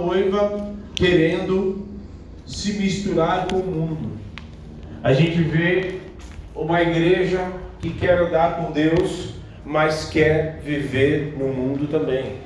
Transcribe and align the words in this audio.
noiva 0.00 0.72
querendo 0.94 1.86
se 2.46 2.74
misturar 2.74 3.46
com 3.48 3.56
o 3.56 3.66
mundo. 3.66 4.12
A 5.02 5.12
gente 5.12 5.40
vê 5.42 6.00
uma 6.54 6.80
igreja 6.80 7.46
que 7.80 7.90
quer 7.90 8.18
andar 8.18 8.56
com 8.56 8.72
Deus, 8.72 9.34
mas 9.64 10.08
quer 10.08 10.60
viver 10.64 11.34
no 11.36 11.48
mundo 11.48 11.88
também. 11.88 12.36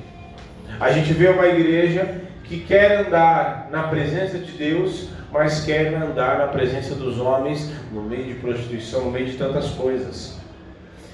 A 0.79 0.91
gente 0.91 1.13
vê 1.13 1.27
uma 1.27 1.47
igreja 1.47 2.21
que 2.43 2.59
quer 2.61 3.05
andar 3.05 3.69
na 3.71 3.83
presença 3.83 4.37
de 4.37 4.51
Deus, 4.53 5.09
mas 5.31 5.65
quer 5.65 5.93
andar 5.93 6.37
na 6.37 6.47
presença 6.47 6.95
dos 6.95 7.19
homens, 7.19 7.71
no 7.91 8.01
meio 8.01 8.25
de 8.25 8.33
prostituição, 8.35 9.05
no 9.05 9.11
meio 9.11 9.25
de 9.25 9.37
tantas 9.37 9.69
coisas. 9.71 10.39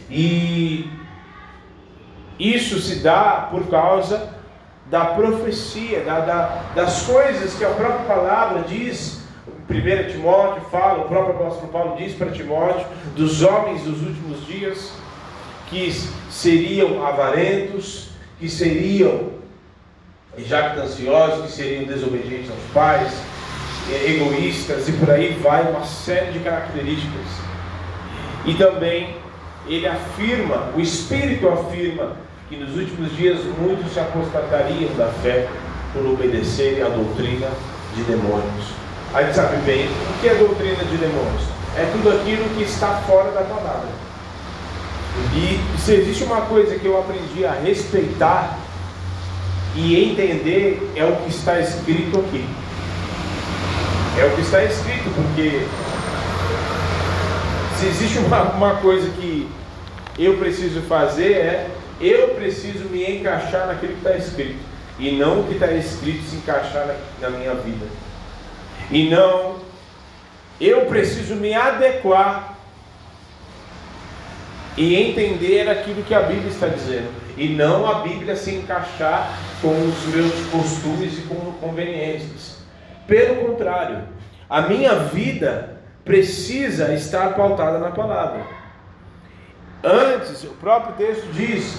E 0.09 0.89
isso 2.39 2.79
se 2.79 2.99
dá 2.99 3.47
por 3.49 3.67
causa 3.69 4.32
da 4.93 5.05
profecia, 5.05 6.01
da, 6.01 6.19
da, 6.19 6.61
das 6.75 7.01
coisas 7.01 7.55
que 7.55 7.65
a 7.65 7.69
própria 7.69 8.05
palavra 8.05 8.61
diz. 8.61 9.23
1 9.67 10.11
Timóteo 10.11 10.61
fala, 10.69 11.03
o 11.03 11.07
próprio 11.07 11.33
apóstolo 11.33 11.69
Paulo 11.69 11.95
diz 11.97 12.13
para 12.13 12.29
Timóteo, 12.29 12.85
dos 13.15 13.41
homens 13.41 13.81
dos 13.81 14.03
últimos 14.03 14.45
dias, 14.45 14.91
que 15.67 15.91
seriam 16.29 17.03
avarentos, 17.03 18.09
que 18.39 18.47
seriam 18.47 19.31
jactanciosos, 20.37 21.47
que 21.47 21.51
seriam 21.53 21.85
desobedientes 21.85 22.51
aos 22.51 22.71
pais, 22.71 23.11
egoístas 24.05 24.87
e 24.89 24.91
por 24.91 25.09
aí 25.09 25.33
vai, 25.41 25.63
uma 25.71 25.85
série 25.85 26.33
de 26.33 26.39
características. 26.39 27.25
E 28.45 28.53
também 28.53 29.15
ele 29.65 29.87
afirma, 29.87 30.69
o 30.75 30.79
Espírito 30.79 31.49
afirma, 31.49 32.15
que 32.53 32.59
nos 32.59 32.75
últimos 32.75 33.15
dias 33.17 33.39
muitos 33.59 33.91
se 33.91 33.99
apostatariam 33.99 34.93
da 34.95 35.07
fé 35.07 35.47
por 35.91 36.05
obedecerem 36.05 36.83
à 36.83 36.89
doutrina 36.89 37.47
de 37.95 38.03
demônios. 38.03 38.65
A 39.11 39.23
gente 39.23 39.35
sabe 39.35 39.57
bem 39.65 39.87
o 39.87 40.21
que 40.21 40.27
é 40.27 40.35
doutrina 40.35 40.83
de 40.83 40.97
demônios. 40.97 41.43
É 41.75 41.89
tudo 41.91 42.11
aquilo 42.11 42.47
que 42.55 42.63
está 42.63 43.01
fora 43.07 43.31
da 43.31 43.41
palavra. 43.41 43.89
E 45.35 45.59
se 45.79 45.93
existe 45.93 46.23
uma 46.23 46.41
coisa 46.41 46.77
que 46.77 46.85
eu 46.85 46.99
aprendi 46.99 47.43
a 47.43 47.53
respeitar 47.53 48.57
e 49.75 50.11
entender, 50.11 50.91
é 50.95 51.03
o 51.05 51.15
que 51.15 51.29
está 51.29 51.59
escrito 51.59 52.19
aqui. 52.19 52.45
É 54.19 54.25
o 54.25 54.35
que 54.35 54.41
está 54.41 54.63
escrito, 54.63 55.09
porque 55.15 55.65
se 57.79 57.87
existe 57.87 58.19
uma, 58.19 58.43
uma 58.51 58.75
coisa 58.75 59.09
que 59.09 59.49
eu 60.19 60.37
preciso 60.37 60.81
fazer 60.81 61.31
é 61.31 61.67
eu 61.99 62.29
preciso 62.29 62.85
me 62.85 63.03
encaixar 63.05 63.67
naquilo 63.67 63.93
que 63.93 64.07
está 64.07 64.17
escrito 64.17 64.59
e 64.99 65.11
não 65.11 65.41
o 65.41 65.47
que 65.47 65.53
está 65.53 65.71
escrito 65.71 66.23
se 66.23 66.35
encaixar 66.35 66.87
na, 66.87 67.29
na 67.29 67.37
minha 67.37 67.53
vida. 67.55 67.85
E 68.91 69.09
não 69.09 69.61
eu 70.59 70.85
preciso 70.85 71.35
me 71.35 71.53
adequar 71.53 72.57
e 74.77 74.95
entender 74.95 75.69
aquilo 75.69 76.03
que 76.03 76.13
a 76.13 76.21
Bíblia 76.21 76.49
está 76.49 76.67
dizendo 76.67 77.11
e 77.35 77.49
não 77.49 77.89
a 77.89 77.95
Bíblia 78.01 78.35
se 78.35 78.51
encaixar 78.51 79.37
com 79.61 79.73
os 79.73 80.05
meus 80.07 80.33
costumes 80.47 81.17
e 81.17 81.21
com 81.23 81.35
conveniências. 81.53 82.57
Pelo 83.07 83.47
contrário, 83.47 84.03
a 84.49 84.61
minha 84.61 84.95
vida 84.95 85.77
precisa 86.05 86.93
estar 86.93 87.33
pautada 87.33 87.79
na 87.79 87.91
palavra. 87.91 88.45
Antes, 89.83 90.45
o 90.45 90.53
próprio 90.61 90.95
texto 90.95 91.25
diz, 91.33 91.75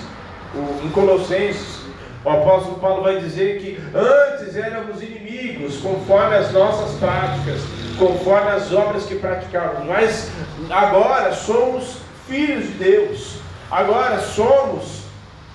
em 0.84 0.90
Colossenses, 0.90 1.80
o 2.22 2.28
apóstolo 2.28 2.78
Paulo 2.78 3.02
vai 3.02 3.18
dizer 3.18 3.58
que 3.60 3.80
antes 3.94 4.54
éramos 4.56 5.02
inimigos, 5.02 5.78
conforme 5.78 6.36
as 6.36 6.52
nossas 6.52 6.98
práticas, 6.98 7.62
conforme 7.98 8.50
as 8.50 8.70
obras 8.72 9.04
que 9.04 9.14
praticávamos, 9.14 9.88
mas 9.88 10.28
agora 10.68 11.32
somos 11.32 11.96
filhos 12.28 12.64
de 12.64 12.72
Deus, 12.72 13.36
agora 13.70 14.20
somos 14.20 15.04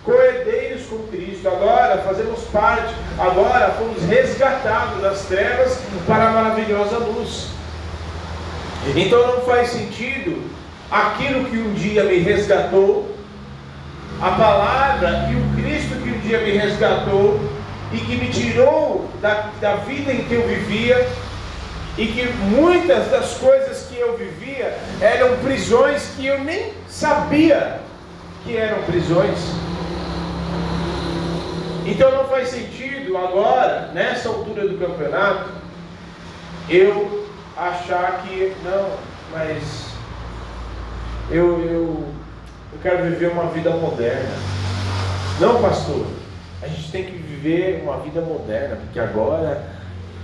coerdeiros 0.04 0.88
com 0.88 0.98
Cristo, 1.08 1.48
agora 1.48 2.00
fazemos 2.00 2.40
parte, 2.46 2.96
agora 3.20 3.70
fomos 3.78 4.02
resgatados 4.06 5.04
das 5.04 5.22
trevas 5.26 5.80
para 6.08 6.30
a 6.30 6.32
maravilhosa 6.32 6.98
luz. 6.98 7.50
Então 8.96 9.36
não 9.36 9.42
faz 9.42 9.70
sentido 9.70 10.50
aquilo 10.92 11.46
que 11.46 11.58
um 11.58 11.74
dia 11.74 12.04
me 12.04 12.18
resgatou, 12.20 13.16
a 14.22 14.32
palavra 14.32 15.30
e 15.32 15.36
o 15.36 15.62
Cristo 15.62 15.96
que 16.04 16.10
um 16.10 16.20
dia 16.20 16.40
me 16.40 16.52
resgatou 16.52 17.40
e 17.94 17.98
que 17.98 18.16
me 18.16 18.30
tirou 18.30 19.10
da, 19.22 19.50
da 19.62 19.76
vida 19.78 20.12
em 20.12 20.24
que 20.24 20.34
eu 20.34 20.48
vivia, 20.48 21.08
e 21.98 22.08
que 22.08 22.32
muitas 22.34 23.10
das 23.10 23.34
coisas 23.34 23.88
que 23.90 23.98
eu 23.98 24.16
vivia 24.18 24.78
eram 25.02 25.36
prisões 25.38 26.14
que 26.16 26.26
eu 26.26 26.42
nem 26.44 26.72
sabia 26.88 27.82
que 28.44 28.56
eram 28.56 28.82
prisões. 28.84 29.38
Então 31.86 32.12
não 32.12 32.26
faz 32.26 32.50
sentido 32.50 33.18
agora, 33.18 33.90
nessa 33.94 34.30
altura 34.30 34.68
do 34.68 34.78
campeonato, 34.78 35.50
eu 36.70 37.28
achar 37.58 38.24
que 38.24 38.54
não, 38.64 38.92
mas 39.34 39.89
eu, 41.32 41.60
eu, 41.62 42.06
eu 42.74 42.80
quero 42.82 43.04
viver 43.04 43.32
uma 43.32 43.46
vida 43.46 43.70
moderna. 43.72 44.30
Não, 45.40 45.62
pastor, 45.62 46.06
a 46.62 46.68
gente 46.68 46.92
tem 46.92 47.06
que 47.06 47.12
viver 47.12 47.82
uma 47.84 47.98
vida 47.98 48.22
moderna, 48.22 48.76
porque 48.78 49.00
agora 49.00 49.64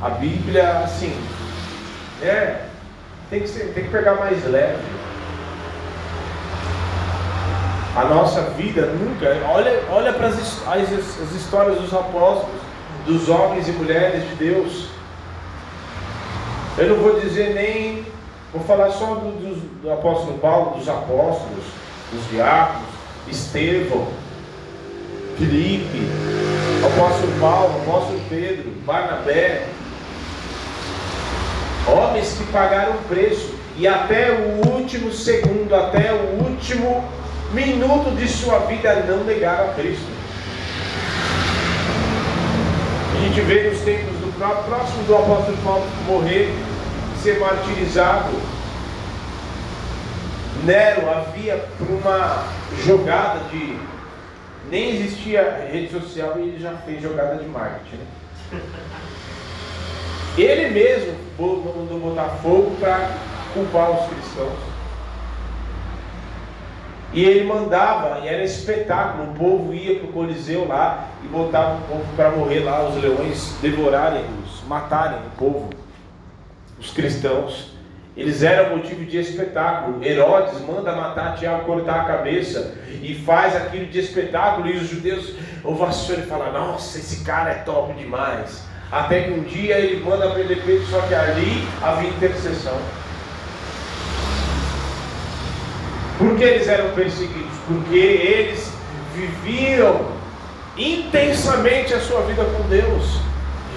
a 0.01 0.09
Bíblia, 0.09 0.79
assim, 0.79 1.15
é, 2.21 2.65
tem 3.29 3.41
que, 3.41 3.47
ser, 3.47 3.73
tem 3.73 3.85
que 3.85 3.89
pegar 3.89 4.15
mais 4.15 4.43
leve. 4.45 4.83
A 7.95 8.05
nossa 8.05 8.41
vida 8.51 8.87
nunca. 8.87 9.25
Olha, 9.49 9.81
olha 9.89 10.11
para 10.11 10.27
as, 10.27 10.67
as, 10.67 11.21
as 11.21 11.31
histórias 11.31 11.79
dos 11.79 11.93
apóstolos, 11.93 12.61
dos 13.05 13.29
homens 13.29 13.69
e 13.69 13.71
mulheres 13.71 14.27
de 14.29 14.35
Deus. 14.35 14.89
Eu 16.77 16.89
não 16.89 16.97
vou 16.97 17.19
dizer 17.21 17.53
nem. 17.53 18.14
Vou 18.55 18.63
falar 18.63 18.89
só 18.91 19.15
do, 19.15 19.31
do, 19.31 19.81
do 19.81 19.91
apóstolo 19.91 20.37
Paulo, 20.37 20.77
dos 20.77 20.87
apóstolos, 20.87 21.65
dos 22.09 22.29
diáconos, 22.29 22.87
Estevão, 23.27 24.07
Filipe, 25.37 26.07
apóstolo 26.85 27.33
Paulo, 27.41 27.81
apóstolo 27.81 28.21
Pedro, 28.29 28.71
Barnabé. 28.85 29.67
Homens 31.85 32.31
que 32.37 32.45
pagaram 32.53 32.93
preço 33.09 33.53
e 33.75 33.85
até 33.85 34.31
o 34.31 34.69
último 34.69 35.11
segundo, 35.11 35.75
até 35.75 36.13
o 36.13 36.41
último 36.41 37.03
minuto 37.51 38.15
de 38.15 38.25
sua 38.25 38.59
vida 38.59 39.03
não 39.05 39.25
negaram 39.25 39.65
a 39.65 39.73
Cristo. 39.73 40.07
A 43.17 43.19
gente 43.19 43.41
vê 43.41 43.69
nos 43.69 43.81
tempos 43.81 44.15
do 44.21 44.33
próximo 44.37 45.03
do 45.03 45.15
apóstolo 45.17 45.57
Paulo 45.57 45.85
morrer, 46.07 46.53
ser 47.25 47.39
martirizado. 47.39 48.44
Nero 50.65 51.09
havia 51.09 51.57
por 51.77 51.87
uma 51.89 52.43
jogada 52.83 53.39
de. 53.51 53.77
Nem 54.69 54.95
existia 54.95 55.67
rede 55.71 55.91
social 55.91 56.33
e 56.37 56.41
ele 56.41 56.59
já 56.59 56.71
fez 56.77 57.01
jogada 57.01 57.35
de 57.35 57.47
marketing. 57.47 57.97
Né? 58.51 58.61
Ele 60.35 60.69
mesmo 60.69 61.15
mandou 61.37 61.99
botar 61.99 62.29
fogo 62.41 62.75
para 62.79 63.11
culpar 63.53 63.91
os 63.91 64.09
cristãos. 64.09 64.75
E 67.13 67.23
ele 67.23 67.45
mandava, 67.45 68.19
e 68.19 68.27
era 68.27 68.43
espetáculo, 68.43 69.31
o 69.31 69.35
povo 69.35 69.73
ia 69.73 69.99
para 69.99 70.09
o 70.09 70.11
Coliseu 70.11 70.67
lá 70.67 71.07
e 71.23 71.27
botava 71.27 71.77
o 71.77 71.81
povo 71.87 72.03
para 72.15 72.31
morrer 72.31 72.59
lá, 72.59 72.89
os 72.89 73.01
leões 73.01 73.55
devorarem-os, 73.61 74.63
matarem 74.67 75.19
o 75.19 75.37
povo, 75.37 75.69
os 76.77 76.91
cristãos. 76.91 77.74
Eles 78.15 78.41
eram 78.41 78.77
motivo 78.77 79.03
de 79.03 79.17
espetáculo. 79.17 80.03
Herodes 80.03 80.61
manda 80.61 80.95
matar 80.95 81.35
Tiago, 81.35 81.65
cortar 81.65 82.01
a 82.01 82.05
cabeça 82.05 82.73
e 83.01 83.13
faz 83.13 83.55
aquilo 83.55 83.87
de 83.87 83.99
espetáculo. 83.99 84.67
E 84.67 84.77
os 84.77 84.89
judeus 84.89 85.33
ovacionam 85.63 86.23
e 86.23 86.27
falam: 86.27 86.53
Nossa, 86.53 86.97
esse 86.97 87.23
cara 87.25 87.51
é 87.51 87.55
top 87.55 87.93
demais. 87.93 88.63
Até 88.91 89.21
que 89.21 89.31
um 89.31 89.43
dia 89.43 89.77
ele 89.77 90.01
manda 90.03 90.29
prender 90.29 90.63
Pedro, 90.63 90.85
só 90.87 91.01
que 91.01 91.13
ali 91.13 91.67
havia 91.81 92.09
intercessão. 92.09 92.79
Por 96.17 96.37
que 96.37 96.43
eles 96.43 96.67
eram 96.67 96.91
perseguidos? 96.91 97.57
Porque 97.67 97.97
eles 97.97 98.71
viviam 99.13 100.13
intensamente 100.77 101.93
a 101.93 101.99
sua 101.99 102.21
vida 102.21 102.45
com 102.45 102.63
Deus. 102.69 103.19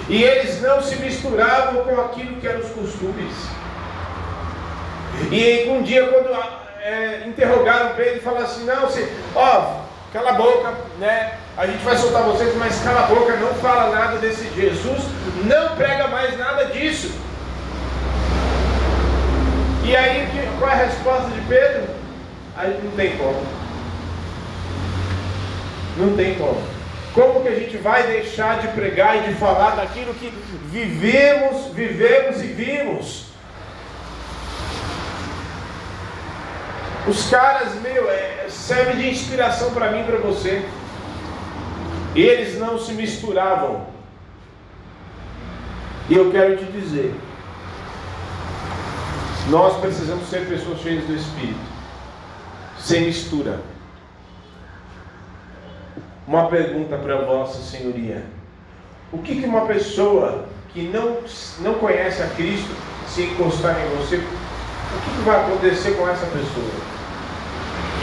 E 0.07 0.23
eles 0.23 0.61
não 0.61 0.81
se 0.81 0.95
misturavam 0.95 1.83
com 1.83 1.99
aquilo 1.99 2.37
que 2.37 2.47
eram 2.47 2.61
os 2.61 2.69
costumes. 2.69 3.58
E 5.31 5.69
um 5.69 5.81
dia, 5.83 6.07
quando 6.07 6.29
é, 6.81 7.23
interrogaram 7.25 7.95
Pedro, 7.95 8.21
falaram 8.21 8.45
assim: 8.45 8.65
Não, 8.65 8.81
você, 8.81 9.11
ó, 9.35 9.81
cala 10.13 10.31
a 10.31 10.33
boca, 10.33 10.73
né? 10.99 11.39
a 11.59 11.67
gente 11.67 11.83
vai 11.83 11.97
soltar 11.97 12.23
vocês, 12.23 12.55
mas 12.55 12.81
cala 12.81 13.01
a 13.01 13.07
boca, 13.07 13.35
não 13.35 13.53
fala 13.55 13.93
nada 13.93 14.17
desse 14.17 14.49
Jesus, 14.55 15.03
não 15.43 15.75
prega 15.75 16.07
mais 16.07 16.37
nada 16.37 16.67
disso. 16.67 17.11
E 19.83 19.93
aí, 19.93 20.25
qual 20.57 20.71
é 20.71 20.73
a 20.73 20.85
resposta 20.85 21.29
de 21.31 21.41
Pedro? 21.41 21.83
Aí 22.55 22.79
não 22.81 22.91
tem 22.91 23.17
como. 23.17 23.43
Não 25.97 26.15
tem 26.15 26.35
como. 26.35 26.63
Como 27.13 27.41
que 27.41 27.49
a 27.49 27.55
gente 27.55 27.75
vai 27.75 28.03
deixar 28.03 28.61
de 28.61 28.69
pregar 28.69 29.17
e 29.17 29.27
de 29.27 29.33
falar 29.33 29.71
daquilo 29.71 30.13
que 30.13 30.31
vivemos, 30.71 31.73
vivemos 31.73 32.41
e 32.41 32.47
vimos? 32.47 33.25
Os 37.09 37.27
caras, 37.27 37.73
meu, 37.81 38.07
é, 38.07 38.45
serve 38.49 39.01
de 39.01 39.09
inspiração 39.09 39.71
para 39.71 39.91
mim 39.91 40.01
e 40.01 40.03
para 40.03 40.17
você. 40.17 40.63
Eles 42.15 42.59
não 42.59 42.77
se 42.77 42.93
misturavam. 42.93 43.87
E 46.07 46.13
eu 46.13 46.29
quero 46.31 46.57
te 46.57 46.65
dizer, 46.65 47.15
nós 49.49 49.79
precisamos 49.79 50.29
ser 50.29 50.47
pessoas 50.47 50.81
cheias 50.81 51.03
do 51.05 51.15
Espírito, 51.15 51.59
sem 52.77 53.05
mistura. 53.05 53.59
Uma 56.27 56.47
pergunta 56.47 56.95
para 56.95 57.25
Vossa 57.25 57.59
Senhoria: 57.59 58.23
o 59.11 59.17
que, 59.17 59.41
que 59.41 59.47
uma 59.47 59.65
pessoa 59.65 60.45
que 60.73 60.83
não, 60.83 61.17
não 61.61 61.73
conhece 61.79 62.21
a 62.21 62.27
Cristo, 62.27 62.69
se 63.07 63.23
encostar 63.23 63.75
em 63.79 63.97
você, 63.97 64.17
o 64.17 65.01
que, 65.01 65.17
que 65.17 65.23
vai 65.23 65.41
acontecer 65.41 65.97
com 65.97 66.07
essa 66.07 66.27
pessoa? 66.27 66.88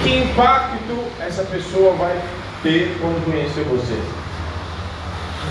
Que 0.06 0.18
impacto 0.18 1.04
essa 1.18 1.42
pessoa 1.42 1.92
vai 1.96 2.16
ter 2.62 2.96
quando 3.00 3.24
conhecer 3.24 3.64
você? 3.64 4.00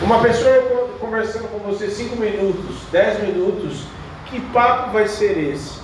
Uma 0.01 0.21
pessoa 0.21 0.91
conversando 0.97 1.49
com 1.49 1.59
você 1.59 1.89
cinco 1.89 2.15
minutos, 2.15 2.77
dez 2.89 3.21
minutos, 3.21 3.81
que 4.27 4.39
papo 4.53 4.91
vai 4.91 5.09
ser 5.09 5.37
esse? 5.37 5.81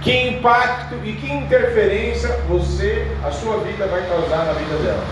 Que 0.00 0.28
impacto 0.28 0.94
e 1.04 1.14
que 1.14 1.32
interferência 1.32 2.28
você, 2.48 3.04
a 3.24 3.32
sua 3.32 3.58
vida 3.64 3.88
vai 3.88 4.08
causar 4.08 4.44
na 4.44 4.52
vida 4.52 4.76
dela? 4.76 5.04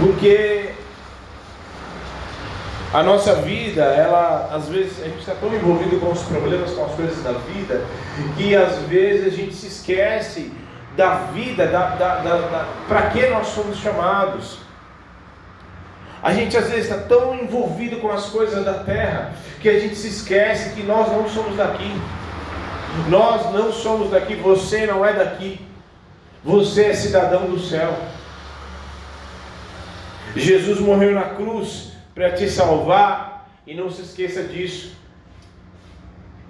Porque 0.00 0.70
a 2.92 3.04
nossa 3.04 3.36
vida, 3.36 3.84
ela, 3.84 4.50
às 4.52 4.68
vezes, 4.68 5.00
a 5.00 5.04
gente 5.04 5.20
está 5.20 5.34
tão 5.36 5.54
envolvido 5.54 6.00
com 6.00 6.10
os 6.10 6.22
problemas, 6.22 6.72
com 6.72 6.84
as 6.84 6.92
coisas 6.92 7.22
da 7.22 7.32
vida, 7.32 7.84
que 8.36 8.56
às 8.56 8.78
vezes 8.88 9.32
a 9.32 9.36
gente 9.36 9.54
se 9.54 9.68
esquece 9.68 10.52
da 10.96 11.14
vida, 11.32 11.68
da, 11.68 11.90
da, 11.90 12.16
da, 12.16 12.36
da 12.36 12.68
para 12.88 13.10
que 13.10 13.24
nós 13.28 13.46
somos 13.46 13.78
chamados. 13.78 14.58
A 16.20 16.34
gente 16.34 16.56
às 16.56 16.68
vezes 16.68 16.90
está 16.90 16.98
tão 16.98 17.36
envolvido 17.36 17.98
com 17.98 18.10
as 18.10 18.26
coisas 18.26 18.64
da 18.64 18.74
terra 18.74 19.34
que 19.60 19.68
a 19.68 19.78
gente 19.78 19.94
se 19.94 20.08
esquece 20.08 20.74
que 20.74 20.82
nós 20.82 21.12
não 21.12 21.28
somos 21.28 21.56
daqui. 21.56 21.94
Nós 23.08 23.52
não 23.52 23.72
somos 23.72 24.10
daqui, 24.10 24.34
você 24.34 24.84
não 24.84 25.06
é 25.06 25.12
daqui. 25.12 25.64
Você 26.44 26.86
é 26.86 26.94
cidadão 26.94 27.46
do 27.46 27.60
céu. 27.60 27.96
Jesus 30.34 30.80
morreu 30.80 31.14
na 31.14 31.22
cruz 31.22 31.89
para 32.14 32.32
te 32.32 32.48
salvar, 32.48 33.48
e 33.66 33.74
não 33.74 33.90
se 33.90 34.02
esqueça 34.02 34.42
disso. 34.42 34.92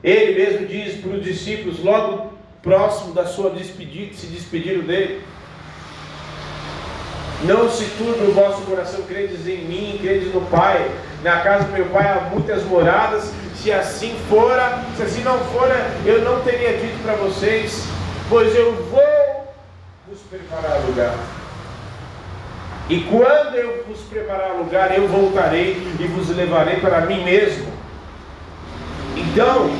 Ele 0.02 0.42
mesmo 0.42 0.66
diz 0.66 1.00
para 1.00 1.10
os 1.10 1.22
discípulos, 1.22 1.82
logo 1.84 2.32
próximo 2.62 3.12
da 3.12 3.26
sua 3.26 3.50
despedida, 3.50 4.14
se 4.14 4.26
despediram 4.26 4.82
dele: 4.82 5.22
Não 7.44 7.68
se 7.70 7.84
turbe 7.98 8.24
o 8.24 8.32
vosso 8.32 8.62
coração, 8.62 9.02
credes 9.02 9.46
em 9.46 9.64
mim, 9.64 9.98
credes 10.00 10.32
no 10.32 10.40
Pai. 10.42 10.90
Na 11.22 11.40
casa 11.40 11.64
do 11.64 11.72
meu 11.72 11.86
Pai 11.86 12.08
há 12.08 12.30
muitas 12.32 12.64
moradas. 12.64 13.30
Se 13.56 13.70
assim 13.70 14.16
fora, 14.30 14.82
se 14.96 15.02
assim 15.02 15.22
não 15.22 15.38
fora, 15.46 15.74
eu 16.06 16.22
não 16.22 16.40
teria 16.40 16.78
dito 16.78 17.02
para 17.02 17.14
vocês, 17.16 17.84
pois 18.30 18.54
eu 18.54 18.72
vou 18.86 19.54
vos 20.08 20.20
preparar 20.30 20.80
lugar. 20.86 21.14
E 22.90 23.06
quando 23.08 23.54
eu 23.54 23.84
vos 23.87 24.00
preparar 24.00 24.56
lugar, 24.56 24.92
eu 24.98 25.06
voltarei 25.06 25.81
e 26.00 26.04
vos 26.08 26.28
levarei 26.37 26.81
para 26.81 27.02
mim 27.02 27.22
mesmo. 27.22 27.72
Então, 29.16 29.70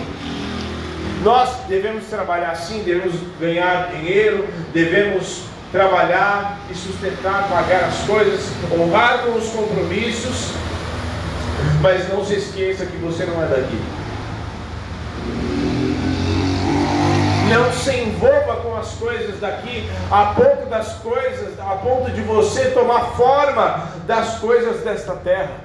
nós 1.25 1.67
devemos 1.69 2.05
trabalhar 2.07 2.53
assim, 2.53 2.85
devemos 2.85 3.17
ganhar 3.41 3.91
dinheiro, 3.91 4.47
devemos 4.73 5.43
trabalhar 5.73 6.61
e 6.71 6.75
sustentar, 6.75 7.49
pagar 7.49 7.85
as 7.87 7.99
coisas, 8.07 8.49
honrar 8.73 9.25
com 9.25 9.33
os 9.33 9.49
compromissos, 9.49 10.53
mas 11.83 12.09
não 12.09 12.25
se 12.25 12.35
esqueça 12.35 12.87
que 12.87 12.97
você 12.99 13.25
não 13.25 13.43
é 13.43 13.47
daqui. 13.47 14.00
Não 17.51 17.73
se 17.73 17.93
envolva 17.97 18.57
com 18.63 18.77
as 18.77 18.93
coisas 18.93 19.41
daqui, 19.41 19.85
a 20.09 20.27
ponto 20.27 20.67
das 20.71 20.95
coisas, 20.99 21.59
a 21.59 21.75
ponto 21.77 22.13
de 22.13 22.23
você 22.23 22.71
tomar 22.71 23.07
forma 23.17 23.89
das 24.07 24.39
coisas 24.39 24.85
desta 24.85 25.17
terra. 25.17 25.57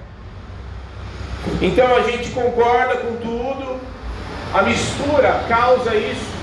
Então 1.62 1.96
a 1.96 2.02
gente 2.02 2.32
concorda 2.32 2.96
com 2.98 3.18
tudo, 3.18 3.80
a 4.52 4.64
mistura 4.64 5.44
causa 5.48 5.94
isso, 5.94 6.34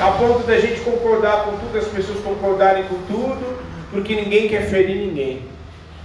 a 0.00 0.12
ponto 0.12 0.46
da 0.46 0.60
gente 0.60 0.82
concordar 0.82 1.44
com 1.44 1.56
tudo, 1.56 1.76
as 1.76 1.88
pessoas 1.88 2.20
concordarem 2.20 2.84
com 2.84 3.02
tudo, 3.08 3.58
porque 3.90 4.14
ninguém 4.14 4.48
quer 4.48 4.68
ferir 4.70 5.04
ninguém, 5.04 5.42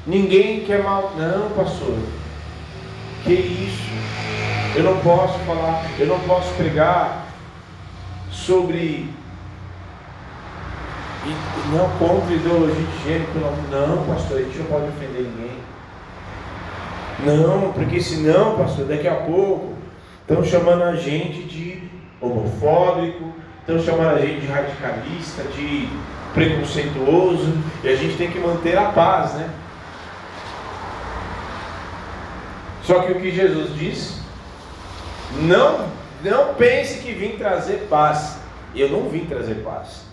ninguém 0.08 0.62
quer 0.62 0.82
mal. 0.82 1.12
Não, 1.16 1.52
pastor, 1.52 2.00
que 3.24 3.34
isso? 3.34 3.92
Eu 4.76 4.84
não 4.86 4.98
posso 5.02 5.38
falar, 5.40 5.86
eu 6.00 6.08
não 6.08 6.20
posso 6.22 6.52
pregar 6.54 7.21
sobre 8.46 9.10
não 11.72 11.90
contra 12.00 12.34
ideologia 12.34 12.84
de 12.84 13.04
gênero, 13.04 13.30
não, 13.70 13.88
não, 13.88 14.06
pastor, 14.08 14.38
a 14.38 14.42
gente 14.42 14.58
não 14.58 14.66
pode 14.66 14.88
ofender 14.88 15.22
ninguém. 15.22 15.58
Não, 17.24 17.72
porque 17.74 18.02
senão, 18.02 18.58
pastor, 18.58 18.86
daqui 18.86 19.08
a 19.08 19.16
pouco 19.16 19.76
estão 20.22 20.44
chamando 20.44 20.84
a 20.84 20.96
gente 20.96 21.44
de 21.44 21.84
homofóbico, 22.20 23.32
estão 23.60 23.80
chamando 23.80 24.18
a 24.18 24.22
gente 24.22 24.42
de 24.42 24.48
radicalista, 24.48 25.44
de 25.56 25.88
preconceituoso, 26.34 27.54
e 27.84 27.90
a 27.90 27.96
gente 27.96 28.18
tem 28.18 28.32
que 28.32 28.40
manter 28.40 28.78
a 28.78 28.86
paz, 28.86 29.34
né? 29.34 29.50
Só 32.84 33.02
que 33.04 33.12
o 33.12 33.22
que 33.22 33.32
Jesus 33.32 33.76
disse, 33.76 34.22
não 35.42 36.01
não 36.24 36.54
pense 36.56 37.00
que 37.00 37.14
vim 37.14 37.38
trazer 37.38 37.88
paz. 37.90 38.38
Eu 38.76 38.90
não 38.90 39.10
vim 39.10 39.26
trazer 39.26 39.56
paz. 39.64 40.06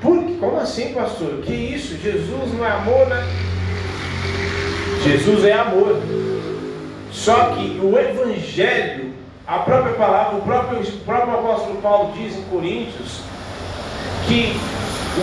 Por, 0.00 0.22
como 0.38 0.58
assim, 0.58 0.92
pastor? 0.92 1.40
Que 1.42 1.52
isso? 1.52 1.96
Jesus 1.96 2.52
não 2.52 2.64
é 2.64 2.70
amor, 2.70 3.06
né? 3.08 3.22
Jesus 5.02 5.44
é 5.44 5.52
amor. 5.52 6.00
Só 7.10 7.54
que 7.54 7.80
o 7.82 7.98
Evangelho, 7.98 9.14
a 9.46 9.58
própria 9.60 9.94
palavra, 9.94 10.36
o 10.36 10.42
próprio, 10.42 10.80
o 10.80 11.00
próprio 11.00 11.34
apóstolo 11.34 11.80
Paulo 11.80 12.12
diz 12.16 12.36
em 12.36 12.42
Coríntios, 12.44 13.20
que 14.26 14.56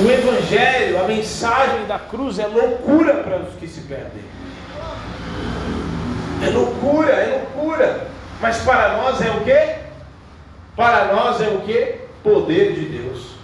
o 0.03 0.09
Evangelho, 0.09 1.00
a 1.03 1.07
mensagem 1.07 1.85
da 1.85 2.00
cruz 2.00 2.39
é 2.39 2.47
loucura 2.47 3.15
para 3.15 3.39
os 3.39 3.55
que 3.55 3.67
se 3.67 3.81
perdem. 3.81 4.23
É 6.41 6.50
loucura, 6.50 7.12
é 7.12 7.27
loucura. 7.55 8.07
Mas 8.41 8.57
para 8.60 8.98
nós 8.98 9.21
é 9.21 9.29
o 9.29 9.41
que? 9.41 9.75
Para 10.75 11.13
nós 11.13 11.39
é 11.41 11.48
o 11.50 11.62
que? 11.62 11.95
Poder 12.24 12.74
de 12.74 12.86
Deus. 12.86 13.36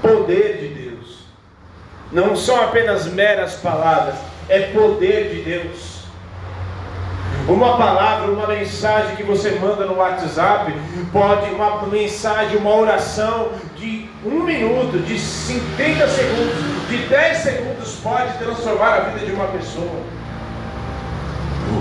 Poder 0.00 0.58
de 0.58 0.68
Deus. 0.68 1.24
Não 2.12 2.36
são 2.36 2.62
apenas 2.62 3.06
meras 3.06 3.54
palavras, 3.54 4.14
é 4.48 4.60
poder 4.72 5.30
de 5.30 5.42
Deus. 5.42 6.02
Uma 7.48 7.76
palavra, 7.76 8.30
uma 8.30 8.46
mensagem 8.46 9.16
que 9.16 9.24
você 9.24 9.52
manda 9.52 9.84
no 9.84 9.96
WhatsApp, 9.96 10.72
pode, 11.12 11.50
uma 11.50 11.86
mensagem, 11.86 12.56
uma 12.56 12.76
oração 12.76 13.50
de 13.76 14.08
um 14.24 14.44
minuto, 14.44 14.98
de 15.00 15.18
50 15.18 16.06
segundos, 16.06 16.88
de 16.88 16.98
10 17.08 17.38
segundos, 17.38 17.96
pode 17.96 18.38
transformar 18.38 18.94
a 18.94 19.00
vida 19.00 19.26
de 19.26 19.32
uma 19.32 19.46
pessoa 19.46 19.90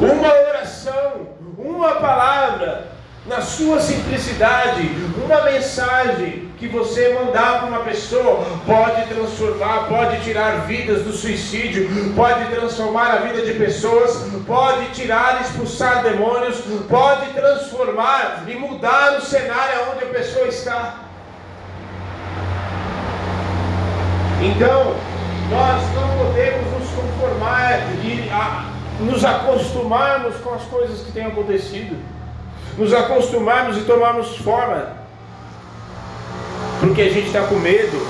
uma 0.01 0.33
oração, 0.33 1.27
uma 1.57 1.95
palavra, 1.95 2.87
na 3.25 3.39
sua 3.39 3.79
simplicidade, 3.79 4.89
uma 5.23 5.43
mensagem 5.43 6.49
que 6.57 6.67
você 6.67 7.13
mandar 7.13 7.59
para 7.59 7.67
uma 7.67 7.79
pessoa 7.79 8.45
pode 8.65 9.07
transformar, 9.07 9.87
pode 9.87 10.23
tirar 10.23 10.65
vidas 10.65 11.03
do 11.03 11.11
suicídio, 11.11 11.87
pode 12.15 12.45
transformar 12.49 13.11
a 13.11 13.15
vida 13.17 13.43
de 13.43 13.53
pessoas, 13.53 14.27
pode 14.47 14.87
tirar, 14.87 15.41
expulsar 15.41 16.01
demônios, 16.01 16.61
pode 16.89 17.27
transformar 17.33 18.43
e 18.47 18.55
mudar 18.55 19.17
o 19.17 19.21
cenário 19.21 19.91
onde 19.93 20.03
a 20.03 20.07
pessoa 20.07 20.47
está. 20.47 20.95
Então, 24.41 24.95
nós 25.51 25.83
não 25.93 26.25
podemos 26.25 26.79
nos 26.79 26.89
conformar 26.89 27.79
e 28.03 28.29
a, 28.31 28.70
nos 29.01 29.25
acostumarmos 29.25 30.35
com 30.37 30.53
as 30.53 30.63
coisas 30.63 31.01
que 31.01 31.11
têm 31.11 31.25
acontecido, 31.25 31.97
nos 32.77 32.93
acostumarmos 32.93 33.77
e 33.77 33.81
tomarmos 33.81 34.37
forma, 34.37 34.93
porque 36.79 37.01
a 37.01 37.09
gente 37.09 37.27
está 37.27 37.41
com 37.41 37.55
medo, 37.55 38.07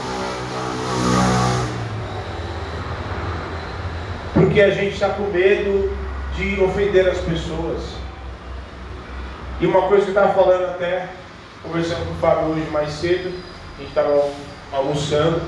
porque 4.33 4.61
a 4.61 4.71
gente 4.71 4.93
está 4.93 5.09
com 5.09 5.23
medo 5.23 5.95
de 6.35 6.61
ofender 6.61 7.07
as 7.07 7.19
pessoas. 7.19 7.81
E 9.61 9.65
uma 9.65 9.83
coisa 9.83 10.05
que 10.05 10.11
eu 10.11 10.21
estava 10.21 10.33
falando 10.33 10.65
até, 10.71 11.07
conversando 11.63 12.05
com 12.05 12.13
o 12.13 12.17
Fábio 12.17 12.49
hoje 12.49 12.67
mais 12.71 12.89
cedo, 12.89 13.29
a 13.77 13.81
gente 13.81 13.89
estava 13.89 14.29
almoçando, 14.73 15.41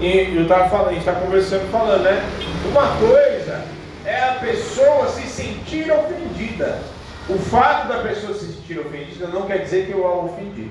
e 0.00 0.34
eu 0.34 0.42
estava 0.42 0.68
falando, 0.68 0.88
a 0.88 0.92
gente 0.92 1.00
estava 1.00 1.20
conversando 1.20 1.70
falando, 1.70 2.02
né? 2.02 2.22
Uma 2.70 2.88
coisa 2.96 3.75
é 4.06 4.30
a 4.30 4.34
pessoa 4.34 5.08
se 5.08 5.26
sentir 5.26 5.90
ofendida. 5.90 6.80
O 7.28 7.36
fato 7.38 7.88
da 7.88 7.98
pessoa 7.98 8.32
se 8.34 8.52
sentir 8.52 8.78
ofendida 8.78 9.26
não 9.26 9.42
quer 9.42 9.58
dizer 9.58 9.86
que 9.86 9.92
eu 9.92 10.06
a 10.06 10.14
ofendi. 10.14 10.70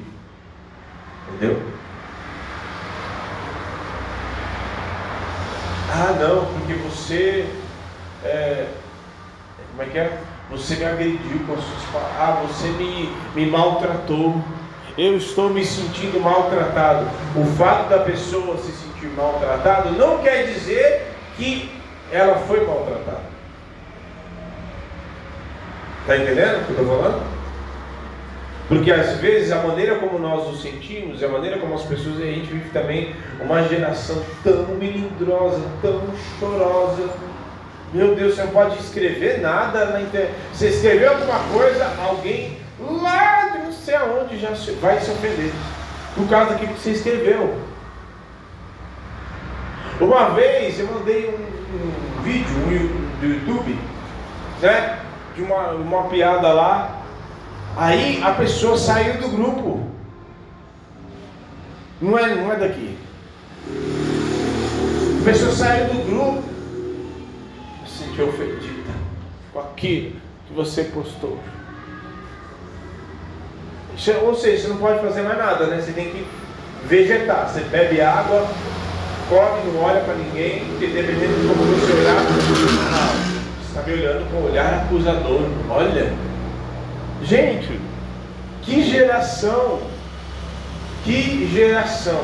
Entendeu? 1.27 1.61
Ah, 5.91 6.15
não, 6.19 6.45
porque 6.45 6.73
você. 6.73 7.45
É, 8.23 8.67
como 9.71 9.83
é 9.83 9.85
que 9.85 9.97
é? 9.97 10.17
Você 10.49 10.75
me 10.75 10.85
agrediu 10.85 11.39
com 11.45 11.53
as 11.53 11.63
suas 11.63 11.83
palavras. 11.91 12.17
Ah, 12.19 12.45
você 12.47 12.69
me, 12.69 13.13
me 13.35 13.45
maltratou. 13.47 14.41
Eu 14.97 15.17
estou 15.17 15.49
me 15.49 15.65
sentindo 15.65 16.21
maltratado. 16.21 17.05
O 17.35 17.43
fato 17.57 17.89
da 17.89 17.99
pessoa 17.99 18.57
se 18.57 18.71
sentir 18.71 19.07
maltratada 19.07 19.91
não 19.91 20.19
quer 20.19 20.45
dizer 20.45 21.11
que 21.35 21.69
ela 22.11 22.35
foi 22.39 22.65
maltratada. 22.65 23.35
Está 26.01 26.17
entendendo 26.17 26.61
o 26.61 26.65
que 26.65 26.73
eu 26.73 26.81
estou 26.81 27.01
falando? 27.01 27.35
Porque 28.67 28.91
às 28.91 29.17
vezes 29.17 29.51
a 29.51 29.57
maneira 29.57 29.95
como 29.95 30.17
nós 30.17 30.47
nos 30.47 30.61
sentimos, 30.61 31.23
a 31.23 31.27
maneira 31.27 31.59
como 31.59 31.75
as 31.75 31.83
pessoas, 31.83 32.17
a 32.17 32.25
gente 32.25 32.47
vive 32.47 32.69
também 32.69 33.15
uma 33.39 33.63
geração 33.67 34.21
tão 34.43 34.65
melindrosa, 34.75 35.61
tão 35.81 36.01
chorosa. 36.39 37.09
Meu 37.93 38.15
Deus, 38.15 38.35
você 38.35 38.43
não 38.43 38.51
pode 38.51 38.79
escrever 38.79 39.39
nada 39.39 39.85
na 39.85 40.01
internet. 40.01 40.33
Você 40.51 40.69
escreveu 40.69 41.11
alguma 41.11 41.39
coisa, 41.53 41.91
alguém 42.07 42.57
lá 42.79 43.49
de 43.49 43.59
não 43.59 43.71
sei 43.71 43.95
aonde 43.95 44.39
já 44.39 44.49
vai 44.81 44.99
se 44.99 45.11
ofender. 45.11 45.51
Por 46.15 46.27
causa 46.27 46.51
daquilo 46.51 46.73
que 46.73 46.79
você 46.79 46.91
escreveu. 46.91 47.55
Uma 50.01 50.29
vez 50.29 50.79
eu 50.79 50.87
mandei 50.87 51.27
um, 51.27 51.54
um 51.73 52.21
vídeo 52.23 52.55
um, 52.57 53.19
do 53.19 53.25
YouTube, 53.25 53.77
né? 54.61 54.99
De 55.35 55.41
uma, 55.41 55.71
uma 55.71 56.03
piada 56.03 56.51
lá. 56.51 57.01
Aí 57.77 58.21
a 58.23 58.31
pessoa 58.31 58.77
saiu 58.77 59.19
do 59.21 59.29
grupo. 59.29 59.83
Não 62.01 62.17
é, 62.17 62.35
não 62.35 62.51
é 62.51 62.55
daqui. 62.57 62.97
A 65.21 65.25
pessoa 65.25 65.51
saiu 65.51 65.87
do 65.87 66.05
grupo. 66.05 66.43
Se 67.85 68.03
sentiu 68.03 68.29
ofendida 68.29 68.93
com 69.51 69.59
aquilo 69.59 70.15
que 70.47 70.53
você 70.53 70.83
postou. 70.85 71.39
Ou 74.23 74.35
seja, 74.35 74.63
você 74.63 74.67
não 74.67 74.77
pode 74.77 74.99
fazer 74.99 75.21
mais 75.21 75.37
nada, 75.37 75.67
né? 75.67 75.81
Você 75.81 75.93
tem 75.93 76.09
que 76.09 76.27
vegetar. 76.85 77.49
Você 77.49 77.61
bebe 77.61 78.01
água, 78.01 78.45
come, 79.29 79.71
não 79.71 79.83
olha 79.83 80.01
para 80.01 80.15
ninguém, 80.15 80.65
porque 80.65 80.87
dependendo 80.87 81.41
de 81.41 81.47
como 81.47 81.63
você 81.63 81.93
olhar, 81.93 82.21
você 82.23 83.67
está 83.67 83.81
me 83.81 83.93
olhando 83.93 84.31
com 84.31 84.37
um 84.37 84.45
olhar 84.45 84.73
acusador. 84.73 85.41
Olha, 85.69 86.13
gente, 87.23 87.79
que 88.61 88.83
geração, 88.83 89.81
que 91.03 91.49
geração. 91.53 92.21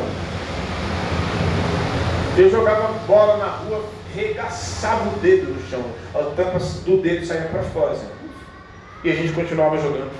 Eu 2.38 2.50
jogava 2.50 2.93
bola 3.08 3.38
na 3.38 3.48
rua, 3.48 3.84
regaçava 4.15 5.10
o 5.10 5.20
dedo 5.20 5.53
no 5.53 5.70
chão, 5.70 5.84
a 6.13 6.24
tampa 6.36 6.60
do 6.60 7.01
dedo 7.01 7.25
saía 7.25 7.43
para 7.43 7.63
fora. 7.63 7.91
Assim. 7.91 8.08
E 9.03 9.12
a 9.12 9.15
gente 9.15 9.34
continuava 9.34 9.77
jogando. 9.77 10.12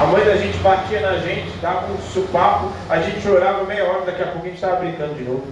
A 0.00 0.06
mãe 0.06 0.24
da 0.24 0.36
gente 0.36 0.56
batia 0.58 1.00
na 1.00 1.18
gente, 1.18 1.50
dava 1.60 1.92
um 1.92 1.98
supapo, 1.98 2.70
a 2.88 3.00
gente 3.00 3.20
chorava 3.20 3.64
meia 3.64 3.84
hora, 3.84 4.06
daqui 4.06 4.22
a 4.22 4.26
pouco 4.26 4.46
a 4.46 4.48
gente 4.48 4.54
estava 4.54 4.76
brincando 4.76 5.14
de 5.14 5.24
novo. 5.24 5.46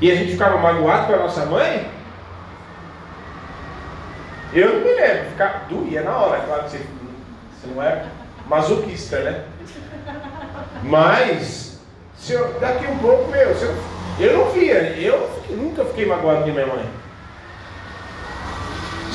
E 0.00 0.10
a 0.10 0.14
gente 0.14 0.32
ficava 0.32 0.56
magoado 0.56 1.08
com 1.08 1.12
a 1.12 1.18
nossa 1.18 1.44
mãe? 1.44 1.90
Eu 4.54 4.74
não 4.74 4.80
me 4.80 4.94
lembro, 4.94 5.30
ficar 5.30 5.66
doía 5.68 6.00
na 6.00 6.16
hora, 6.16 6.40
claro 6.40 6.64
que 6.64 6.70
você, 6.70 6.78
você 6.78 7.74
não 7.74 7.82
é 7.82 8.06
masoquista, 8.46 9.18
né? 9.20 9.44
Mas, 10.84 11.80
eu, 12.30 12.58
daqui 12.58 12.86
um 12.86 12.98
pouco, 12.98 13.30
meu, 13.30 13.50
eu, 13.50 13.76
eu 14.18 14.38
não 14.38 14.50
via, 14.52 14.98
eu 14.98 15.30
nunca 15.50 15.84
fiquei 15.84 16.06
magoado 16.06 16.44
com 16.44 16.50
minha 16.50 16.66
mãe. 16.66 17.05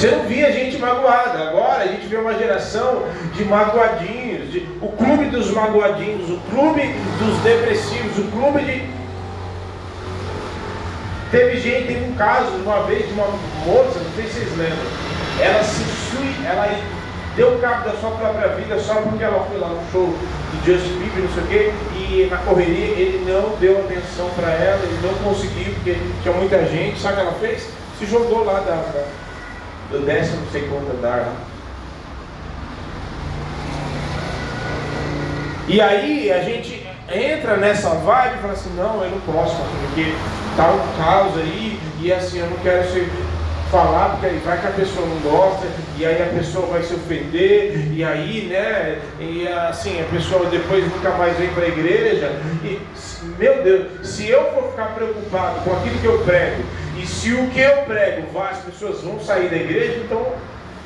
Você 0.02 0.10
não 0.10 0.24
via 0.24 0.52
gente 0.52 0.80
magoada. 0.80 1.50
Agora 1.50 1.84
a 1.84 1.86
gente 1.86 2.08
vê 2.08 2.16
uma 2.18 2.34
geração 2.34 3.04
de 3.36 3.46
magoadinhos, 3.46 4.52
de, 4.52 4.68
o 4.82 4.88
clube 4.88 5.26
dos 5.26 5.52
magoadinhos, 5.52 6.28
o 6.28 6.40
clube 6.50 6.82
dos 7.20 7.38
depressivos, 7.44 8.18
o 8.18 8.32
clube 8.32 8.64
de. 8.64 8.90
Teve 11.30 11.60
gente, 11.60 11.86
teve 11.86 12.06
um 12.06 12.16
caso 12.16 12.50
uma 12.66 12.82
vez 12.88 13.08
de 13.08 13.14
uma 13.14 13.28
moça, 13.28 14.00
não 14.00 14.12
sei 14.16 14.26
se 14.26 14.40
vocês 14.40 14.58
lembram, 14.58 14.86
ela 15.40 15.64
se 15.64 15.84
sui, 15.84 16.48
ela 16.48 16.68
deu 17.36 17.60
cabo 17.60 17.88
da 17.88 17.96
sua 17.98 18.10
própria 18.10 18.48
vida 18.56 18.80
só 18.80 18.96
porque 18.96 19.24
ela 19.24 19.46
foi 19.46 19.60
lá 19.60 19.68
no 19.68 19.92
show 19.92 20.08
do 20.08 20.66
Justin 20.66 20.98
Bieber, 20.98 21.26
não 21.26 21.34
sei 21.36 21.44
o 21.44 21.48
quê, 21.48 21.74
e 21.96 22.28
na 22.28 22.38
correria 22.38 22.88
ele 22.88 23.32
não 23.32 23.56
deu 23.58 23.78
atenção 23.78 24.32
para 24.36 24.50
ela, 24.50 24.82
ele 24.82 25.00
não 25.04 25.14
conseguiu, 25.30 25.72
porque 25.76 25.96
tinha 26.24 26.34
muita 26.34 26.66
gente, 26.66 27.00
sabe 27.00 27.14
o 27.14 27.18
que 27.18 27.22
ela 27.22 27.40
fez? 27.40 27.70
Se 28.00 28.08
jogou 28.08 28.44
lá 28.44 28.62
da, 28.62 28.74
da 28.74 29.06
do 29.92 30.06
décimo 30.06 30.42
quanto 30.70 30.98
andar 30.98 31.34
E 35.68 35.80
aí 35.80 36.32
a 36.32 36.42
gente 36.42 36.86
entra 37.10 37.56
nessa 37.56 37.90
vibe 37.90 38.36
e 38.36 38.42
fala 38.42 38.54
assim, 38.54 38.74
não, 38.76 39.04
eu 39.04 39.12
não 39.12 39.22
posso, 39.22 39.56
porque 39.56 40.14
tá 40.58 40.72
um 40.72 41.02
caos 41.02 41.38
aí, 41.38 41.80
e 42.02 42.12
assim, 42.12 42.40
eu 42.40 42.48
não 42.48 42.58
quero 42.58 42.90
ser 42.92 43.10
falar, 43.72 44.10
porque 44.10 44.26
aí 44.26 44.42
vai 44.44 44.60
que 44.60 44.68
a 44.68 44.72
pessoa 44.72 45.08
não 45.08 45.32
gosta, 45.32 45.66
e 45.98 46.06
aí 46.06 46.22
a 46.22 46.38
pessoa 46.38 46.68
vai 46.68 46.84
se 46.84 46.94
ofender, 46.94 47.88
e 47.94 48.04
aí, 48.04 48.48
né, 48.48 49.00
e 49.18 49.48
assim, 49.48 50.02
a 50.02 50.06
pessoa 50.14 50.50
depois 50.50 50.84
nunca 50.92 51.12
mais 51.12 51.38
vem 51.38 51.50
para 51.50 51.64
a 51.64 51.70
igreja, 51.70 52.32
e, 52.66 52.80
meu 53.40 53.64
Deus, 53.64 53.88
se 54.04 54.28
eu 54.28 54.52
for 54.52 54.72
ficar 54.72 54.94
preocupado 54.94 55.62
com 55.62 55.72
aquilo 55.78 56.00
que 56.00 56.06
eu 56.06 56.20
prego, 56.20 56.64
e 57.02 57.08
se 57.08 57.34
o 57.34 57.50
que 57.50 57.60
eu 57.60 57.78
prego, 57.84 58.40
as 58.40 58.60
pessoas 58.60 59.02
vão 59.02 59.20
sair 59.20 59.50
da 59.50 59.56
igreja, 59.56 60.02
então 60.06 60.34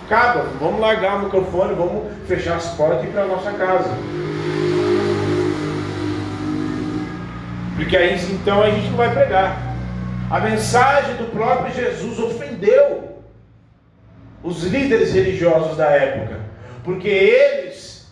acaba, 0.05 0.43
vamos 0.59 0.79
largar 0.79 1.17
o 1.17 1.23
microfone, 1.25 1.75
vamos 1.75 2.13
fechar 2.25 2.55
as 2.55 2.67
portas 2.75 3.03
e 3.03 3.07
ir 3.07 3.11
para 3.11 3.23
a 3.23 3.27
nossa 3.27 3.51
casa. 3.51 3.89
Porque 7.75 7.97
aí 7.97 8.17
então 8.31 8.63
a 8.63 8.69
gente 8.69 8.87
não 8.87 8.97
vai 8.97 9.13
pregar. 9.13 9.75
A 10.31 10.39
mensagem 10.39 11.15
do 11.17 11.25
próprio 11.31 11.73
Jesus 11.73 12.17
ofendeu 12.17 13.19
os 14.41 14.63
líderes 14.63 15.13
religiosos 15.13 15.75
da 15.75 15.87
época, 15.87 16.39
porque 16.83 17.09
eles 17.09 18.07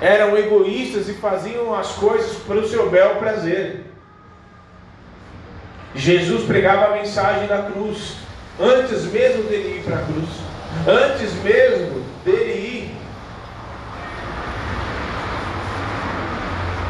eram 0.00 0.34
egoístas 0.34 1.10
e 1.10 1.12
faziam 1.12 1.74
as 1.74 1.92
coisas 1.92 2.36
para 2.38 2.56
o 2.56 2.66
seu 2.66 2.88
bel 2.88 3.16
prazer. 3.16 3.89
Jesus 5.94 6.44
pregava 6.44 6.86
a 6.86 6.98
mensagem 6.98 7.46
da 7.46 7.62
cruz, 7.62 8.16
antes 8.60 9.04
mesmo 9.06 9.44
dele 9.44 9.78
ir 9.78 9.84
para 9.84 9.96
a 9.96 10.02
cruz, 10.02 10.28
antes 10.86 11.34
mesmo 11.42 12.04
dele 12.24 12.52
ir. 12.52 12.96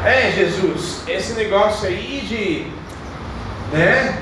É, 0.05 0.31
Jesus, 0.31 1.03
esse 1.07 1.33
negócio 1.33 1.87
aí 1.87 2.21
de 2.27 2.81
né? 3.71 4.21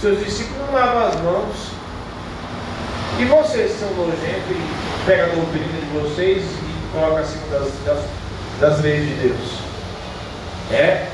Seus 0.00 0.18
discípulos 0.18 0.66
não 0.66 0.74
lavam 0.74 1.06
as 1.06 1.20
mãos. 1.20 1.56
E 3.18 3.24
vocês 3.24 3.70
são 3.78 3.88
nojentos 3.94 4.50
e 4.50 5.06
pegam 5.06 5.26
a 5.26 5.34
doutrina 5.36 5.66
de 5.66 5.98
vocês 6.00 6.42
e 6.42 6.92
colocam 6.92 7.18
acima 7.18 7.46
das, 7.46 7.68
das, 7.84 8.04
das 8.60 8.80
leis 8.82 9.08
de 9.08 9.14
Deus. 9.28 9.58
É, 10.72 11.08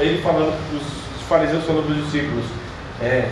ele 0.00 0.20
falando, 0.22 0.54
os 0.74 1.05
fariseus 1.26 1.64
falando 1.64 1.86
para 1.86 1.94
os 1.94 2.04
discípulos, 2.04 2.44
é, 3.02 3.28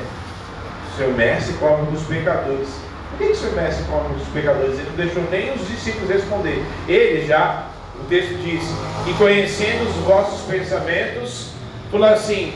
seu 0.97 1.13
mestre 1.13 1.55
cobra 1.55 1.85
dos 1.87 2.03
pecadores. 2.05 2.69
Por 3.11 3.19
que, 3.19 3.29
que 3.29 3.37
seu 3.37 3.53
mestre 3.53 3.85
come 3.85 4.15
os 4.17 4.29
pecadores? 4.29 4.79
Ele 4.79 4.89
não 4.89 4.97
deixou 4.97 5.23
nem 5.31 5.53
os 5.55 5.69
discípulos 5.69 6.09
responder. 6.09 6.65
Ele 6.89 7.27
já, 7.27 7.69
o 8.01 8.05
texto 8.05 8.35
diz, 8.43 8.63
e 9.09 9.13
conhecendo 9.15 9.89
os 9.89 9.97
vossos 10.05 10.41
pensamentos, 10.51 11.51
falou 11.91 12.09
assim: 12.09 12.53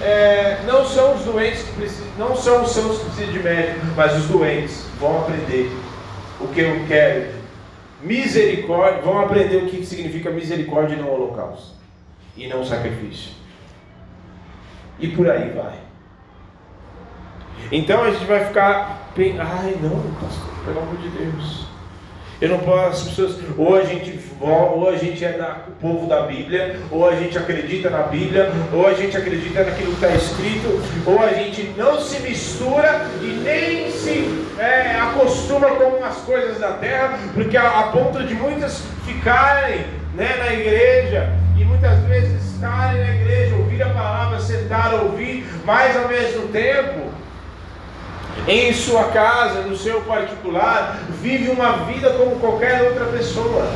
é, 0.00 0.58
não 0.66 0.84
são 0.84 1.14
os 1.14 1.24
doentes 1.24 1.62
que 1.62 1.72
precisam, 1.72 2.06
não 2.18 2.36
são 2.36 2.62
os 2.62 2.72
sãos 2.72 2.98
que 2.98 3.04
precisam 3.06 3.32
de 3.32 3.38
médico, 3.40 3.86
mas 3.96 4.16
os 4.16 4.26
doentes 4.26 4.84
vão 5.00 5.18
aprender 5.18 5.70
o 6.40 6.48
que 6.48 6.60
eu 6.60 6.84
quero. 6.86 7.34
Misericórdia, 8.02 9.02
vão 9.02 9.18
aprender 9.18 9.56
o 9.56 9.66
que 9.66 9.84
significa 9.84 10.30
misericórdia 10.30 10.94
e 10.94 10.98
não 10.98 11.10
holocausto. 11.10 11.74
E 12.36 12.46
não 12.46 12.64
sacrifício. 12.64 13.32
E 14.98 15.08
por 15.08 15.28
aí 15.30 15.50
vai. 15.50 15.74
Então 17.70 18.02
a 18.02 18.10
gente 18.10 18.24
vai 18.24 18.44
ficar. 18.44 19.10
Ai 19.18 19.76
não, 19.80 20.00
pastor, 20.20 20.54
pelo 20.64 20.80
amor 20.80 20.96
de 20.98 21.08
Deus. 21.08 21.66
Eu 22.38 22.50
não 22.50 22.58
posso, 22.58 22.88
as 22.88 23.02
pessoas, 23.08 23.38
ou 23.56 23.76
a 23.76 23.82
gente 23.82 24.20
ou 24.38 24.90
a 24.90 24.96
gente 24.96 25.24
é 25.24 25.32
da, 25.32 25.64
o 25.68 25.70
povo 25.80 26.06
da 26.06 26.22
Bíblia, 26.22 26.78
ou 26.90 27.08
a 27.08 27.14
gente 27.16 27.38
acredita 27.38 27.88
na 27.88 28.02
Bíblia, 28.02 28.52
ou 28.72 28.86
a 28.86 28.92
gente 28.92 29.16
acredita 29.16 29.64
naquilo 29.64 29.94
que 29.94 30.04
está 30.04 30.14
escrito, 30.14 30.82
ou 31.06 31.18
a 31.22 31.32
gente 31.32 31.72
não 31.78 31.98
se 31.98 32.20
mistura 32.20 33.06
e 33.22 33.26
nem 33.42 33.90
se 33.90 34.46
é, 34.58 34.96
acostuma 35.00 35.68
com 35.68 36.04
as 36.04 36.16
coisas 36.18 36.58
da 36.58 36.72
terra, 36.72 37.18
porque 37.32 37.56
a, 37.56 37.80
a 37.80 37.82
ponto 37.84 38.22
de 38.22 38.34
muitas 38.34 38.82
ficarem 39.06 39.86
né, 40.14 40.36
na 40.38 40.52
igreja 40.52 41.30
e 41.58 41.64
muitas 41.64 41.98
vezes 42.00 42.35
estarem 42.56 43.04
na 43.04 43.14
igreja, 43.14 43.54
ouvir 43.56 43.82
a 43.82 43.90
palavra, 43.90 44.40
sentar, 44.40 44.94
ouvir, 44.94 45.46
mas 45.64 45.96
ao 45.96 46.08
mesmo 46.08 46.48
tempo 46.48 47.12
em 48.48 48.72
sua 48.72 49.04
casa, 49.04 49.62
no 49.62 49.76
seu 49.76 50.00
particular, 50.02 50.98
vive 51.20 51.50
uma 51.50 51.84
vida 51.84 52.10
como 52.10 52.36
qualquer 52.36 52.82
outra 52.82 53.06
pessoa. 53.06 53.72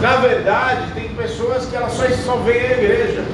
Na 0.00 0.16
verdade, 0.16 0.92
tem 0.94 1.08
pessoas 1.14 1.66
que 1.66 1.76
elas 1.76 1.92
só, 1.92 2.08
só 2.08 2.36
vêm 2.36 2.60
à 2.60 2.72
igreja. 2.72 3.24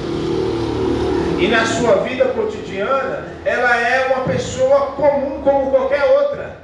E 1.39 1.47
na 1.47 1.65
sua 1.65 1.97
vida 1.97 2.25
cotidiana, 2.25 3.25
ela 3.43 3.77
é 3.77 4.07
uma 4.07 4.23
pessoa 4.25 4.91
comum 4.91 5.41
como 5.43 5.71
qualquer 5.71 6.03
outra. 6.03 6.57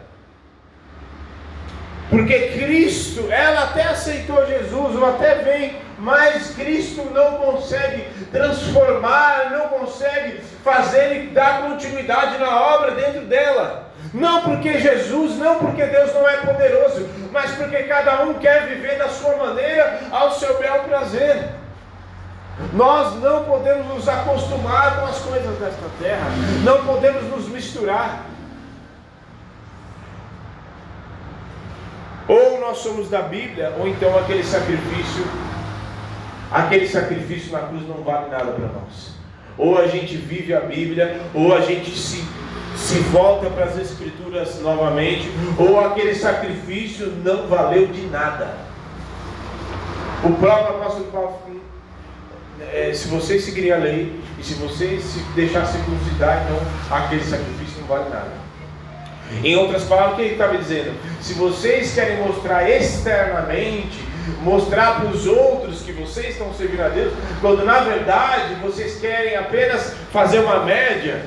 Porque 2.09 2.39
Cristo, 2.57 3.27
ela 3.29 3.63
até 3.63 3.83
aceitou 3.83 4.45
Jesus, 4.45 4.95
ou 4.95 5.05
até 5.05 5.35
vem, 5.35 5.75
mas 5.97 6.51
Cristo 6.51 7.03
não 7.13 7.37
consegue 7.37 8.03
transformar, 8.31 9.49
não 9.51 9.67
consegue 9.69 10.41
fazer 10.63 11.23
e 11.23 11.27
dar 11.27 11.63
continuidade 11.63 12.37
na 12.37 12.61
obra 12.75 12.91
dentro 12.91 13.21
dela. 13.21 13.87
Não 14.13 14.41
porque 14.41 14.79
Jesus, 14.79 15.37
não 15.37 15.55
porque 15.55 15.85
Deus 15.85 16.13
não 16.13 16.27
é 16.27 16.37
poderoso, 16.37 17.07
mas 17.31 17.51
porque 17.51 17.83
cada 17.83 18.23
um 18.23 18.35
quer 18.35 18.67
viver 18.67 18.97
da 18.97 19.09
sua 19.09 19.35
maneira, 19.35 19.99
ao 20.11 20.31
seu 20.31 20.57
bel 20.59 20.83
prazer. 20.83 21.49
Nós 22.73 23.15
não 23.21 23.43
podemos 23.43 23.85
nos 23.87 24.07
acostumar 24.07 24.99
com 24.99 25.05
as 25.05 25.19
coisas 25.19 25.57
desta 25.59 25.89
terra, 25.99 26.27
não 26.63 26.85
podemos 26.85 27.23
nos 27.23 27.47
misturar. 27.49 28.25
Ou 32.27 32.59
nós 32.59 32.79
somos 32.79 33.09
da 33.09 33.21
Bíblia, 33.21 33.73
ou 33.79 33.87
então 33.87 34.17
aquele 34.17 34.43
sacrifício, 34.43 35.25
aquele 36.51 36.87
sacrifício 36.87 37.51
na 37.51 37.59
cruz 37.59 37.87
não 37.87 38.03
vale 38.03 38.29
nada 38.29 38.51
para 38.51 38.67
nós. 38.67 39.15
Ou 39.57 39.77
a 39.77 39.87
gente 39.87 40.15
vive 40.15 40.53
a 40.53 40.61
Bíblia, 40.61 41.19
ou 41.33 41.55
a 41.55 41.61
gente 41.61 41.89
se, 41.91 42.23
se 42.75 42.99
volta 43.11 43.49
para 43.49 43.65
as 43.65 43.77
Escrituras 43.77 44.61
novamente, 44.61 45.29
ou 45.57 45.79
aquele 45.79 46.13
sacrifício 46.13 47.07
não 47.23 47.47
valeu 47.47 47.87
de 47.87 48.01
nada. 48.07 48.55
O 50.23 50.33
próprio 50.33 50.77
apóstolo 50.77 51.05
Paulo 51.11 51.47
é, 52.73 52.91
se 52.93 53.07
vocês 53.07 53.43
seguirem 53.43 53.71
a 53.71 53.77
lei 53.77 54.19
e 54.39 54.43
se 54.43 54.55
vocês 54.55 55.03
se 55.03 55.19
deixar 55.35 55.65
circuncidar, 55.65 56.43
então 56.43 56.97
aquele 56.97 57.23
sacrifício 57.23 57.81
não 57.81 57.87
vale 57.87 58.09
nada. 58.09 58.31
Em 59.43 59.55
outras 59.55 59.83
palavras, 59.83 60.13
o 60.13 60.15
que 60.15 60.21
ele 60.23 60.31
estava 60.33 60.57
dizendo? 60.57 60.93
Se 61.21 61.33
vocês 61.33 61.93
querem 61.93 62.17
mostrar 62.17 62.69
externamente, 62.69 63.99
mostrar 64.41 64.99
para 64.99 65.09
os 65.09 65.25
outros 65.25 65.81
que 65.81 65.91
vocês 65.91 66.29
estão 66.29 66.53
servindo 66.53 66.81
a 66.81 66.89
Deus, 66.89 67.13
quando 67.41 67.65
na 67.65 67.79
verdade 67.79 68.55
vocês 68.55 68.99
querem 68.99 69.35
apenas 69.35 69.93
fazer 70.11 70.39
uma 70.39 70.63
média, 70.63 71.25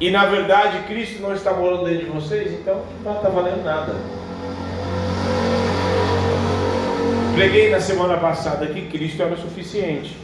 e 0.00 0.10
na 0.10 0.26
verdade 0.26 0.78
Cristo 0.88 1.22
não 1.22 1.32
está 1.32 1.52
morando 1.52 1.84
dentro 1.84 2.06
de 2.06 2.10
vocês, 2.10 2.52
então 2.52 2.82
não 3.04 3.16
está 3.16 3.28
valendo 3.28 3.62
nada. 3.62 3.94
Preguei 7.34 7.70
na 7.70 7.80
semana 7.80 8.18
passada 8.18 8.66
que 8.66 8.88
Cristo 8.88 9.22
era 9.22 9.34
o 9.34 9.38
suficiente. 9.38 10.16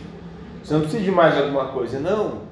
Você 0.63 0.75
não 0.75 0.81
precisa 0.83 1.03
de 1.03 1.11
mais 1.11 1.39
alguma 1.39 1.67
coisa, 1.67 1.99
não. 1.99 2.48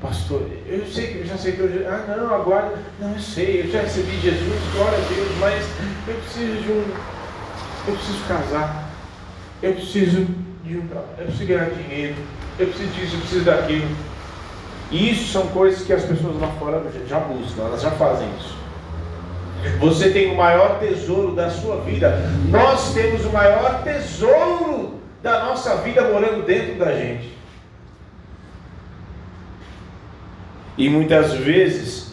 Pastor, 0.00 0.46
eu 0.66 0.86
sei 0.86 1.08
que 1.08 1.18
eu 1.18 1.26
já 1.26 1.34
aceitou 1.34 1.66
Jesus. 1.68 1.86
Ah, 1.88 2.16
não, 2.16 2.32
agora. 2.32 2.74
Não, 3.00 3.12
eu 3.12 3.18
sei, 3.18 3.62
eu 3.62 3.70
já 3.72 3.80
recebi 3.80 4.20
Jesus, 4.20 4.60
glória 4.72 4.96
a 4.96 5.12
Deus, 5.12 5.28
mas 5.40 5.64
eu 6.06 6.14
preciso 6.14 6.62
de 6.62 6.70
um. 6.70 6.84
Eu 7.88 7.94
preciso 7.94 8.24
casar. 8.28 8.90
Eu 9.60 9.72
preciso 9.74 10.26
de 10.62 10.76
um. 10.76 10.88
Eu 11.18 11.24
preciso 11.26 11.46
ganhar 11.46 11.70
dinheiro. 11.70 12.14
Eu 12.58 12.68
preciso 12.68 12.92
disso, 12.92 13.16
eu 13.16 13.20
preciso 13.20 13.44
daquilo. 13.44 13.88
E 14.90 15.10
isso 15.10 15.32
são 15.32 15.48
coisas 15.48 15.84
que 15.84 15.92
as 15.92 16.04
pessoas 16.04 16.40
lá 16.40 16.48
fora 16.58 16.82
já 17.06 17.18
buscam, 17.18 17.64
elas 17.64 17.82
já 17.82 17.90
fazem 17.90 18.28
isso. 18.38 18.56
Você 19.80 20.10
tem 20.10 20.30
o 20.30 20.36
maior 20.36 20.78
tesouro 20.78 21.34
da 21.34 21.50
sua 21.50 21.80
vida. 21.80 22.22
Nós 22.48 22.94
temos 22.94 23.24
o 23.24 23.30
maior 23.30 23.82
tesouro 23.82 24.94
da 25.22 25.44
nossa 25.44 25.76
vida 25.78 26.02
morando 26.04 26.46
dentro 26.46 26.76
da 26.76 26.96
gente. 26.96 27.37
E 30.78 30.88
muitas 30.88 31.32
vezes 31.32 32.12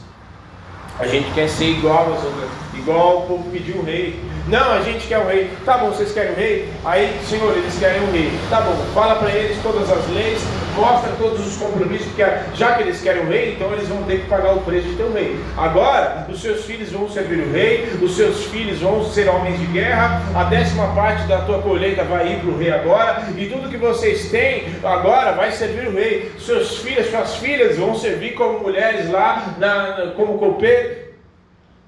a 1.00 1.06
gente 1.06 1.32
quer 1.34 1.48
ser 1.48 1.66
igual 1.66 2.14
às 2.14 2.24
outras, 2.24 2.50
igual 2.74 3.20
o 3.20 3.22
povo 3.28 3.50
pediu 3.52 3.78
o 3.78 3.84
rei. 3.84 4.20
Não, 4.48 4.72
a 4.72 4.82
gente 4.82 5.06
quer 5.08 5.20
o 5.20 5.28
rei. 5.28 5.52
Tá 5.64 5.78
bom, 5.78 5.90
vocês 5.90 6.12
querem 6.12 6.32
o 6.32 6.36
rei? 6.36 6.70
Aí, 6.84 7.16
Senhor, 7.30 7.56
eles 7.56 7.78
querem 7.78 8.02
o 8.02 8.12
rei. 8.12 8.32
Tá 8.50 8.62
bom, 8.62 8.76
fala 8.94 9.16
para 9.16 9.30
eles 9.30 9.62
todas 9.62 9.90
as 9.92 10.10
leis, 10.10 10.42
mostra 10.76 11.12
todos 11.18 11.46
os 11.46 11.58
compromissos, 11.58 12.08
porque 12.08 12.24
já 12.54 12.74
que 12.74 12.84
eles 12.84 13.02
querem 13.02 13.24
o 13.24 13.30
rei, 13.30 13.54
então 13.54 13.72
eles 13.74 13.88
vão 13.88 14.04
ter 14.04 14.22
que 14.22 14.28
pagar 14.28 14.54
o 14.54 14.62
preço 14.62 14.88
de 14.88 14.96
ter 14.96 15.04
o 15.04 15.14
rei. 15.14 15.40
Agora, 15.58 16.28
os 16.30 16.42
seus 16.42 16.66
filhos 16.66 16.92
vão 16.92 17.10
servir 17.10 17.40
o 17.40 17.52
rei, 17.52 17.90
os 18.02 18.16
seus 18.16 18.46
filhos 18.46 18.80
vão 18.80 19.04
ser 19.06 19.30
homens 19.30 19.60
de 19.60 19.66
guerra, 19.68 20.22
a 20.36 20.44
décima 20.44 20.94
parte 20.94 21.24
da 21.28 21.40
tua 21.42 21.62
colheita 21.62 22.04
vai 22.04 22.34
ir 22.34 22.40
para 22.40 22.50
o 22.50 22.58
rei 22.58 22.72
agora, 22.72 23.24
e 23.38 23.46
tudo 23.48 23.70
que 23.70 23.78
vocês 23.78 24.30
têm 24.30 24.66
agora 24.84 25.32
vai 25.32 25.52
servir 25.52 25.88
o 25.88 25.94
rei. 25.94 26.32
Seus 26.40 26.78
filhos, 26.78 27.10
suas 27.10 27.36
filhas 27.38 27.78
vão 27.78 27.96
servir 27.96 28.34
como 28.34 28.60
mulheres 28.60 29.10
lá, 29.10 29.56
na, 29.58 30.14
como 30.16 30.38
copeiro. 30.38 31.06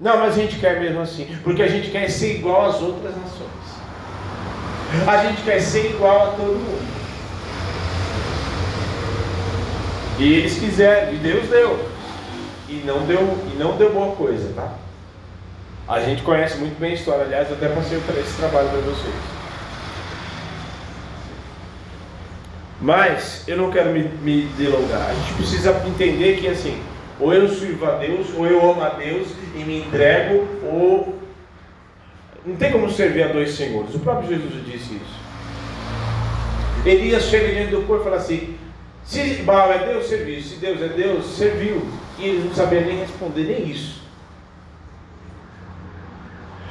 Não, 0.00 0.16
mas 0.18 0.34
a 0.34 0.40
gente 0.40 0.56
quer 0.58 0.80
mesmo 0.80 1.00
assim, 1.00 1.26
porque 1.42 1.62
a 1.62 1.68
gente 1.68 1.90
quer 1.90 2.08
ser 2.08 2.36
igual 2.36 2.66
às 2.66 2.80
outras 2.80 3.14
nações. 3.16 3.48
A 5.06 5.24
gente 5.24 5.42
quer 5.42 5.60
ser 5.60 5.90
igual 5.90 6.28
a 6.28 6.30
todo 6.30 6.52
mundo. 6.52 6.97
E 10.18 10.34
eles 10.34 10.58
quiseram, 10.58 11.14
e 11.14 11.16
Deus 11.16 11.48
deu. 11.48 11.88
E 12.68 12.82
não 12.84 13.06
deu, 13.06 13.20
e 13.52 13.56
não 13.56 13.76
deu 13.76 13.92
boa 13.92 14.14
coisa, 14.16 14.52
tá? 14.54 14.74
A 15.86 16.00
gente 16.00 16.22
conhece 16.22 16.58
muito 16.58 16.78
bem 16.78 16.90
a 16.90 16.94
história, 16.94 17.24
aliás, 17.24 17.48
eu 17.48 17.56
até 17.56 17.68
passei 17.68 17.98
esse 17.98 18.36
trabalho 18.36 18.68
para 18.68 18.80
vocês. 18.80 19.14
Mas 22.80 23.44
eu 23.48 23.56
não 23.56 23.70
quero 23.70 23.90
me, 23.90 24.02
me 24.02 24.42
delongar. 24.56 25.08
A 25.08 25.14
gente 25.14 25.34
precisa 25.34 25.82
entender 25.86 26.40
que 26.40 26.48
assim, 26.48 26.80
ou 27.18 27.32
eu 27.32 27.48
sirvo 27.48 27.86
a 27.86 27.92
Deus, 27.92 28.26
ou 28.36 28.46
eu 28.46 28.70
amo 28.70 28.82
a 28.82 28.90
Deus 28.90 29.28
e 29.54 29.58
me 29.58 29.80
entrego, 29.80 30.46
ou 30.62 31.18
não 32.44 32.56
tem 32.56 32.70
como 32.70 32.90
servir 32.90 33.22
a 33.22 33.28
dois 33.28 33.52
senhores. 33.52 33.94
O 33.94 34.00
próprio 34.00 34.28
Jesus 34.28 34.64
disse 34.64 34.94
isso. 34.94 35.18
Elias 36.84 37.24
chega 37.24 37.48
diante 37.48 37.70
do 37.70 37.82
povo 37.86 38.00
e 38.00 38.04
fala 38.04 38.16
assim: 38.16 38.57
se 39.08 39.42
Baal 39.42 39.72
é 39.72 39.78
Deus, 39.86 40.06
serviu. 40.06 40.42
Se 40.42 40.56
Deus 40.56 40.82
é 40.82 40.88
Deus, 40.88 41.24
serviu. 41.24 41.88
E 42.18 42.26
eles 42.26 42.44
não 42.44 42.54
sabiam 42.54 42.84
nem 42.84 42.98
responder 42.98 43.44
nem 43.44 43.70
isso. 43.70 44.02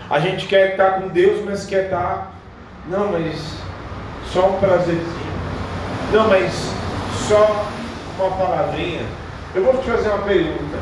A 0.07 0.19
gente 0.19 0.45
quer 0.45 0.71
estar 0.71 1.01
com 1.01 1.07
Deus, 1.07 1.43
mas 1.43 1.65
quer 1.65 1.85
estar. 1.85 2.31
Não, 2.87 3.11
mas 3.11 3.57
só 4.31 4.49
um 4.49 4.59
prazerzinho. 4.59 5.27
Não, 6.13 6.29
mas 6.29 6.53
só 7.27 7.65
uma 8.19 8.29
palavrinha. 8.37 9.01
Eu 9.55 9.63
vou 9.63 9.77
te 9.77 9.89
fazer 9.89 10.09
uma 10.09 10.19
pergunta. 10.19 10.77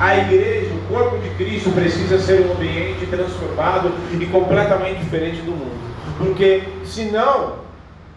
A 0.00 0.16
igreja, 0.16 0.72
o 0.74 0.88
corpo 0.88 1.18
de 1.18 1.28
Cristo, 1.34 1.70
precisa 1.72 2.18
ser 2.18 2.46
um 2.46 2.52
ambiente 2.52 3.06
transformado 3.06 3.92
e 4.18 4.26
completamente 4.26 5.00
diferente 5.00 5.42
do 5.42 5.50
mundo. 5.50 5.78
Porque 6.18 6.62
senão 6.86 7.63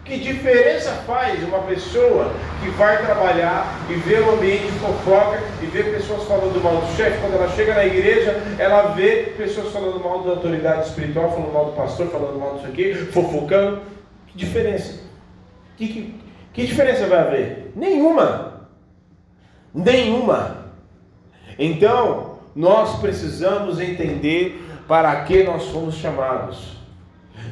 Que 0.08 0.16
diferença 0.16 0.92
faz 1.06 1.44
uma 1.44 1.58
pessoa 1.58 2.32
que 2.62 2.70
vai 2.70 3.04
trabalhar 3.04 3.78
e 3.90 3.94
vê 3.94 4.18
o 4.20 4.32
ambiente 4.32 4.72
fofoca 4.80 5.38
e 5.62 5.66
vê 5.66 5.82
pessoas 5.82 6.26
falando 6.26 6.64
mal 6.64 6.78
do 6.78 6.96
chefe, 6.96 7.18
quando 7.20 7.34
ela 7.34 7.50
chega 7.50 7.74
na 7.74 7.84
igreja, 7.84 8.42
ela 8.58 8.94
vê 8.94 9.34
pessoas 9.36 9.70
falando 9.70 10.02
mal 10.02 10.22
da 10.22 10.30
autoridade 10.30 10.88
espiritual, 10.88 11.30
falando 11.30 11.52
mal 11.52 11.66
do 11.66 11.72
pastor, 11.72 12.06
falando 12.06 12.38
mal 12.38 12.54
disso 12.54 12.66
aqui, 12.68 12.94
fofocando. 13.12 13.82
Que 14.28 14.38
diferença? 14.38 14.98
Que, 15.76 15.86
que, 15.86 16.14
que 16.54 16.66
diferença 16.66 17.06
vai 17.06 17.18
haver? 17.18 17.72
Nenhuma. 17.76 18.66
Nenhuma. 19.74 20.72
Então, 21.58 22.38
nós 22.56 22.98
precisamos 22.98 23.78
entender 23.78 24.58
para 24.88 25.14
que 25.24 25.44
nós 25.44 25.66
fomos 25.66 25.96
chamados. 25.96 26.77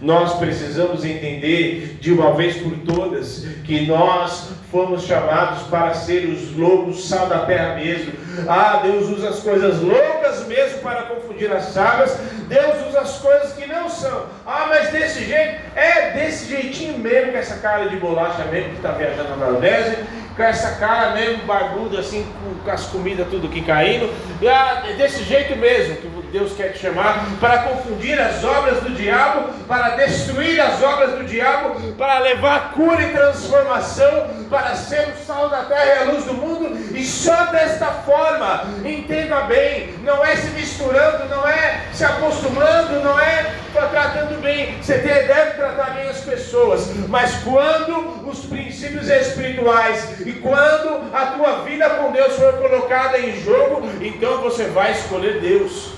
Nós 0.01 0.35
precisamos 0.35 1.05
entender 1.05 1.99
de 2.01 2.13
uma 2.13 2.33
vez 2.35 2.57
por 2.57 2.73
todas 2.79 3.47
que 3.65 3.87
nós 3.87 4.51
fomos 4.71 5.05
chamados 5.05 5.63
para 5.69 5.95
ser 5.95 6.27
os 6.27 6.55
lobos 6.57 7.09
sal 7.09 7.27
da 7.27 7.41
terra 7.41 7.77
mesmo. 7.77 8.13
Ah, 8.49 8.81
Deus 8.83 9.09
usa 9.09 9.31
as 9.31 9.41
coisas 9.41 9.81
loucas 9.81 10.47
mesmo 10.47 10.81
para 10.81 11.03
confundir 11.05 11.51
as 11.51 11.65
sábias. 11.67 12.19
Deus 12.49 12.89
usa 12.89 13.01
as 13.01 13.19
coisas 13.19 13.53
que 13.55 13.67
não 13.67 13.89
são. 13.89 14.27
Ah, 14.47 14.67
mas 14.69 14.91
desse 14.91 15.25
jeito, 15.25 15.61
é 15.75 16.11
desse 16.11 16.49
jeitinho 16.51 16.99
mesmo, 16.99 17.33
com 17.33 17.39
essa 17.39 17.57
cara 17.57 17.89
de 17.89 17.97
bolacha 17.97 18.45
mesmo 18.45 18.71
que 18.71 18.77
está 18.77 18.93
viajando 18.93 19.31
na 19.31 19.37
maionese 19.37 19.97
com 20.37 20.43
essa 20.43 20.73
cara 20.73 21.15
mesmo 21.15 21.47
barbuda, 21.47 21.99
assim, 21.99 22.27
com 22.63 22.71
as 22.71 22.85
comidas 22.89 23.27
tudo 23.31 23.49
que 23.49 23.63
caindo. 23.63 24.13
Ah, 24.47 24.83
desse 24.99 25.25
jeito 25.25 25.57
mesmo 25.57 25.97
Deus 26.39 26.53
quer 26.53 26.73
te 26.73 26.81
chamar, 26.81 27.25
para 27.41 27.63
confundir 27.63 28.21
as 28.21 28.45
obras 28.45 28.83
do 28.83 28.91
diabo, 28.91 29.49
para 29.67 29.97
destruir 29.97 30.61
as 30.61 30.83
obras 30.83 31.13
do 31.13 31.25
diabo, 31.25 31.81
para 31.93 32.19
levar 32.19 32.73
cura 32.73 33.03
e 33.03 33.13
transformação, 33.13 34.29
para 34.51 34.75
ser 34.75 35.09
o 35.09 35.25
sal 35.25 35.49
da 35.49 35.65
terra 35.65 35.87
e 35.87 35.99
a 35.99 36.13
luz 36.13 36.25
do 36.25 36.35
mundo, 36.35 36.95
e 36.95 37.03
só 37.03 37.47
desta 37.47 37.87
forma, 37.87 38.65
entenda 38.85 39.41
bem, 39.43 39.95
não 40.05 40.23
é 40.23 40.37
se 40.37 40.51
misturando, 40.51 41.25
não 41.31 41.49
é 41.49 41.87
se 41.95 42.05
acostumando, 42.05 43.01
não 43.03 43.19
é 43.19 43.55
tratando 43.73 44.39
bem, 44.43 44.77
você 44.83 44.99
deve 44.99 45.53
tratar 45.53 45.95
bem 45.95 46.09
as 46.09 46.21
pessoas, 46.21 46.89
mas 47.09 47.35
quando 47.45 48.29
os 48.29 48.45
princípios 48.45 49.09
espirituais 49.09 50.21
e 50.21 50.33
quando 50.35 51.15
a 51.15 51.27
tua 51.27 51.65
vida 51.65 51.89
com 51.89 52.13
Deus 52.13 52.35
for 52.35 52.53
colocada 52.59 53.19
em 53.19 53.41
jogo, 53.43 53.89
então 54.03 54.43
você 54.43 54.65
vai 54.65 54.93
escolher 54.93 55.41
Deus. 55.41 55.97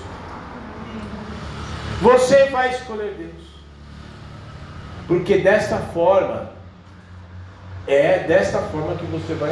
Você 2.01 2.45
vai 2.45 2.69
escolher 2.69 3.13
Deus. 3.17 3.49
Porque 5.07 5.39
desta 5.39 5.77
forma, 5.77 6.51
é 7.87 8.19
desta 8.19 8.59
forma 8.59 8.95
que 8.95 9.05
você 9.05 9.33
vai. 9.33 9.49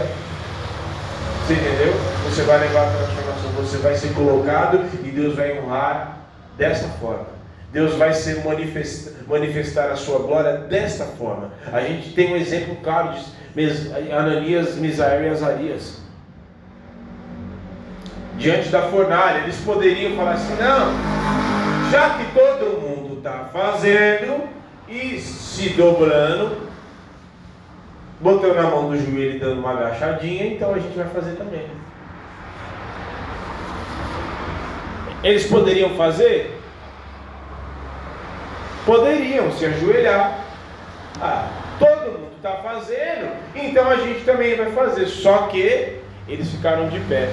Você 1.46 1.54
entendeu? 1.54 1.94
Você 2.26 2.44
vai 2.44 2.60
levar 2.60 2.88
a 2.88 2.92
transformação, 2.92 3.52
você 3.52 3.78
vai 3.78 3.96
ser 3.96 4.14
colocado 4.14 4.86
e 5.04 5.10
Deus 5.10 5.36
vai 5.36 5.60
honrar 5.60 6.20
desta 6.58 6.88
forma. 7.00 7.26
Deus 7.72 7.96
vai 7.96 8.14
ser 8.14 8.46
manifestar, 8.46 9.12
manifestar 9.28 9.92
a 9.92 9.96
sua 9.96 10.20
glória 10.20 10.58
desta 10.58 11.06
forma. 11.06 11.52
A 11.72 11.82
gente 11.82 12.14
tem 12.14 12.34
um 12.34 12.38
exemplo 12.38 12.78
claro 12.78 13.14
de 13.14 14.12
Ananias, 14.12 14.76
Misael 14.76 15.24
e 15.24 15.30
Azarias. 15.30 16.02
Diante 18.38 18.70
da 18.70 18.84
fornalha, 18.84 19.40
eles 19.40 19.58
poderiam 19.58 20.16
falar 20.16 20.34
assim: 20.34 20.56
não, 20.56 20.94
já 21.92 22.18
que 22.18 22.26
todo 22.34 22.82
mundo 22.82 23.18
está 23.18 23.50
fazendo 23.52 24.48
e 24.88 25.20
se 25.20 25.70
dobrando, 25.70 26.68
botando 28.20 28.56
na 28.56 28.64
mão 28.64 28.90
do 28.90 28.98
joelho 28.98 29.36
e 29.36 29.40
dando 29.40 29.60
uma 29.60 29.72
agachadinha, 29.72 30.48
então 30.48 30.74
a 30.74 30.80
gente 30.80 30.98
vai 30.98 31.08
fazer 31.10 31.36
também. 31.36 31.68
Eles 35.24 35.46
poderiam 35.48 35.92
fazer? 35.92 36.58
Poderiam 38.86 39.52
se 39.52 39.66
ajoelhar. 39.66 40.40
Ah, 41.20 41.50
todo 41.80 42.20
mundo 42.20 42.32
está 42.38 42.54
fazendo, 42.58 43.36
então 43.56 43.90
a 43.90 43.98
gente 43.98 44.24
também 44.24 44.56
vai 44.56 44.72
fazer. 44.72 45.08
Só 45.08 45.48
que 45.48 46.00
eles 46.28 46.50
ficaram 46.50 46.88
de 46.90 47.00
pé. 47.02 47.30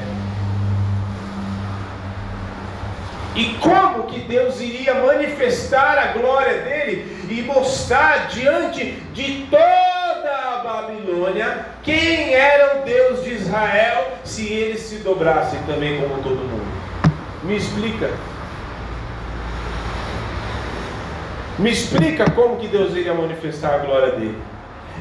E 3.36 3.54
como 3.54 4.04
que 4.04 4.20
Deus 4.20 4.60
iria 4.60 4.94
manifestar 4.94 5.98
a 5.98 6.18
glória 6.18 6.62
dele 6.62 7.26
e 7.28 7.42
mostrar 7.42 8.28
diante 8.28 8.92
de 9.12 9.46
toda 9.50 10.30
a 10.30 10.62
Babilônia 10.64 11.66
quem 11.82 12.32
era 12.32 12.78
o 12.78 12.84
Deus 12.84 13.24
de 13.24 13.34
Israel 13.34 14.12
se 14.22 14.52
eles 14.52 14.82
se 14.82 14.98
dobrassem 14.98 15.58
também 15.66 16.00
como 16.00 16.22
todo 16.22 16.36
mundo? 16.36 16.64
Me 17.42 17.56
explica. 17.56 18.08
Me 21.58 21.70
explica 21.70 22.30
como 22.30 22.56
que 22.56 22.68
Deus 22.68 22.96
iria 22.96 23.14
manifestar 23.14 23.74
a 23.74 23.78
glória 23.78 24.12
dele. 24.12 24.38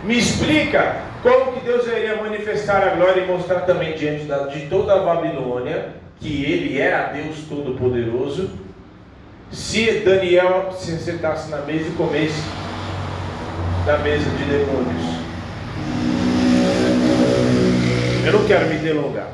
Me 0.04 0.18
explica 0.18 0.98
como 1.22 1.54
que 1.54 1.60
Deus 1.60 1.86
iria 1.88 2.16
manifestar 2.16 2.84
a 2.84 2.96
glória 2.96 3.22
e 3.22 3.28
mostrar 3.28 3.62
também 3.62 3.96
diante 3.96 4.26
de 4.26 4.68
toda 4.68 4.96
a 4.96 5.00
Babilônia 5.00 6.03
que 6.24 6.46
ele 6.46 6.80
era 6.80 7.12
Deus 7.12 7.40
Todo-Poderoso, 7.50 8.50
se 9.52 10.00
Daniel 10.00 10.72
se 10.72 10.98
sentasse 10.98 11.52
na 11.52 11.58
mesa 11.58 11.90
e 11.90 11.92
comesse 11.92 12.42
da 13.86 13.98
mesa 13.98 14.24
de 14.30 14.46
demônios. 14.46 15.04
Eu 18.26 18.32
não 18.32 18.48
quero 18.48 18.70
me 18.70 18.78
delongar. 18.78 19.28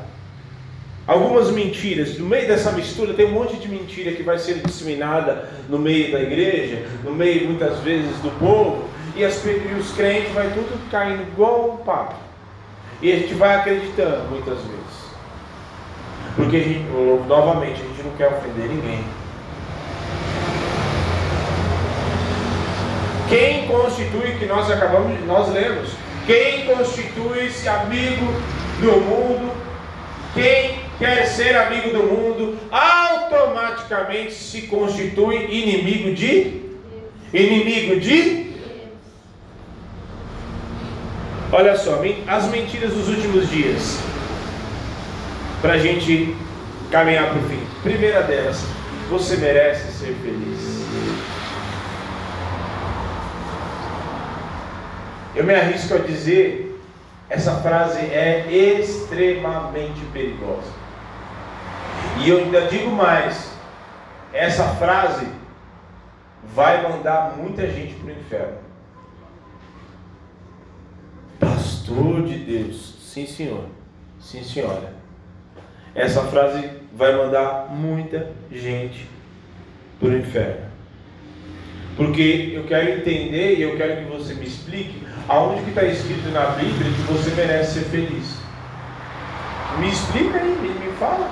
Algumas 1.06 1.50
mentiras, 1.52 2.18
no 2.18 2.26
meio 2.26 2.48
dessa 2.48 2.72
mistura 2.72 3.14
tem 3.14 3.26
um 3.26 3.32
monte 3.32 3.56
de 3.56 3.68
mentira 3.68 4.10
que 4.10 4.24
vai 4.24 4.38
ser 4.38 4.54
disseminada 4.54 5.48
no 5.68 5.78
meio 5.78 6.10
da 6.10 6.20
igreja, 6.20 6.84
no 7.04 7.12
meio 7.12 7.46
muitas 7.46 7.78
vezes 7.80 8.16
do 8.18 8.36
povo, 8.40 8.88
e, 9.14 9.24
as, 9.24 9.44
e 9.44 9.74
os 9.78 9.92
crentes 9.92 10.32
vai 10.32 10.48
tudo 10.48 10.90
caindo 10.90 11.22
igual 11.22 11.74
um 11.74 11.84
papo. 11.84 12.16
E 13.00 13.12
a 13.12 13.16
gente 13.16 13.34
vai 13.34 13.54
acreditando 13.54 14.28
muitas 14.28 14.58
vezes. 14.58 14.89
Porque, 16.36 16.56
a 16.56 16.60
gente, 16.60 16.84
novamente, 17.26 17.80
a 17.82 17.84
gente 17.84 18.02
não 18.02 18.12
quer 18.12 18.28
ofender 18.28 18.68
ninguém. 18.68 19.04
Quem 23.28 23.68
constitui, 23.68 24.36
que 24.38 24.46
nós 24.46 24.70
acabamos, 24.70 25.24
nós 25.24 25.52
lemos, 25.52 25.90
quem 26.26 26.66
constitui-se 26.66 27.68
amigo 27.68 28.26
do 28.80 29.00
mundo, 29.00 29.52
quem 30.34 30.80
quer 30.98 31.26
ser 31.26 31.56
amigo 31.56 31.90
do 31.90 32.02
mundo, 32.04 32.58
automaticamente 32.70 34.32
se 34.32 34.62
constitui 34.62 35.44
inimigo 35.44 36.14
de? 36.14 36.60
Inimigo 37.32 38.00
de? 38.00 38.50
Olha 41.52 41.76
só, 41.76 42.00
as 42.26 42.46
mentiras 42.46 42.92
dos 42.92 43.08
últimos 43.08 43.48
dias 43.50 43.98
para 45.60 45.74
a 45.74 45.78
gente 45.78 46.36
caminhar 46.90 47.28
para 47.30 47.38
o 47.38 47.42
fim. 47.42 47.60
Primeira 47.82 48.22
delas, 48.22 48.64
você 49.08 49.36
merece 49.36 49.92
ser 49.92 50.14
feliz. 50.22 50.80
Eu 55.34 55.44
me 55.44 55.54
arrisco 55.54 55.94
a 55.94 55.98
dizer, 55.98 56.80
essa 57.28 57.56
frase 57.56 57.98
é 58.00 58.46
extremamente 58.50 60.00
perigosa. 60.12 60.80
E 62.18 62.28
eu 62.28 62.38
ainda 62.38 62.62
digo 62.62 62.90
mais, 62.90 63.52
essa 64.32 64.64
frase 64.74 65.26
vai 66.54 66.82
mandar 66.82 67.36
muita 67.36 67.66
gente 67.70 67.94
para 67.94 68.08
o 68.08 68.10
inferno. 68.10 68.58
Pastor 71.38 72.24
de 72.24 72.38
Deus, 72.38 72.96
sim 73.00 73.26
senhor, 73.26 73.66
sim 74.18 74.42
senhora. 74.42 74.99
Essa 75.94 76.22
frase 76.22 76.70
vai 76.94 77.16
mandar 77.16 77.68
muita 77.70 78.28
gente 78.50 79.08
para 79.98 80.08
o 80.08 80.16
inferno. 80.18 80.70
Porque 81.96 82.52
eu 82.54 82.64
quero 82.64 82.90
entender 82.90 83.56
e 83.56 83.62
eu 83.62 83.76
quero 83.76 83.96
que 83.96 84.10
você 84.10 84.34
me 84.34 84.46
explique 84.46 85.02
aonde 85.28 85.62
que 85.62 85.70
está 85.70 85.84
escrito 85.84 86.28
na 86.30 86.46
Bíblia 86.46 86.92
que 86.92 87.12
você 87.12 87.30
merece 87.34 87.80
ser 87.80 87.84
feliz. 87.86 88.40
Me 89.78 89.88
explica 89.88 90.38
aí, 90.38 90.56
me, 90.60 90.92
fala. 90.98 91.30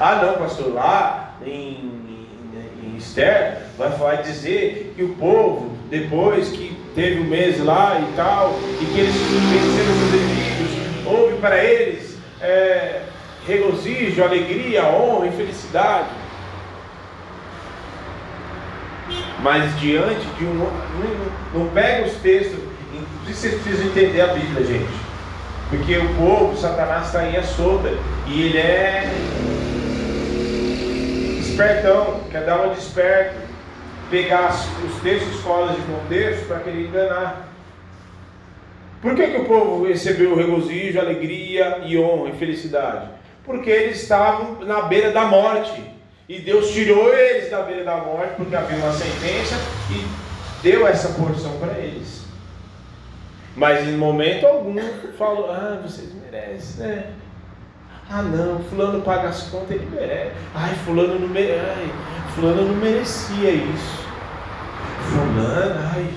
Ah 0.00 0.22
não, 0.24 0.34
pastor, 0.34 0.72
lá 0.74 1.34
em, 1.44 1.50
em, 1.52 2.28
em 2.84 2.96
Esther 2.96 3.62
vai, 3.76 3.90
vai 3.90 4.22
dizer 4.22 4.92
que 4.96 5.02
o 5.02 5.14
povo, 5.14 5.76
depois 5.90 6.48
que 6.50 6.76
teve 6.94 7.20
um 7.20 7.24
mês 7.24 7.62
lá 7.64 8.00
e 8.00 8.16
tal, 8.16 8.58
e 8.80 8.84
que 8.84 9.00
eles 9.00 9.14
venceram 9.14 9.92
os 9.92 10.14
inimigos, 10.14 11.06
houve 11.06 11.36
para 11.38 11.62
eles 11.64 12.16
é, 12.40 13.02
regozijo, 13.48 14.22
alegria, 14.22 14.84
honra 14.84 15.26
e 15.28 15.32
felicidade. 15.32 16.08
Mas 19.40 19.80
diante 19.80 20.26
de 20.38 20.44
um. 20.44 20.70
Não, 21.54 21.68
pega 21.68 22.06
os 22.06 22.12
textos 22.16 22.58
Por 23.24 23.32
vocês 23.32 23.60
precisam 23.62 23.86
entender 23.86 24.20
a 24.20 24.28
Bíblia, 24.28 24.66
gente. 24.66 25.08
Porque 25.70 25.96
o 25.96 26.14
povo, 26.14 26.56
Satanás 26.56 27.06
está 27.06 27.20
aí 27.20 27.36
à 27.36 27.42
solta. 27.42 27.88
E 28.26 28.42
ele 28.42 28.58
é 28.58 29.10
espertão, 31.40 32.20
quer 32.30 32.44
dar 32.44 32.60
uma 32.60 32.74
desperto, 32.74 33.36
pegar 34.10 34.50
os 34.86 35.02
textos 35.02 35.40
fora 35.40 35.72
de 35.72 35.80
contexto 35.82 36.46
para 36.46 36.60
querer 36.60 36.86
enganar. 36.86 37.48
Por 39.00 39.14
que, 39.14 39.26
que 39.28 39.36
o 39.38 39.44
povo 39.44 39.86
recebeu 39.86 40.36
regozijo, 40.36 41.00
alegria 41.00 41.82
e 41.84 41.98
honra 41.98 42.30
e 42.30 42.38
felicidade? 42.38 43.17
Porque 43.48 43.70
eles 43.70 44.02
estavam 44.02 44.60
na 44.60 44.82
beira 44.82 45.10
da 45.10 45.24
morte. 45.24 45.82
E 46.28 46.38
Deus 46.38 46.70
tirou 46.70 47.14
eles 47.14 47.50
da 47.50 47.62
beira 47.62 47.82
da 47.82 47.96
morte, 47.96 48.34
porque 48.36 48.54
havia 48.54 48.76
uma 48.76 48.92
sentença, 48.92 49.54
e 49.90 50.06
deu 50.62 50.86
essa 50.86 51.08
porção 51.14 51.58
para 51.58 51.78
eles. 51.78 52.26
Mas 53.56 53.88
em 53.88 53.96
momento 53.96 54.46
algum 54.46 54.76
falou, 55.16 55.50
ah, 55.50 55.80
vocês 55.82 56.10
merecem, 56.12 56.86
né? 56.86 57.06
Ah 58.10 58.20
não, 58.20 58.60
fulano 58.64 59.00
paga 59.00 59.28
as 59.28 59.44
contas, 59.44 59.70
ele 59.70 59.88
merece. 59.90 60.32
Ai, 60.54 60.74
fulano 60.84 61.18
não, 61.18 61.28
mere... 61.28 61.52
ai, 61.52 61.90
fulano 62.34 62.68
não 62.68 62.74
merecia 62.74 63.50
isso. 63.50 64.06
Fulano, 65.08 65.80
ai, 65.94 66.10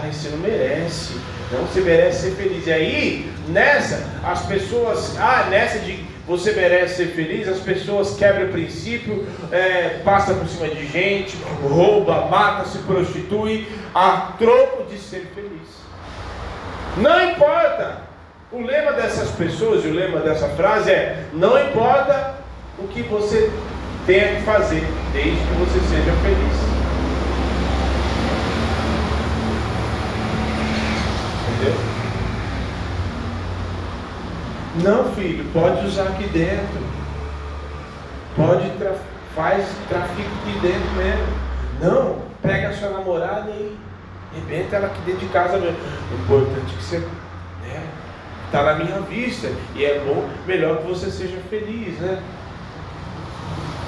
ai, 0.00 0.12
você 0.12 0.28
não 0.28 0.38
merece. 0.38 1.20
Não, 1.50 1.66
você 1.66 1.80
merece 1.80 2.30
ser 2.30 2.36
feliz. 2.36 2.64
E 2.64 2.72
aí, 2.72 3.32
nessa, 3.48 4.06
as 4.22 4.46
pessoas, 4.46 5.18
ah, 5.18 5.48
nessa 5.50 5.80
de 5.80 6.04
você 6.28 6.52
merece 6.52 6.96
ser 6.96 7.06
feliz, 7.06 7.48
as 7.48 7.58
pessoas 7.58 8.14
quebram 8.14 8.48
o 8.48 8.52
princípio, 8.52 9.26
é, 9.50 10.00
passa 10.04 10.34
por 10.34 10.46
cima 10.46 10.68
de 10.68 10.86
gente, 10.86 11.34
rouba, 11.62 12.26
mata, 12.26 12.66
se 12.66 12.78
prostitui, 12.80 13.66
a 13.94 14.34
troco 14.38 14.84
de 14.84 14.98
ser 14.98 15.26
feliz. 15.34 15.66
Não 16.98 17.30
importa. 17.30 18.06
O 18.52 18.62
lema 18.62 18.92
dessas 18.92 19.30
pessoas 19.30 19.84
e 19.84 19.88
o 19.88 19.94
lema 19.94 20.20
dessa 20.20 20.48
frase 20.50 20.90
é: 20.90 21.24
não 21.32 21.58
importa 21.66 22.34
o 22.78 22.86
que 22.88 23.02
você 23.02 23.50
tenha 24.06 24.36
que 24.36 24.42
fazer, 24.42 24.86
desde 25.12 25.30
que 25.30 25.54
você 25.54 25.80
seja 25.80 26.12
feliz. 26.22 26.68
Entendeu? 31.56 31.98
Não, 34.82 35.12
filho, 35.14 35.44
pode 35.52 35.86
usar 35.86 36.04
aqui 36.04 36.28
dentro. 36.28 36.78
Pode 38.36 38.70
tra 38.78 38.94
faz 39.34 39.66
trafico 39.88 40.28
aqui 40.42 40.58
dentro 40.60 40.90
mesmo. 40.96 41.26
Não, 41.80 42.18
pega 42.42 42.68
a 42.68 42.72
sua 42.72 42.90
namorada 42.90 43.50
e 43.50 43.76
rebenta 44.34 44.76
ela 44.76 44.86
aqui 44.86 45.00
dentro 45.02 45.26
de 45.26 45.32
casa 45.32 45.58
mesmo. 45.58 45.78
O 46.10 46.22
importante 46.22 46.72
é 46.72 46.76
que 46.76 46.84
você 46.84 46.98
né, 46.98 47.86
está 48.46 48.62
na 48.62 48.74
minha 48.74 49.00
vista. 49.00 49.50
E 49.74 49.84
é 49.84 50.00
bom, 50.00 50.28
melhor 50.46 50.78
que 50.78 50.88
você 50.88 51.10
seja 51.10 51.38
feliz, 51.50 51.98
né? 51.98 52.22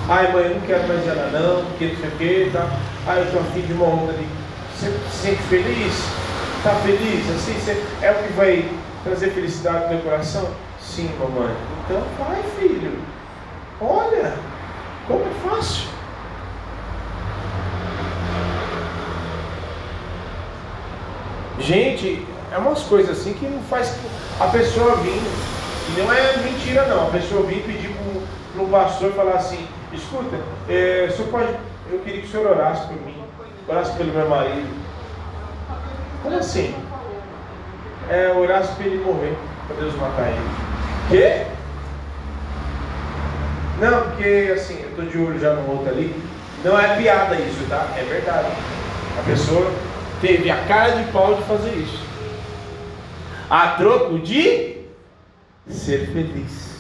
Ai 0.09 0.33
mãe, 0.33 0.45
eu 0.45 0.55
não 0.57 0.61
quero 0.63 0.89
mais 0.89 1.07
ela 1.07 1.31
não, 1.31 1.65
porque 1.67 1.87
não 1.87 1.97
sei 1.97 2.09
o 2.09 2.13
que, 2.13 2.51
tá? 2.53 2.69
Ai, 3.07 3.21
eu 3.21 3.25
estou 3.25 3.41
afim 3.41 3.61
de 3.61 3.73
uma 3.73 3.87
onda 3.87 4.13
ali. 4.13 4.27
Você 4.77 4.91
se 5.11 5.17
sente 5.19 5.43
feliz? 5.45 5.95
Está 6.59 6.75
feliz? 6.83 7.31
Assim, 7.31 7.55
você, 7.55 7.85
é 8.03 8.11
o 8.11 8.15
que 8.23 8.33
vai 8.33 8.69
trazer 9.05 9.31
felicidade 9.31 9.85
no 9.85 9.89
teu 9.91 9.99
coração? 10.01 10.51
Sim, 10.91 11.09
mamãe. 11.21 11.55
Então 11.85 12.03
vai, 12.19 12.43
filho. 12.59 12.99
Olha, 13.81 14.35
como 15.07 15.21
é 15.21 15.49
fácil. 15.49 15.89
Gente, 21.61 22.27
é 22.51 22.59
umas 22.59 22.83
coisas 22.83 23.21
assim 23.21 23.35
que 23.35 23.47
não 23.47 23.63
faz 23.63 23.97
a 24.41 24.47
pessoa 24.49 24.97
vir. 24.97 25.23
E 25.91 26.01
não 26.01 26.13
é 26.13 26.37
mentira 26.39 26.85
não. 26.87 27.07
A 27.07 27.11
pessoa 27.11 27.47
vir 27.47 27.63
pedir 27.63 27.95
para 28.53 28.65
o 28.65 28.69
pastor 28.69 29.13
falar 29.13 29.37
assim, 29.37 29.65
escuta, 29.93 30.37
é, 30.69 31.09
pode. 31.31 31.55
Eu 31.93 32.01
queria 32.01 32.21
que 32.21 32.27
o 32.27 32.31
senhor 32.31 32.51
orasse 32.51 32.89
por 32.89 32.97
mim, 33.03 33.23
orasse 33.69 33.97
pelo 33.97 34.13
meu 34.13 34.29
marido. 34.29 34.75
Como 36.25 36.37
assim? 36.37 36.75
É, 38.09 38.35
orasse 38.37 38.75
para 38.75 38.87
ele 38.87 39.05
morrer, 39.05 39.37
para 39.69 39.77
Deus 39.77 39.95
matar 39.95 40.29
ele. 40.31 40.70
Quê? 41.11 41.45
Não, 43.81 44.03
porque 44.03 44.53
assim, 44.55 44.81
eu 44.81 44.91
estou 44.91 45.05
de 45.07 45.19
olho 45.19 45.41
já 45.41 45.55
no 45.55 45.73
outro 45.73 45.89
ali. 45.89 46.15
Não 46.63 46.79
é 46.79 46.97
piada 46.97 47.35
isso, 47.35 47.67
tá? 47.69 47.89
É 47.97 48.05
verdade. 48.05 48.47
A 49.19 49.23
pessoa 49.25 49.73
teve 50.21 50.49
a 50.49 50.65
cara 50.67 50.93
de 50.93 51.11
pau 51.11 51.35
de 51.35 51.43
fazer 51.43 51.71
isso. 51.71 52.01
A 53.51 53.71
troco 53.71 54.21
de 54.21 54.85
ser 55.67 56.07
feliz. 56.13 56.79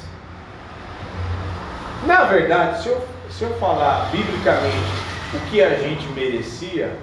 Na 2.06 2.22
verdade, 2.24 2.82
se 2.82 2.88
eu, 2.88 3.04
se 3.30 3.42
eu 3.42 3.50
falar 3.58 4.10
biblicamente 4.12 4.76
o 5.34 5.40
que 5.50 5.60
a 5.60 5.70
gente 5.70 6.06
merecia, 6.08 6.96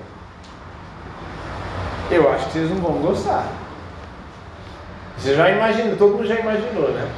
eu 2.10 2.32
acho 2.32 2.46
que 2.46 2.52
vocês 2.54 2.70
não 2.70 2.78
vão 2.78 2.94
gostar. 3.02 3.48
Você 5.18 5.36
já 5.36 5.50
imagina, 5.50 5.96
todo 5.96 6.14
mundo 6.14 6.28
já 6.28 6.36
imaginou, 6.36 6.92
né? 6.92 7.10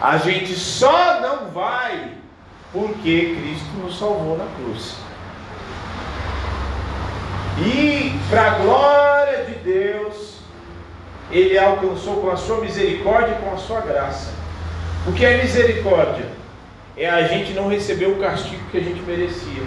A 0.00 0.16
gente 0.16 0.54
só 0.54 1.20
não 1.20 1.50
vai 1.50 2.12
porque 2.72 3.36
Cristo 3.36 3.76
nos 3.82 3.98
salvou 3.98 4.36
na 4.36 4.46
cruz. 4.56 4.96
E 7.60 8.18
para 8.30 8.42
a 8.42 8.58
glória 8.58 9.44
de 9.44 9.54
Deus, 9.54 10.38
Ele 11.30 11.58
alcançou 11.58 12.20
com 12.20 12.30
a 12.30 12.36
sua 12.36 12.60
misericórdia 12.60 13.36
e 13.36 13.44
com 13.44 13.52
a 13.52 13.56
sua 13.56 13.80
graça. 13.80 14.32
O 15.06 15.12
que 15.12 15.24
é 15.24 15.42
misericórdia? 15.42 16.26
É 16.96 17.08
a 17.08 17.26
gente 17.26 17.52
não 17.52 17.68
receber 17.68 18.06
o 18.06 18.16
castigo 18.16 18.62
que 18.70 18.78
a 18.78 18.82
gente 18.82 19.00
merecia. 19.02 19.62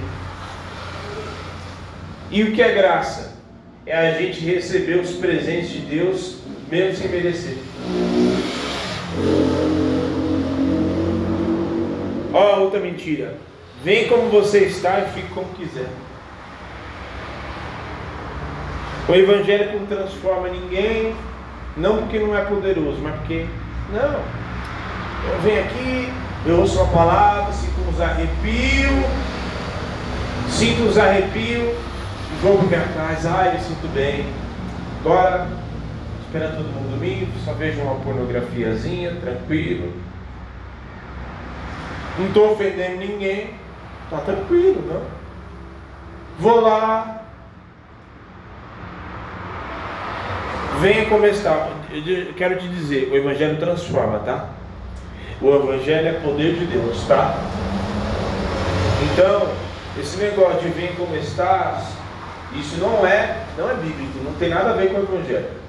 E 2.29 2.43
o 2.43 2.53
que 2.53 2.61
é 2.61 2.71
graça? 2.73 3.33
É 3.85 3.97
a 3.97 4.11
gente 4.13 4.39
receber 4.39 4.99
os 4.99 5.11
presentes 5.11 5.69
de 5.69 5.79
Deus 5.79 6.40
mesmo 6.71 6.95
sem 6.95 7.09
merecer. 7.09 7.57
Ó, 12.33 12.59
outra 12.61 12.79
mentira. 12.79 13.35
Vem 13.83 14.07
como 14.07 14.29
você 14.29 14.59
está 14.59 14.99
e 15.01 15.09
fique 15.11 15.27
como 15.33 15.47
quiser. 15.49 15.89
O 19.09 19.13
Evangelho 19.13 19.79
não 19.79 19.85
transforma 19.85 20.47
ninguém, 20.47 21.13
não 21.75 21.97
porque 21.97 22.19
não 22.19 22.37
é 22.37 22.45
poderoso, 22.45 22.99
mas 23.01 23.15
porque, 23.15 23.45
não. 23.91 24.19
Eu 25.29 25.41
venho 25.43 25.63
aqui, 25.63 26.13
eu 26.45 26.59
ouço 26.59 26.79
uma 26.79 26.91
palavra, 26.93 27.51
sinto 27.51 27.81
uns 27.89 27.99
arrepios, 27.99 29.05
sinto 30.49 30.83
uns 30.83 30.97
arrepios, 30.97 31.75
vou 32.41 32.57
para 32.59 32.67
minha 32.67 32.87
casa, 32.93 33.29
ai, 33.31 33.55
eu 33.55 33.59
sinto 33.59 33.87
bem. 33.93 34.25
Agora 35.03 35.60
esperando 36.31 36.55
todo 36.55 36.73
mundo 36.73 36.91
dormir, 36.91 37.27
só 37.43 37.51
vejo 37.51 37.81
uma 37.81 37.95
pornografiazinha, 37.95 39.17
tranquilo. 39.19 39.91
Não 42.17 42.27
estou 42.27 42.53
ofendendo 42.53 42.99
ninguém, 42.99 43.49
está 44.05 44.19
tranquilo, 44.19 44.81
não? 44.87 45.01
Vou 46.39 46.61
lá. 46.61 47.25
Venha 50.79 51.05
como 51.07 51.25
está. 51.25 51.67
Eu 51.91 52.33
quero 52.35 52.57
te 52.57 52.67
dizer, 52.69 53.09
o 53.11 53.17
Evangelho 53.17 53.59
transforma, 53.59 54.19
tá? 54.19 54.51
O 55.41 55.53
Evangelho 55.53 56.07
é 56.07 56.13
poder 56.13 56.55
de 56.55 56.65
Deus, 56.65 57.05
tá? 57.07 57.37
Então, 59.11 59.49
esse 59.99 60.17
negócio 60.17 60.61
de 60.61 60.69
vir 60.69 60.95
como 60.95 61.13
estás, 61.17 61.89
isso 62.53 62.77
não 62.77 63.05
é, 63.05 63.43
não 63.57 63.69
é 63.69 63.73
bíblico, 63.73 64.23
não 64.23 64.33
tem 64.35 64.47
nada 64.47 64.69
a 64.69 64.73
ver 64.73 64.93
com 64.93 65.01
o 65.01 65.03
Evangelho. 65.03 65.60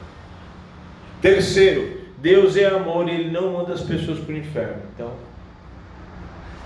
Terceiro, 1.22 2.00
Deus 2.18 2.56
é 2.56 2.66
amor 2.66 3.08
e 3.08 3.12
Ele 3.12 3.30
não 3.30 3.52
manda 3.52 3.72
as 3.72 3.80
pessoas 3.80 4.18
para 4.18 4.34
o 4.34 4.36
inferno. 4.36 4.82
Então, 4.94 5.12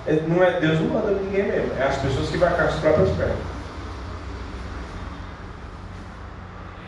é, 0.07 0.15
não 0.27 0.43
é, 0.43 0.59
Deus 0.59 0.81
não 0.81 0.89
manda 0.89 1.11
ninguém 1.11 1.45
mesmo, 1.45 1.73
é 1.79 1.83
as 1.83 1.97
pessoas 1.97 2.31
que 2.31 2.39
vão 2.39 2.49
com 2.49 2.63
as 2.63 2.75
próprias 2.77 3.11
pernas. 3.11 3.37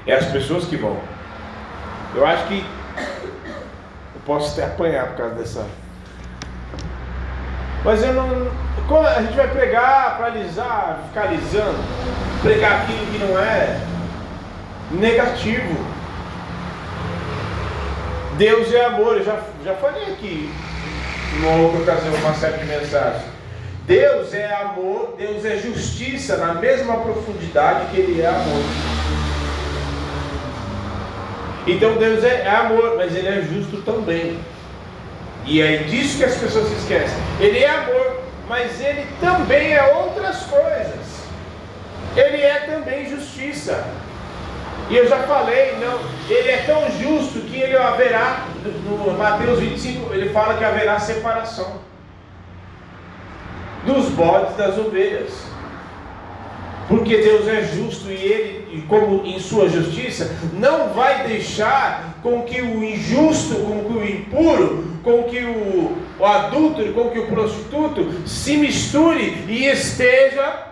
É 0.06 0.14
as 0.14 0.26
pessoas 0.26 0.64
que 0.64 0.76
vão. 0.76 0.96
Eu 2.14 2.26
acho 2.26 2.46
que 2.46 2.64
eu 4.14 4.20
posso 4.24 4.52
até 4.52 4.72
apanhar 4.72 5.08
por 5.08 5.16
causa 5.18 5.34
dessa. 5.34 5.66
Mas 7.84 8.02
eu 8.02 8.14
não. 8.14 8.50
A 9.06 9.22
gente 9.22 9.36
vai 9.36 9.48
pregar 9.48 10.16
para 10.16 10.26
alisar, 10.26 11.04
ficar 11.08 11.24
alisando, 11.24 11.78
pregar 12.40 12.82
aquilo 12.82 13.06
que 13.12 13.18
não 13.18 13.38
é 13.38 13.78
negativo. 14.90 15.87
Deus 18.38 18.72
é 18.72 18.84
amor, 18.84 19.16
eu 19.16 19.24
já, 19.24 19.36
já 19.64 19.74
falei 19.74 20.12
aqui, 20.12 20.48
numa 21.40 21.56
outra 21.56 21.82
ocasião, 21.82 22.14
uma 22.14 22.34
série 22.34 22.58
de 22.58 22.66
mensagens. 22.66 23.24
Deus 23.84 24.32
é 24.32 24.54
amor, 24.54 25.16
Deus 25.18 25.44
é 25.44 25.56
justiça 25.56 26.36
na 26.36 26.54
mesma 26.54 26.98
profundidade 26.98 27.86
que 27.86 28.00
Ele 28.00 28.20
é 28.20 28.28
amor. 28.28 28.62
Então 31.66 31.96
Deus 31.96 32.22
é, 32.22 32.42
é 32.42 32.48
amor, 32.48 32.94
mas 32.96 33.16
Ele 33.16 33.26
é 33.26 33.42
justo 33.42 33.82
também. 33.82 34.38
E 35.44 35.60
é 35.60 35.78
disso 35.78 36.18
que 36.18 36.24
as 36.24 36.36
pessoas 36.36 36.68
se 36.68 36.74
esquecem. 36.74 37.18
Ele 37.40 37.58
é 37.58 37.70
amor, 37.70 38.20
mas 38.48 38.80
Ele 38.80 39.04
também 39.20 39.72
é 39.72 39.82
outras 39.96 40.44
coisas. 40.44 41.24
Ele 42.14 42.40
é 42.40 42.60
também 42.60 43.10
justiça. 43.10 43.84
E 44.90 44.96
eu 44.96 45.06
já 45.06 45.18
falei, 45.24 45.76
não, 45.78 45.98
ele 46.28 46.50
é 46.50 46.58
tão 46.58 46.90
justo 46.98 47.40
que 47.40 47.60
ele 47.60 47.76
haverá, 47.76 48.46
no 48.84 49.12
Mateus 49.18 49.60
25, 49.60 50.14
ele 50.14 50.30
fala 50.30 50.56
que 50.56 50.64
haverá 50.64 50.98
separação 50.98 51.88
dos 53.84 54.06
bodes 54.10 54.56
das 54.56 54.78
ovelhas. 54.78 55.32
Porque 56.88 57.18
Deus 57.18 57.46
é 57.46 57.64
justo 57.64 58.10
e 58.10 58.14
ele, 58.14 58.86
como 58.88 59.26
em 59.26 59.38
sua 59.38 59.68
justiça, 59.68 60.34
não 60.54 60.88
vai 60.94 61.26
deixar 61.26 62.18
com 62.22 62.42
que 62.42 62.62
o 62.62 62.82
injusto, 62.82 63.56
com 63.56 63.84
que 63.84 63.92
o 63.92 64.08
impuro, 64.08 64.86
com 65.04 65.24
que 65.24 65.44
o, 65.44 65.98
o 66.18 66.24
adúltero, 66.24 66.94
com 66.94 67.10
que 67.10 67.18
o 67.18 67.26
prostituto 67.26 68.26
se 68.26 68.56
misture 68.56 69.44
e 69.46 69.66
esteja 69.66 70.67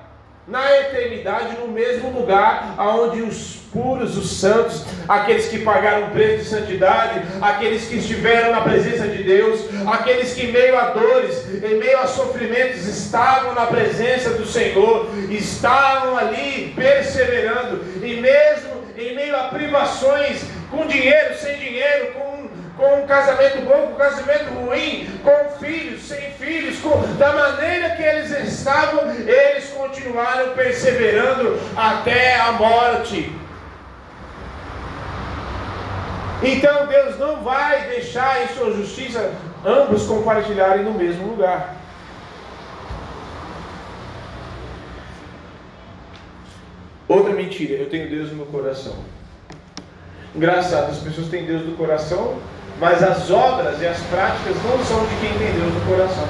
na 0.47 0.81
eternidade 0.81 1.57
no 1.59 1.69
mesmo 1.69 2.11
lugar 2.11 2.75
aonde 2.77 3.23
os 3.23 3.57
puros, 3.73 4.17
os 4.17 4.39
santos, 4.39 4.85
aqueles 5.09 5.49
que 5.49 5.59
pagaram 5.59 6.11
preço 6.11 6.45
de 6.45 6.49
santidade, 6.49 7.21
aqueles 7.43 7.87
que 7.87 7.97
estiveram 7.97 8.53
na 8.53 8.63
presença 8.63 9.07
de 9.09 9.23
Deus, 9.23 9.61
aqueles 9.87 10.33
que 10.33 10.47
em 10.47 10.53
meio 10.53 10.79
a 10.79 10.91
dores, 10.91 11.47
em 11.63 11.79
meio 11.79 11.99
a 11.99 12.07
sofrimentos 12.07 12.87
estavam 12.87 13.55
na 13.55 13.67
presença 13.67 14.31
do 14.31 14.47
Senhor, 14.47 15.11
estavam 15.29 16.17
ali 16.17 16.73
perseverando 16.75 17.85
e 18.03 18.21
mesmo 18.21 18.77
em 18.97 19.15
meio 19.15 19.37
a 19.37 19.49
privações, 19.49 20.45
com 20.71 20.87
dinheiro, 20.87 21.37
sem 21.37 21.57
dinheiro, 21.59 22.13
com 22.15 22.26
com 22.77 23.03
um 23.03 23.07
casamento 23.07 23.63
bom, 23.63 23.87
com 23.87 23.93
um 23.93 23.97
casamento 23.97 24.53
ruim, 24.53 25.09
com 25.23 25.59
filhos, 25.59 26.03
sem 26.03 26.31
filhos, 26.33 26.79
com, 26.81 27.01
da 27.17 27.33
maneira 27.33 27.97
que 27.97 28.03
eles 28.03 28.31
estavam, 28.31 29.11
eles 29.11 29.71
continuaram 29.71 30.55
perseverando 30.55 31.59
até 31.75 32.39
a 32.39 32.53
morte. 32.53 33.33
Então 36.43 36.87
Deus 36.87 37.19
não 37.19 37.43
vai 37.43 37.89
deixar 37.89 38.43
em 38.45 38.49
sua 38.49 38.73
justiça 38.73 39.33
ambos 39.65 40.05
compartilharem 40.05 40.85
no 40.85 40.93
mesmo 40.93 41.29
lugar. 41.29 41.77
Outra 47.09 47.33
mentira, 47.33 47.75
eu 47.75 47.89
tenho 47.89 48.11
Deus 48.11 48.31
no 48.31 48.37
meu 48.37 48.47
coração. 48.47 48.97
Engraçado, 50.35 50.91
as 50.91 50.99
pessoas 50.99 51.29
têm 51.29 51.47
Deus 51.47 51.65
no 51.65 51.77
coração, 51.77 52.39
mas 52.79 53.03
as 53.03 53.31
obras 53.31 53.81
e 53.81 53.87
as 53.87 53.99
práticas 54.05 54.57
não 54.65 54.85
são 54.85 55.05
de 55.07 55.17
quem 55.17 55.33
tem 55.39 55.53
Deus 55.53 55.73
no 55.73 55.81
coração. 55.83 56.29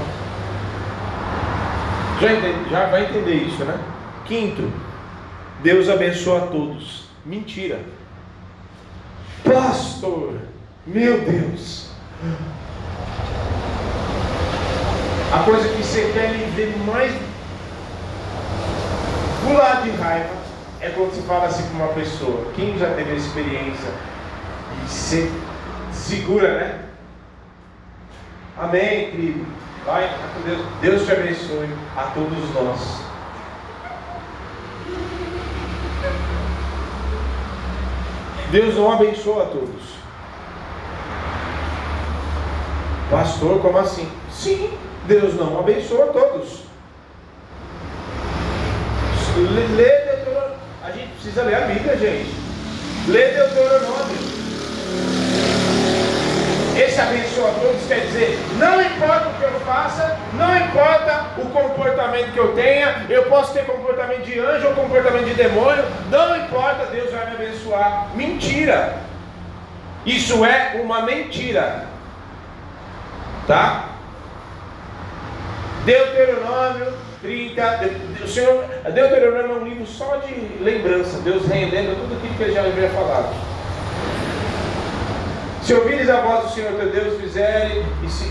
Já, 2.21 2.33
entende, 2.33 2.71
já 2.71 2.87
vai 2.87 3.05
entender 3.05 3.35
isso, 3.35 3.65
né? 3.65 3.79
Quinto, 4.25 4.73
Deus 5.63 5.89
abençoa 5.89 6.45
a 6.45 6.47
todos. 6.47 7.09
Mentira. 7.25 7.81
Pastor, 9.45 10.35
meu 10.87 11.21
Deus. 11.21 11.91
A 15.33 15.43
coisa 15.43 15.69
que 15.69 15.83
você 15.83 16.11
quer 16.15 16.31
me 16.33 16.45
ver 16.53 16.77
mais 16.87 17.13
pular 19.45 19.83
de 19.83 19.91
raiva 19.91 20.31
é 20.81 20.89
quando 20.91 21.15
você 21.15 21.23
fala 21.23 21.47
assim 21.47 21.69
com 21.69 21.83
uma 21.83 21.93
pessoa. 21.93 22.47
Quem 22.55 22.79
já 22.79 22.95
teve 22.95 23.13
a 23.13 23.15
experiência 23.15 23.91
de 24.83 24.91
ser 24.91 25.33
segura, 26.07 26.59
né? 26.59 26.79
Amém, 28.57 29.11
querido. 29.11 29.47
Vai, 29.85 30.09
Deus. 30.45 30.67
Deus 30.81 31.05
te 31.05 31.13
abençoe 31.13 31.69
a 31.97 32.03
todos 32.15 32.55
nós. 32.55 33.07
Deus 38.51 38.75
não 38.77 38.93
abençoa 38.93 39.43
a 39.43 39.47
todos. 39.47 39.97
Pastor, 43.11 43.61
como 43.61 43.79
assim? 43.79 44.09
Sim, 44.31 44.71
Deus 45.07 45.35
não 45.35 45.59
abençoa 45.59 46.07
a 46.07 46.09
todos. 46.09 46.67
Lê 49.37 49.89
Deuteronômio. 49.89 50.57
A 50.83 50.91
gente 50.93 51.13
precisa 51.13 51.43
ler 51.43 51.57
a 51.57 51.67
Bíblia, 51.67 51.97
gente. 51.99 52.35
Lê 53.09 53.33
Deuteronômio. 53.33 54.36
Esse 56.77 57.01
abençoa 57.01 57.55
todos 57.61 57.87
quer 57.89 58.01
dizer, 58.01 58.39
não 58.59 58.83
importa 58.83 59.29
o 59.29 59.35
que 59.35 59.45
eu 59.45 59.61
faça, 59.61 60.19
não 60.35 60.57
importa 60.57 61.25
o 61.39 61.47
comportamento 61.47 62.33
que 62.33 62.39
eu 62.39 62.55
tenha, 62.55 63.07
eu 63.09 63.25
posso 63.25 63.55
ter 63.55 63.65
comportamento 63.65 64.25
de 64.25 64.39
anjo 64.39 64.69
ou 64.69 64.75
comportamento 64.75 65.25
de 65.25 65.35
demônio, 65.35 65.85
não 66.11 66.37
importa, 66.37 66.87
Deus 66.87 67.11
vai 67.11 67.31
me 67.31 67.37
abençoar. 67.37 68.09
Mentira! 68.15 68.99
Isso 70.05 70.45
é 70.45 70.81
uma 70.83 71.03
mentira. 71.03 71.87
Tá? 73.47 73.87
Deuteronômio 75.85 76.93
30. 77.23 77.91
O 78.25 78.29
Senhor, 78.29 78.65
Deuteronômio 78.93 79.57
é 79.57 79.61
um 79.61 79.65
livro 79.65 79.87
só 79.87 80.17
de 80.17 80.35
lembrança. 80.63 81.21
Deus 81.23 81.47
relembra 81.47 81.95
tudo 81.95 82.17
aquilo 82.17 82.35
que 82.35 82.43
ele 82.43 82.53
já 82.53 82.61
havia 82.61 82.89
falado. 82.91 83.56
Se 85.67 85.75
ouvires 85.75 86.09
a 86.09 86.21
voz 86.21 86.45
do 86.45 86.55
Senhor 86.55 86.75
teu 86.75 86.93
Deus, 86.93 87.21
fizere 87.21 87.85
e 88.05 88.09
se, 88.09 88.31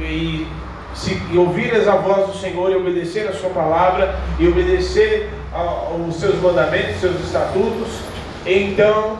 e, 0.00 0.48
se 0.94 1.22
e 1.30 1.36
ouvires 1.36 1.86
a 1.86 1.96
voz 1.96 2.28
do 2.28 2.38
Senhor 2.38 2.72
e 2.72 2.74
obedecer 2.74 3.28
a 3.28 3.34
sua 3.34 3.50
palavra 3.50 4.18
e 4.38 4.48
obedecer 4.48 5.28
aos 5.52 6.16
seus 6.16 6.36
mandamentos, 6.36 7.02
seus 7.02 7.20
estatutos, 7.20 8.00
então 8.46 9.18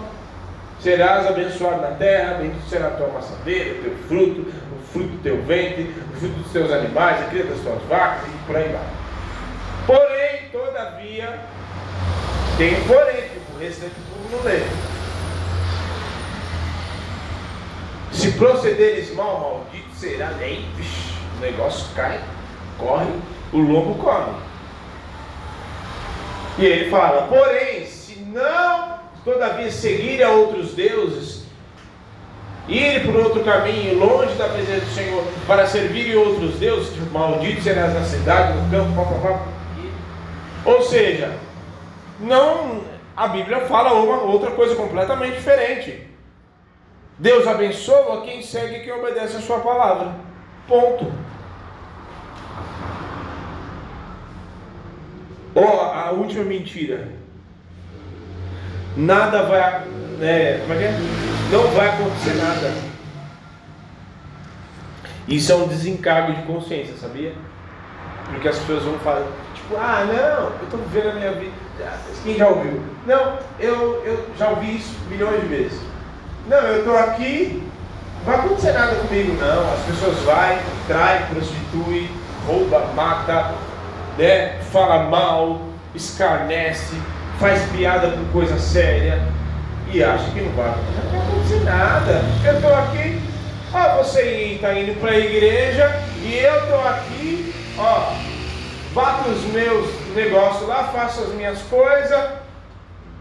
serás 0.81 1.27
abençoado 1.27 1.83
na 1.83 1.89
terra, 1.89 2.39
bendito 2.41 2.67
será 2.67 2.87
a 2.87 2.91
tua 2.93 3.09
maçadeira, 3.09 3.79
o 3.79 3.83
teu 3.83 3.97
fruto, 4.09 4.41
o 4.41 4.87
fruto 4.91 5.09
do 5.09 5.23
teu 5.23 5.43
ventre, 5.43 5.95
o 6.15 6.19
fruto 6.19 6.35
dos 6.35 6.51
teus 6.51 6.73
animais, 6.73 7.21
a 7.21 7.25
cria 7.25 7.45
das 7.45 7.61
tuas 7.61 7.83
vacas 7.91 8.27
e 8.27 8.47
por 8.47 8.57
aí 8.57 8.73
vai. 8.73 8.87
Porém, 9.87 10.49
todavia, 10.51 11.41
tem 12.57 12.73
um 12.73 12.85
porém, 12.87 13.25
que 13.59 13.65
esse 13.67 13.83
daqui 13.83 13.97
tudo 14.15 14.35
não 14.35 14.45
lê. 14.45 14.63
Se 18.19 18.28
procederes 18.39 19.15
mal, 19.15 19.67
maldito 19.69 19.95
será. 19.95 20.29
Aí, 20.41 20.65
o 21.37 21.41
negócio 21.41 21.87
cai, 21.95 22.21
corre, 22.79 23.11
o 23.53 23.59
lobo 23.59 23.95
come. 23.97 24.35
E 26.59 26.65
ele 26.65 26.91
fala: 26.91 27.23
porém, 27.29 27.85
se 27.85 28.21
não, 28.21 28.99
todavia, 29.25 29.71
seguir 29.71 30.23
a 30.23 30.31
outros 30.31 30.75
deuses, 30.75 31.45
ir 32.69 33.05
por 33.05 33.17
outro 33.17 33.45
caminho, 33.45 33.99
longe 33.99 34.35
da 34.35 34.49
presença 34.49 34.85
do 34.85 34.95
Senhor, 34.95 35.25
para 35.47 35.67
servir 35.67 36.17
outros 36.17 36.55
deuses, 36.55 36.93
maldito 37.13 37.63
serás 37.63 37.93
na 37.93 38.05
cidade, 38.05 38.59
no 38.59 38.71
campo, 38.71 38.95
papapá. 38.95 39.47
Ou 40.65 40.83
seja, 40.83 41.33
não, 42.21 42.83
a 43.17 43.29
Bíblia 43.29 43.61
fala 43.63 43.93
uma 43.95 44.23
outra 44.23 44.51
coisa 44.51 44.75
completamente 44.75 45.37
diferente. 45.37 46.08
Deus 47.19 47.47
abençoa 47.47 48.23
quem 48.23 48.43
segue 48.43 48.77
e 48.77 48.81
quem 48.81 48.93
obedece 48.93 49.37
a 49.37 49.41
sua 49.41 49.59
palavra. 49.59 50.15
Ponto. 50.69 51.13
Ó, 55.55 55.61
oh, 55.61 55.81
a 55.81 56.11
última 56.13 56.45
mentira. 56.45 57.09
Nada 58.97 59.43
vai. 59.43 59.83
É, 60.21 60.59
como 60.61 60.75
é 60.75 60.79
que 60.79 60.85
é? 60.85 60.93
Não 61.51 61.67
vai 61.69 61.89
acontecer 61.89 62.35
nada. 62.35 62.73
Isso 65.27 65.53
é 65.53 65.55
um 65.57 65.67
desencargo 65.67 66.35
de 66.35 66.43
consciência, 66.43 66.97
sabia? 66.97 67.35
Porque 68.27 68.49
as 68.49 68.59
pessoas 68.59 68.85
vão 68.85 68.99
falar, 69.01 69.27
tipo, 69.55 69.77
ah, 69.77 70.05
não, 70.05 70.45
eu 70.51 70.65
estou 70.65 70.81
vivendo 70.81 71.11
a 71.11 71.15
minha 71.15 71.33
vida. 71.33 71.53
Quem 72.23 72.37
já 72.37 72.49
ouviu? 72.49 72.83
Não, 73.07 73.39
eu, 73.59 74.05
eu 74.05 74.27
já 74.39 74.51
ouvi 74.51 74.77
isso 74.77 74.95
milhões 75.09 75.41
de 75.41 75.47
vezes. 75.49 75.88
Não, 76.49 76.57
eu 76.57 76.79
estou 76.79 76.97
aqui, 76.97 77.63
não 78.25 78.25
vai 78.25 78.37
acontecer 78.37 78.73
nada 78.73 78.97
comigo, 78.97 79.35
não. 79.35 79.71
As 79.75 79.81
pessoas 79.81 80.19
vai, 80.21 80.59
trai, 80.87 81.27
prostitui, 81.31 82.11
rouba, 82.47 82.87
mata, 82.95 83.53
né? 84.17 84.59
fala 84.73 85.11
mal, 85.11 85.61
escarnece, 85.95 86.97
faz 87.39 87.63
piada 87.71 88.13
com 88.13 88.25
coisa 88.33 88.59
séria 88.59 89.21
e 89.93 90.03
acha 90.03 90.31
que 90.31 90.41
não 90.41 90.53
vai, 90.53 90.69
não 90.71 91.11
vai 91.11 91.29
acontecer 91.29 91.65
nada. 91.65 92.23
Eu 92.43 92.55
estou 92.55 92.75
aqui, 92.75 93.21
ó, 93.75 94.03
você 94.03 94.23
está 94.55 94.73
indo 94.73 94.99
para 95.03 95.11
a 95.11 95.19
igreja 95.19 96.03
e 96.23 96.39
eu 96.39 96.63
estou 96.63 96.89
aqui, 96.89 97.55
ó, 97.77 98.15
bato 98.95 99.29
os 99.29 99.45
meus 99.53 99.87
negócios 100.15 100.67
lá, 100.67 100.85
faço 100.85 101.25
as 101.25 101.35
minhas 101.35 101.61
coisas, 101.65 102.31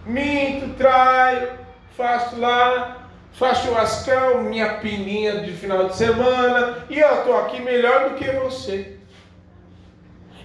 minto, 0.05 0.75
traio, 0.77 1.49
faço 1.97 2.39
lá, 2.39 2.96
faz 3.37 3.59
churrascão, 3.59 4.41
minha 4.41 4.79
pininha 4.79 5.41
de 5.41 5.53
final 5.53 5.87
de 5.87 5.95
semana, 5.95 6.77
e 6.89 6.97
eu 6.97 7.19
estou 7.19 7.37
aqui 7.37 7.61
melhor 7.61 8.09
do 8.09 8.15
que 8.15 8.25
você. 8.31 8.97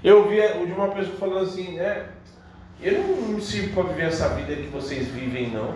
Eu 0.05 0.28
vi 0.28 0.40
de 0.66 0.72
uma 0.72 0.88
pessoa 0.88 1.16
falando 1.16 1.45
assim, 1.45 1.76
né? 1.76 2.05
Eu 2.82 3.03
não 3.03 3.40
sirvo 3.40 3.74
para 3.74 3.93
viver 3.93 4.09
essa 4.09 4.28
vida 4.30 4.55
que 4.55 4.66
vocês 4.66 5.09
vivem, 5.09 5.49
não. 5.51 5.74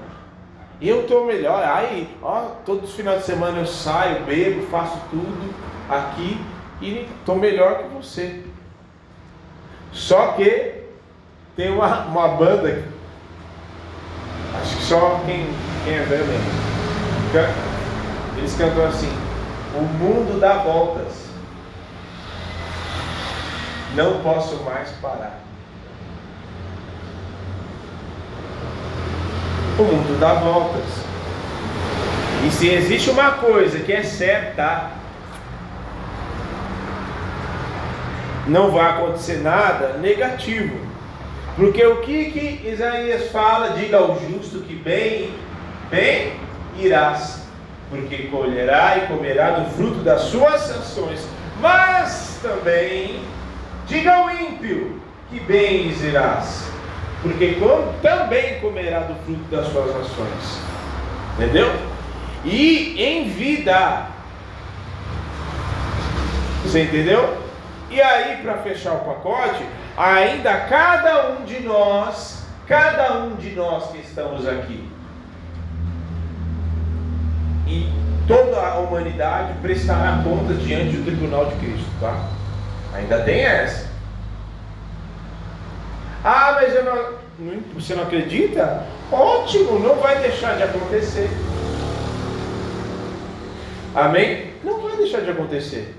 Eu 0.82 1.02
estou 1.02 1.24
melhor. 1.24 1.64
Aí, 1.64 2.14
ó, 2.20 2.50
todos 2.66 2.90
os 2.90 2.96
finais 2.96 3.20
de 3.20 3.26
semana 3.26 3.60
eu 3.60 3.66
saio, 3.66 4.24
bebo, 4.24 4.66
faço 4.66 5.00
tudo 5.08 5.54
aqui 5.88 6.38
e 6.82 7.08
estou 7.18 7.36
melhor 7.36 7.78
que 7.78 7.88
você. 7.94 8.42
Só 9.90 10.32
que 10.32 10.82
tem 11.56 11.70
uma, 11.70 12.04
uma 12.06 12.28
banda, 12.28 12.84
acho 14.60 14.76
que 14.76 14.82
só 14.82 15.22
quem, 15.24 15.46
quem 15.84 15.94
é 15.94 16.02
velho 16.02 16.26
mesmo. 16.26 16.65
Eles 18.36 18.54
cantam 18.56 18.86
assim: 18.86 19.12
O 19.74 19.82
mundo 19.82 20.38
dá 20.38 20.58
voltas. 20.58 21.26
Não 23.94 24.20
posso 24.20 24.62
mais 24.62 24.90
parar. 25.02 25.40
O 29.78 29.82
mundo 29.82 30.18
dá 30.20 30.34
voltas. 30.34 30.84
E 32.46 32.50
se 32.50 32.68
existe 32.68 33.10
uma 33.10 33.32
coisa 33.32 33.80
que 33.80 33.92
é 33.92 34.02
certa, 34.02 34.90
não 38.46 38.70
vai 38.70 38.90
acontecer 38.90 39.38
nada 39.38 39.98
negativo. 39.98 40.78
Porque 41.56 41.84
o 41.84 42.02
que, 42.02 42.30
que 42.30 42.68
Isaías 42.68 43.30
fala? 43.30 43.70
Diga 43.70 43.96
ao 43.96 44.20
justo 44.20 44.60
que 44.60 44.74
bem, 44.74 45.34
bem 45.90 46.45
irás, 46.78 47.42
porque 47.90 48.24
colherá 48.24 48.98
e 48.98 49.06
comerá 49.06 49.50
do 49.50 49.70
fruto 49.70 49.98
das 50.00 50.22
suas 50.22 50.70
ações. 50.70 51.26
Mas 51.60 52.38
também 52.42 53.20
diga 53.86 54.14
ao 54.14 54.30
ímpio 54.30 55.00
que 55.30 55.40
bem 55.40 55.88
irás, 55.88 56.70
porque 57.22 57.58
também 58.02 58.60
comerá 58.60 59.00
do 59.00 59.14
fruto 59.24 59.44
das 59.50 59.66
suas 59.68 59.90
ações. 59.90 60.60
Entendeu? 61.34 61.72
E 62.44 63.02
em 63.02 63.28
vida. 63.28 64.06
Você 66.62 66.82
entendeu? 66.82 67.36
E 67.90 68.00
aí, 68.00 68.42
para 68.42 68.58
fechar 68.58 68.94
o 68.94 68.98
pacote, 68.98 69.64
ainda 69.96 70.54
cada 70.62 71.30
um 71.30 71.44
de 71.44 71.60
nós, 71.60 72.44
cada 72.66 73.18
um 73.18 73.36
de 73.36 73.50
nós 73.50 73.90
que 73.90 73.98
estamos 73.98 74.46
aqui, 74.46 74.90
e 77.66 77.90
toda 78.26 78.60
a 78.60 78.78
humanidade 78.78 79.54
prestará 79.60 80.22
contas 80.22 80.62
diante 80.62 80.96
do 80.96 81.04
tribunal 81.04 81.46
de 81.46 81.56
Cristo, 81.56 81.90
tá? 82.00 82.28
Ainda 82.94 83.20
tem 83.20 83.40
essa. 83.40 83.86
Ah, 86.24 86.52
mas 86.54 86.74
eu 86.74 86.84
não, 86.84 87.14
você 87.74 87.94
não 87.94 88.04
acredita? 88.04 88.84
Ótimo, 89.12 89.78
não 89.78 89.96
vai 89.96 90.18
deixar 90.20 90.56
de 90.56 90.62
acontecer. 90.62 91.30
Amém? 93.94 94.52
Não 94.64 94.80
vai 94.80 94.96
deixar 94.96 95.20
de 95.20 95.30
acontecer. 95.30 95.94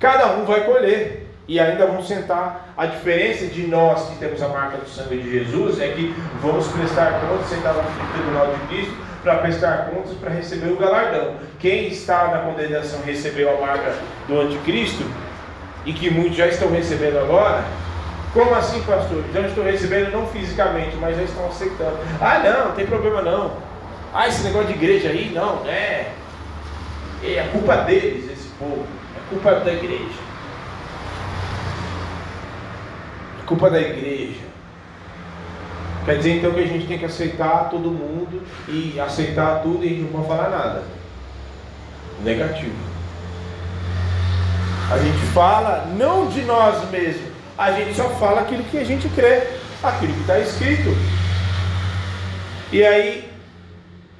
Cada 0.00 0.32
um 0.32 0.44
vai 0.44 0.64
colher. 0.64 1.26
E 1.46 1.58
ainda 1.58 1.86
vamos 1.86 2.06
sentar. 2.06 2.72
A 2.76 2.86
diferença 2.86 3.46
de 3.46 3.66
nós 3.66 4.08
que 4.08 4.16
temos 4.16 4.42
a 4.42 4.48
marca 4.48 4.76
do 4.78 4.88
sangue 4.88 5.18
de 5.18 5.30
Jesus 5.30 5.80
é 5.80 5.88
que 5.88 6.14
vamos 6.42 6.66
prestar 6.68 7.20
contas, 7.20 7.48
sentar 7.48 7.74
no 7.74 8.12
tribunal 8.12 8.54
de 8.54 8.66
Cristo, 8.66 8.94
para 9.22 9.36
prestar 9.36 9.90
contas 9.90 10.16
para 10.18 10.30
receber 10.30 10.70
o 10.72 10.76
galardão. 10.76 11.34
Quem 11.58 11.88
está 11.88 12.28
na 12.28 12.38
condenação 12.38 13.00
recebeu 13.04 13.56
a 13.56 13.60
marca 13.60 13.94
do 14.26 14.40
anticristo, 14.40 15.04
e 15.84 15.92
que 15.92 16.10
muitos 16.10 16.36
já 16.36 16.46
estão 16.46 16.70
recebendo 16.70 17.18
agora. 17.18 17.64
Como 18.32 18.54
assim, 18.54 18.82
pastor? 18.82 19.24
Já 19.32 19.40
estou 19.40 19.64
recebendo 19.64 20.12
não 20.12 20.26
fisicamente, 20.26 20.96
mas 20.96 21.16
já 21.16 21.22
estão 21.22 21.46
aceitando. 21.46 21.98
Ah, 22.20 22.40
não, 22.40 22.68
não 22.68 22.74
tem 22.74 22.86
problema 22.86 23.22
não. 23.22 23.52
Ah, 24.12 24.28
esse 24.28 24.42
negócio 24.42 24.68
de 24.68 24.74
igreja 24.74 25.08
aí, 25.08 25.32
não, 25.34 25.66
é. 25.66 26.12
É 27.24 27.48
culpa 27.52 27.76
deles, 27.78 28.30
esse 28.30 28.48
povo. 28.58 28.86
É 29.16 29.30
culpa 29.30 29.54
da 29.60 29.72
igreja. 29.72 30.28
culpa 33.48 33.70
da 33.70 33.80
igreja. 33.80 34.47
Quer 36.08 36.16
dizer 36.16 36.36
então 36.38 36.52
que 36.54 36.60
a 36.60 36.66
gente 36.66 36.86
tem 36.86 36.98
que 36.98 37.04
aceitar 37.04 37.68
todo 37.68 37.90
mundo 37.90 38.42
e 38.66 38.98
aceitar 38.98 39.60
tudo 39.62 39.84
e 39.84 39.88
a 39.88 39.90
gente 39.90 40.00
não 40.00 40.08
pode 40.08 40.26
falar 40.26 40.48
nada. 40.48 40.82
Negativo. 42.24 42.72
A 44.90 44.96
gente 44.96 45.18
fala 45.34 45.86
não 45.98 46.28
de 46.28 46.40
nós 46.44 46.90
mesmos, 46.90 47.28
a 47.58 47.72
gente 47.72 47.94
só 47.94 48.08
fala 48.08 48.40
aquilo 48.40 48.64
que 48.64 48.78
a 48.78 48.84
gente 48.84 49.06
crê, 49.10 49.48
aquilo 49.82 50.14
que 50.14 50.20
está 50.20 50.38
escrito. 50.38 50.96
E 52.72 52.82
aí, 52.82 53.30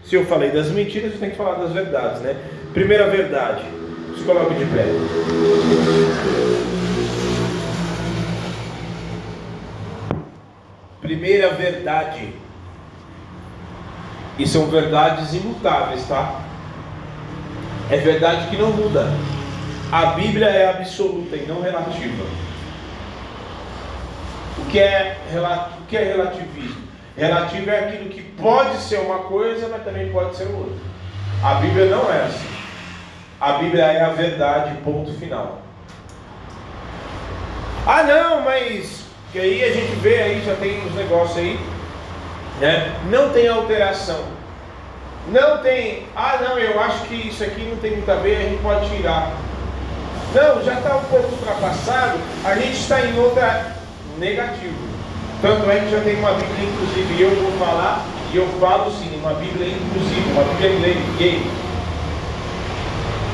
se 0.05 0.14
eu 0.14 0.26
falei 0.26 0.51
das 0.51 0.68
mentiras, 0.68 1.14
eu 1.14 1.18
tenho 1.18 1.32
que 1.32 1.39
falar 1.39 1.55
das 1.55 1.72
verdades, 1.72 2.20
né? 2.20 2.36
Primeira 2.74 3.09
verdade, 3.09 3.62
se 4.14 4.24
coloque 4.24 4.57
de 4.57 4.66
pé. 4.66 4.84
Primeira 11.09 11.55
verdade. 11.55 12.35
E 14.39 14.47
são 14.47 14.67
verdades 14.67 15.33
imutáveis, 15.33 16.07
tá? 16.07 16.43
É 17.91 17.97
verdade 17.97 18.49
que 18.49 18.59
não 18.59 18.71
muda. 18.73 19.09
A 19.91 20.05
Bíblia 20.09 20.51
é 20.51 20.69
absoluta 20.69 21.35
e 21.35 21.47
não 21.47 21.63
relativa. 21.63 22.25
O 24.59 24.67
que 24.67 24.79
é, 24.79 25.17
o 25.81 25.87
que 25.87 25.97
é 25.97 26.05
relativismo? 26.05 26.83
Relativo 27.17 27.71
é 27.71 27.79
aquilo 27.79 28.11
que 28.11 28.21
pode 28.21 28.77
ser 28.77 28.99
uma 28.99 29.21
coisa, 29.21 29.67
mas 29.71 29.83
também 29.85 30.13
pode 30.13 30.37
ser 30.37 30.49
outra. 30.49 30.77
A 31.43 31.55
Bíblia 31.55 31.87
não 31.87 32.13
é 32.13 32.25
assim. 32.25 32.51
A 33.41 33.53
Bíblia 33.53 33.85
é 33.85 34.05
a 34.05 34.11
verdade, 34.11 34.77
ponto 34.85 35.11
final. 35.15 35.63
Ah, 37.87 38.03
não, 38.03 38.43
mas 38.43 38.97
que 39.33 39.39
aí 39.39 39.62
a 39.64 39.72
gente 39.72 39.95
vê 39.97 40.22
aí, 40.22 40.43
já 40.45 40.55
tem 40.55 40.81
uns 40.87 40.95
negócios 40.95 41.37
aí, 41.37 41.61
né? 42.61 42.95
Não 43.11 43.31
tem 43.31 43.49
alteração. 43.49 44.24
Não 45.29 45.59
tem, 45.59 46.05
ah 46.16 46.39
não, 46.41 46.59
eu 46.59 46.81
acho 46.81 47.05
que 47.05 47.14
isso 47.29 47.45
aqui 47.45 47.62
não 47.62 47.76
tem 47.76 47.91
muito 47.91 48.11
a 48.11 48.14
ver, 48.14 48.37
a 48.37 48.41
gente 48.49 48.62
pode 48.62 48.89
tirar. 48.89 49.33
Não, 50.35 50.64
já 50.64 50.74
está 50.74 50.97
um 50.97 51.05
pouco 51.05 51.31
ultrapassado, 51.33 52.18
a 52.45 52.55
gente 52.55 52.81
está 52.81 53.05
em 53.05 53.18
outra 53.18 53.76
negativo. 54.18 54.89
Tanto 55.43 55.70
é 55.70 55.81
que 55.81 55.91
já 55.91 56.01
tem 56.01 56.16
uma 56.16 56.33
Bíblia, 56.33 56.68
inclusive, 56.68 57.22
eu 57.22 57.31
vou 57.37 57.53
falar, 57.59 58.05
e 58.33 58.37
eu 58.37 58.49
falo 58.59 58.91
sim, 58.91 59.20
uma 59.20 59.35
Bíblia 59.35 59.68
inclusive, 59.68 60.33
uma 60.33 60.45
Bíblia 60.55 60.95
gay, 61.18 61.47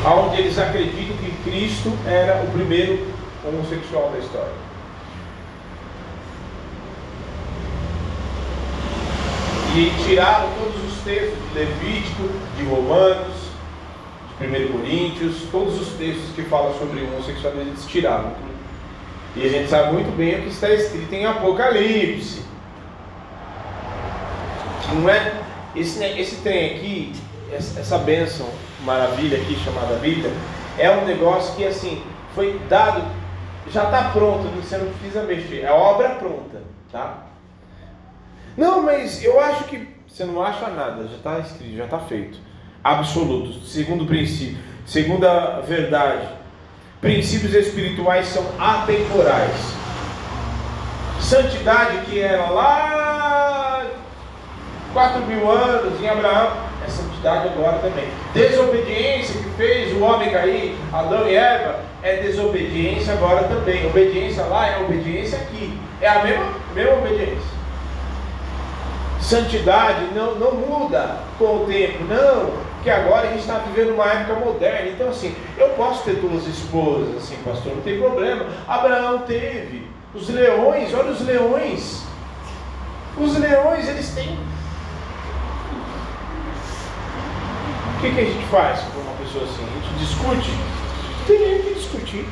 onde 0.04 0.40
eles 0.40 0.58
acreditam 0.58 1.16
que 1.16 1.30
Cristo 1.44 1.92
era 2.06 2.42
o 2.42 2.46
primeiro 2.52 3.06
homossexual 3.44 4.10
da 4.10 4.18
história. 4.18 4.73
E 9.76 9.90
tiraram 10.04 10.48
todos 10.56 10.84
os 10.84 11.02
textos 11.02 11.36
de 11.48 11.58
Levítico, 11.58 12.22
de 12.56 12.64
Romanos, 12.64 13.34
de 14.38 14.46
1 14.46 14.72
Coríntios, 14.72 15.34
todos 15.50 15.80
os 15.80 15.88
textos 15.94 16.32
que 16.36 16.42
falam 16.42 16.72
sobre 16.78 17.02
homossexualidade 17.02 17.70
eles 17.70 17.84
tiraram. 17.84 18.32
E 19.34 19.44
a 19.44 19.48
gente 19.48 19.68
sabe 19.68 19.92
muito 19.94 20.16
bem 20.16 20.38
o 20.38 20.42
que 20.42 20.50
está 20.50 20.70
escrito 20.70 21.12
em 21.12 21.26
Apocalipse. 21.26 22.44
Não 24.92 25.08
é 25.08 25.42
esse, 25.74 26.04
esse 26.04 26.36
trem 26.36 26.76
aqui, 26.76 27.12
essa 27.52 27.98
bênção 27.98 28.48
maravilha 28.84 29.38
aqui 29.38 29.56
chamada 29.64 29.96
Bíblia, 29.96 30.30
é 30.78 30.88
um 30.88 31.04
negócio 31.04 31.52
que 31.56 31.66
assim 31.66 32.00
foi 32.32 32.60
dado, 32.68 33.02
já 33.72 33.84
está 33.84 34.10
pronto, 34.10 34.44
você 34.54 34.76
não 34.78 34.86
precisa 34.92 35.24
mexer, 35.24 35.64
é 35.64 35.72
obra 35.72 36.10
pronta, 36.10 36.62
tá? 36.92 37.33
Não, 38.56 38.82
mas 38.82 39.22
eu 39.24 39.40
acho 39.40 39.64
que 39.64 39.88
você 40.06 40.24
não 40.24 40.42
acha 40.42 40.68
nada, 40.68 41.08
já 41.08 41.16
está 41.16 41.38
escrito, 41.40 41.76
já 41.76 41.84
está 41.84 41.98
feito. 41.98 42.38
Absoluto. 42.82 43.64
Segundo 43.66 44.06
princípio, 44.06 44.58
segunda 44.86 45.60
verdade, 45.60 46.28
princípios 47.00 47.52
espirituais 47.54 48.26
são 48.26 48.44
atemporais. 48.58 49.56
Santidade 51.20 51.98
que 52.06 52.20
era 52.20 52.50
lá 52.50 53.84
quatro 54.92 55.22
mil 55.26 55.50
anos 55.50 56.00
em 56.00 56.08
Abraão, 56.08 56.52
é 56.86 56.88
santidade 56.88 57.48
agora 57.48 57.78
também. 57.78 58.06
Desobediência 58.32 59.34
que 59.42 59.50
fez 59.56 59.92
o 59.96 60.00
homem 60.00 60.30
cair, 60.30 60.76
Adão 60.92 61.26
e 61.28 61.34
Eva, 61.34 61.80
é 62.02 62.18
desobediência 62.18 63.14
agora 63.14 63.44
também. 63.48 63.84
Obediência 63.86 64.44
lá 64.44 64.68
é 64.68 64.78
obediência 64.78 65.38
aqui. 65.38 65.76
É 66.00 66.08
a 66.08 66.22
mesma, 66.22 66.46
mesma 66.74 66.98
obediência. 66.98 67.54
Santidade 69.24 70.04
não, 70.14 70.34
não 70.34 70.52
muda 70.52 71.20
com 71.38 71.62
o 71.62 71.66
tempo, 71.66 72.04
não. 72.04 72.52
porque 72.74 72.90
agora 72.90 73.26
a 73.26 73.30
gente 73.30 73.40
está 73.40 73.54
vivendo 73.54 73.94
uma 73.94 74.04
época 74.04 74.38
moderna. 74.38 74.90
Então, 74.90 75.08
assim, 75.08 75.34
eu 75.56 75.70
posso 75.70 76.04
ter 76.04 76.16
duas 76.16 76.46
esposas, 76.46 77.16
assim, 77.16 77.36
pastor, 77.42 77.74
não 77.74 77.80
tem 77.80 77.98
problema. 77.98 78.44
Abraão 78.68 79.20
teve. 79.20 79.88
Os 80.14 80.28
leões, 80.28 80.92
olha 80.92 81.10
os 81.10 81.22
leões. 81.22 82.02
Os 83.16 83.38
leões, 83.38 83.88
eles 83.88 84.10
têm. 84.10 84.38
O 87.96 88.00
que, 88.02 88.14
que 88.14 88.20
a 88.20 88.24
gente 88.24 88.46
faz 88.48 88.80
com 88.80 89.00
uma 89.00 89.14
pessoa 89.14 89.44
assim? 89.44 89.64
A 89.64 89.86
gente 89.86 89.98
discute? 89.98 90.50
Não 90.50 91.26
tem 91.26 91.38
nem 91.38 91.62
que 91.62 91.74
discutir. 91.74 92.28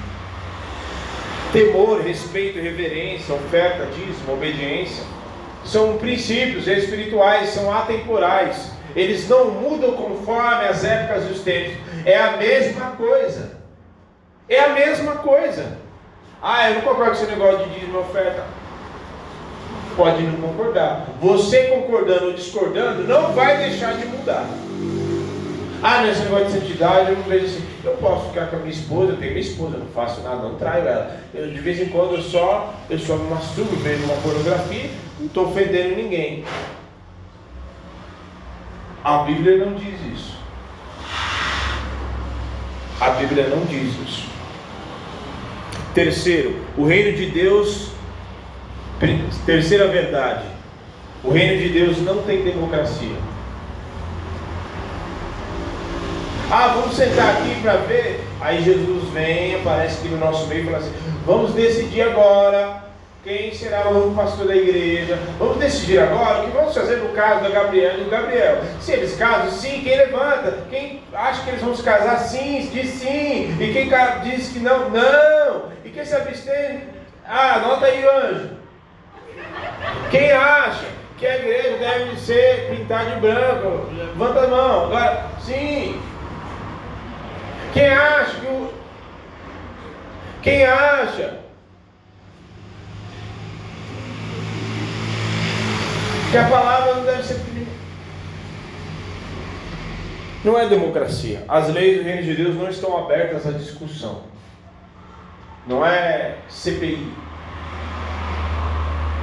Temor, 1.52 2.02
respeito, 2.02 2.60
reverência, 2.60 3.34
oferta, 3.34 3.86
dízimo, 3.86 4.34
obediência. 4.34 5.04
São 5.64 5.96
princípios 5.98 6.66
espirituais, 6.66 7.50
são 7.50 7.72
atemporais. 7.72 8.72
Eles 8.94 9.28
não 9.28 9.50
mudam 9.50 9.92
conforme 9.92 10.66
as 10.66 10.84
épocas 10.84 11.28
e 11.28 11.32
os 11.32 11.40
tempos. 11.40 11.76
É 12.04 12.18
a 12.18 12.36
mesma 12.36 12.92
coisa. 12.92 13.52
É 14.48 14.60
a 14.60 14.68
mesma 14.70 15.16
coisa. 15.16 15.78
Ah, 16.42 16.68
eu 16.68 16.74
não 16.76 16.82
concordo 16.82 17.12
com 17.12 17.22
esse 17.22 17.30
negócio 17.30 17.66
de 17.66 17.80
dízimo 17.80 18.00
oferta. 18.00 18.44
Pode 19.96 20.22
não 20.22 20.48
concordar. 20.48 21.06
Você 21.20 21.64
concordando 21.64 22.26
ou 22.26 22.32
discordando 22.32 23.04
não 23.04 23.32
vai 23.32 23.58
deixar 23.58 23.94
de 23.94 24.06
mudar. 24.06 24.46
Ah, 25.82 26.02
nesse 26.02 26.22
negócio 26.22 26.46
de 26.46 26.52
santidade 26.52 27.10
eu 27.10 27.16
não 27.16 27.24
vejo 27.24 27.46
assim. 27.46 27.71
Eu 27.84 27.92
posso 27.94 28.28
ficar 28.28 28.46
com 28.46 28.56
a 28.56 28.58
minha 28.60 28.70
esposa, 28.70 29.12
eu 29.12 29.16
tenho 29.16 29.32
minha 29.32 29.44
esposa, 29.44 29.76
não 29.76 29.86
faço 29.88 30.20
nada, 30.20 30.36
não 30.36 30.54
traio 30.54 30.86
ela. 30.86 31.20
Eu, 31.34 31.50
de 31.50 31.58
vez 31.58 31.80
em 31.80 31.86
quando 31.86 32.14
eu 32.14 32.22
só, 32.22 32.74
eu 32.88 32.98
só 32.98 33.16
me 33.16 33.28
masturbo, 33.28 33.74
vejo 33.76 34.04
uma 34.04 34.14
pornografia, 34.16 34.90
não 35.18 35.26
estou 35.26 35.48
ofendendo 35.48 35.96
ninguém. 35.96 36.44
A 39.02 39.18
Bíblia 39.24 39.64
não 39.64 39.74
diz 39.74 40.00
isso. 40.14 40.36
A 43.00 43.10
Bíblia 43.10 43.48
não 43.48 43.64
diz 43.64 43.94
isso. 44.06 44.28
Terceiro, 45.92 46.64
o 46.76 46.84
reino 46.84 47.16
de 47.16 47.26
Deus. 47.26 47.90
Terceira 49.44 49.88
verdade: 49.88 50.44
o 51.24 51.30
reino 51.30 51.60
de 51.60 51.68
Deus 51.70 51.98
não 51.98 52.22
tem 52.22 52.44
democracia. 52.44 53.31
Ah, 56.54 56.66
vamos 56.74 56.94
sentar 56.94 57.30
aqui 57.30 57.62
para 57.62 57.78
ver. 57.78 58.20
Aí 58.38 58.62
Jesus 58.62 59.08
vem, 59.08 59.54
aparece 59.54 60.00
aqui 60.00 60.08
no 60.08 60.18
nosso 60.18 60.46
meio 60.48 60.60
e 60.60 60.64
fala 60.66 60.76
assim: 60.76 60.92
vamos 61.24 61.54
decidir 61.54 62.02
agora 62.02 62.84
quem 63.24 63.54
será 63.54 63.88
o 63.88 63.94
novo 63.94 64.14
pastor 64.14 64.48
da 64.48 64.54
igreja. 64.54 65.18
Vamos 65.38 65.56
decidir 65.56 66.00
agora 66.00 66.40
o 66.40 66.44
que 66.44 66.50
vamos 66.50 66.74
fazer 66.74 66.96
no 66.96 67.08
caso 67.14 67.40
da 67.40 67.48
Gabriela 67.48 67.94
e 67.94 68.04
do 68.04 68.10
Gabriel. 68.10 68.60
Se 68.82 68.92
eles 68.92 69.16
casam, 69.16 69.50
sim, 69.50 69.80
quem 69.82 69.96
levanta? 69.96 70.58
Quem 70.68 71.02
acha 71.14 71.42
que 71.42 71.48
eles 71.48 71.62
vão 71.62 71.74
se 71.74 71.82
casar, 71.82 72.18
sim, 72.18 72.68
diz 72.70 72.90
sim. 72.90 73.56
E 73.58 73.72
quem 73.72 73.88
diz 74.22 74.48
que 74.48 74.58
não, 74.58 74.90
não. 74.90 75.70
E 75.82 75.88
quem 75.88 76.04
se 76.04 76.14
abstém? 76.14 76.80
Ah, 77.26 77.54
anota 77.54 77.86
aí, 77.86 78.04
anjo. 78.06 78.50
Quem 80.10 80.30
acha 80.30 80.84
que 81.16 81.26
a 81.26 81.34
igreja 81.34 81.78
deve 81.78 82.20
ser 82.20 82.68
pintada 82.68 83.12
de 83.12 83.20
branco? 83.20 83.86
Levanta 83.96 84.40
a 84.40 84.48
mão. 84.48 84.84
Agora, 84.84 85.30
sim. 85.40 85.98
Quem 87.72 87.88
acha 87.88 88.40
que 88.40 88.46
o. 88.46 88.72
Quem 90.42 90.64
acha 90.64 91.38
que 96.30 96.36
a 96.38 96.48
palavra 96.48 96.94
não 96.94 97.04
deve 97.04 97.22
ser. 97.22 97.52
Não 100.44 100.58
é 100.58 100.68
democracia. 100.68 101.44
As 101.48 101.68
leis 101.68 101.98
do 101.98 102.04
reino 102.04 102.22
de 102.22 102.34
Deus 102.34 102.56
não 102.56 102.68
estão 102.68 102.98
abertas 102.98 103.46
à 103.46 103.52
discussão. 103.52 104.22
Não 105.66 105.86
é 105.86 106.38
CPI. 106.48 107.12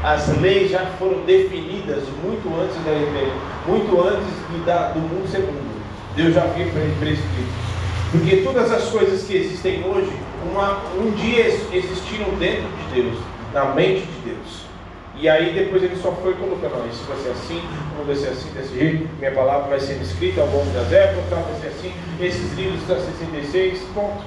As 0.02 0.30
leis 0.40 0.72
já 0.72 0.86
foram 0.98 1.26
definidas 1.26 2.06
muito 2.24 2.48
antes 2.62 2.76
da 2.86 3.70
muito 3.70 4.02
antes 4.02 4.66
da, 4.66 4.92
do 4.92 5.00
mundo 5.02 5.28
segundo. 5.30 5.84
Deus 6.16 6.34
já 6.34 6.44
havia 6.44 6.68
prescrito. 6.68 7.69
Porque 8.12 8.38
todas 8.38 8.72
as 8.72 8.86
coisas 8.86 9.24
que 9.24 9.36
existem 9.36 9.84
hoje, 9.86 10.12
uma, 10.52 10.82
um 10.96 11.12
dia 11.12 11.46
existiram 11.48 12.30
dentro 12.40 12.68
de 12.68 13.02
Deus, 13.02 13.20
na 13.54 13.66
mente 13.66 14.02
de 14.02 14.32
Deus. 14.32 14.70
E 15.16 15.28
aí 15.28 15.54
depois 15.54 15.84
ele 15.84 15.96
só 16.02 16.12
foi 16.14 16.34
colocando, 16.34 16.80
não, 16.80 16.90
isso 16.90 17.04
vai 17.04 17.18
ser 17.18 17.30
assim, 17.32 17.62
vai 18.06 18.16
ser 18.16 18.30
assim, 18.30 18.50
desse 18.52 18.74
jeito, 18.74 19.10
minha 19.20 19.32
palavra 19.32 19.68
vai 19.68 19.80
ser 19.80 20.02
escrita 20.02 20.42
ao 20.42 20.48
longo 20.48 20.72
das 20.72 20.92
épocas, 20.92 21.30
vai 21.30 21.62
ser 21.62 21.68
assim, 21.68 21.94
esses 22.20 22.54
livros 22.54 22.82
da 22.88 22.96
66, 22.96 23.80
ponto. 23.94 24.24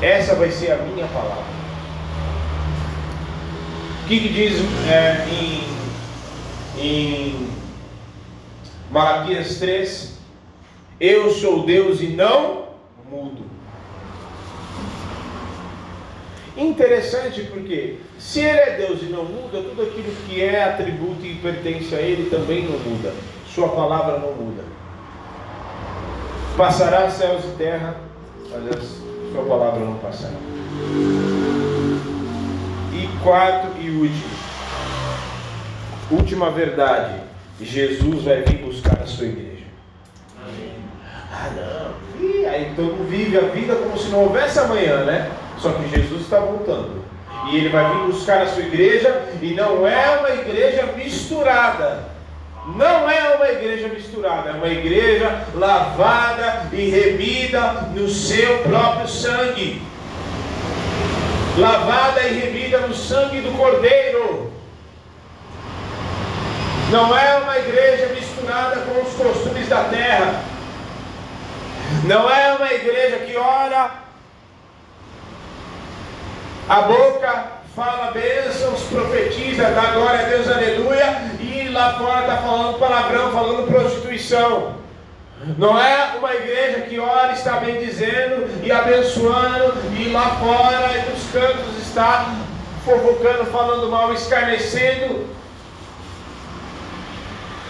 Essa 0.00 0.34
vai 0.34 0.50
ser 0.50 0.72
a 0.72 0.76
minha 0.76 1.06
palavra. 1.08 1.62
O 4.02 4.06
que, 4.06 4.20
que 4.20 4.28
diz 4.28 4.60
é, 4.90 5.26
em, 5.30 5.64
em 6.78 7.48
Malaquias 8.90 9.56
3? 9.58 10.11
Eu 11.02 11.32
sou 11.32 11.66
Deus 11.66 12.00
e 12.00 12.06
não 12.06 12.66
mudo. 13.10 13.42
Interessante 16.56 17.42
porque 17.52 17.96
se 18.20 18.38
ele 18.38 18.60
é 18.60 18.76
Deus 18.76 19.02
e 19.02 19.06
não 19.06 19.24
muda, 19.24 19.60
tudo 19.62 19.82
aquilo 19.82 20.14
que 20.28 20.40
é 20.40 20.62
atributo 20.62 21.26
e 21.26 21.34
pertence 21.42 21.92
a 21.92 22.00
ele 22.00 22.30
também 22.30 22.68
não 22.68 22.78
muda. 22.78 23.12
Sua 23.48 23.70
palavra 23.70 24.20
não 24.20 24.32
muda. 24.32 24.62
Passará 26.56 27.10
céus 27.10 27.46
e 27.46 27.56
terra, 27.58 27.96
mas 28.52 29.00
sua 29.32 29.44
palavra 29.44 29.80
não 29.80 29.94
passará. 29.94 30.36
E 32.94 33.24
quarto 33.24 33.76
e 33.80 33.90
último. 33.90 34.30
Última 36.12 36.48
verdade. 36.52 37.22
Jesus 37.60 38.22
vai 38.22 38.42
vir 38.42 38.58
buscar 38.58 39.02
a 39.02 39.06
sua 39.06 39.26
igreja. 39.26 39.51
Ah, 41.42 41.50
não. 41.56 41.92
E 42.20 42.46
aí 42.46 42.72
todo 42.76 42.92
mundo 42.92 43.08
vive 43.08 43.36
a 43.36 43.42
vida 43.42 43.74
como 43.74 43.98
se 43.98 44.08
não 44.10 44.20
houvesse 44.20 44.58
amanhã, 44.60 45.04
né? 45.04 45.30
Só 45.58 45.70
que 45.72 45.88
Jesus 45.88 46.22
está 46.22 46.38
voltando. 46.38 47.02
E 47.50 47.56
ele 47.56 47.68
vai 47.68 47.84
vir 47.90 48.06
buscar 48.06 48.42
a 48.42 48.46
sua 48.46 48.62
igreja, 48.62 49.22
e 49.40 49.54
não 49.54 49.86
é 49.86 50.18
uma 50.18 50.30
igreja 50.30 50.86
misturada. 50.96 52.12
Não 52.76 53.10
é 53.10 53.34
uma 53.34 53.48
igreja 53.48 53.88
misturada, 53.88 54.50
é 54.50 54.52
uma 54.52 54.68
igreja 54.68 55.44
lavada 55.52 56.68
e 56.72 56.90
remida 56.90 57.88
no 57.92 58.08
seu 58.08 58.58
próprio 58.58 59.08
sangue. 59.08 59.82
Lavada 61.58 62.22
e 62.22 62.38
remida 62.38 62.78
no 62.78 62.94
sangue 62.94 63.40
do 63.40 63.56
Cordeiro. 63.58 64.52
Não 66.92 67.18
é 67.18 67.38
uma 67.38 67.58
igreja 67.58 68.14
misturada 68.14 68.76
com 68.82 69.02
os 69.02 69.12
costumes 69.14 69.68
da 69.68 69.84
terra. 69.84 70.51
Não 72.04 72.28
é 72.28 72.54
uma 72.54 72.72
igreja 72.72 73.18
que 73.18 73.36
ora, 73.36 73.90
a 76.68 76.82
boca 76.82 77.44
fala 77.74 78.10
bênçãos, 78.10 78.82
profetiza, 78.84 79.70
dá 79.70 79.92
glória 79.92 80.20
a 80.20 80.28
Deus, 80.28 80.48
aleluia, 80.48 81.22
e 81.40 81.68
lá 81.68 81.94
fora 81.94 82.20
está 82.20 82.36
falando 82.38 82.78
palavrão, 82.78 83.32
falando 83.32 83.66
prostituição. 83.66 84.76
Não 85.58 85.78
é 85.78 86.16
uma 86.18 86.34
igreja 86.34 86.82
que 86.82 86.98
ora, 87.00 87.32
está 87.32 87.54
bem 87.54 87.78
dizendo 87.80 88.64
e 88.64 88.70
abençoando, 88.70 89.74
e 89.96 90.10
lá 90.10 90.36
fora 90.36 90.96
e 90.96 91.10
nos 91.10 91.30
cantos 91.32 91.78
está 91.82 92.32
fofocando, 92.84 93.46
falando 93.46 93.90
mal, 93.90 94.12
escarnecendo. 94.12 95.26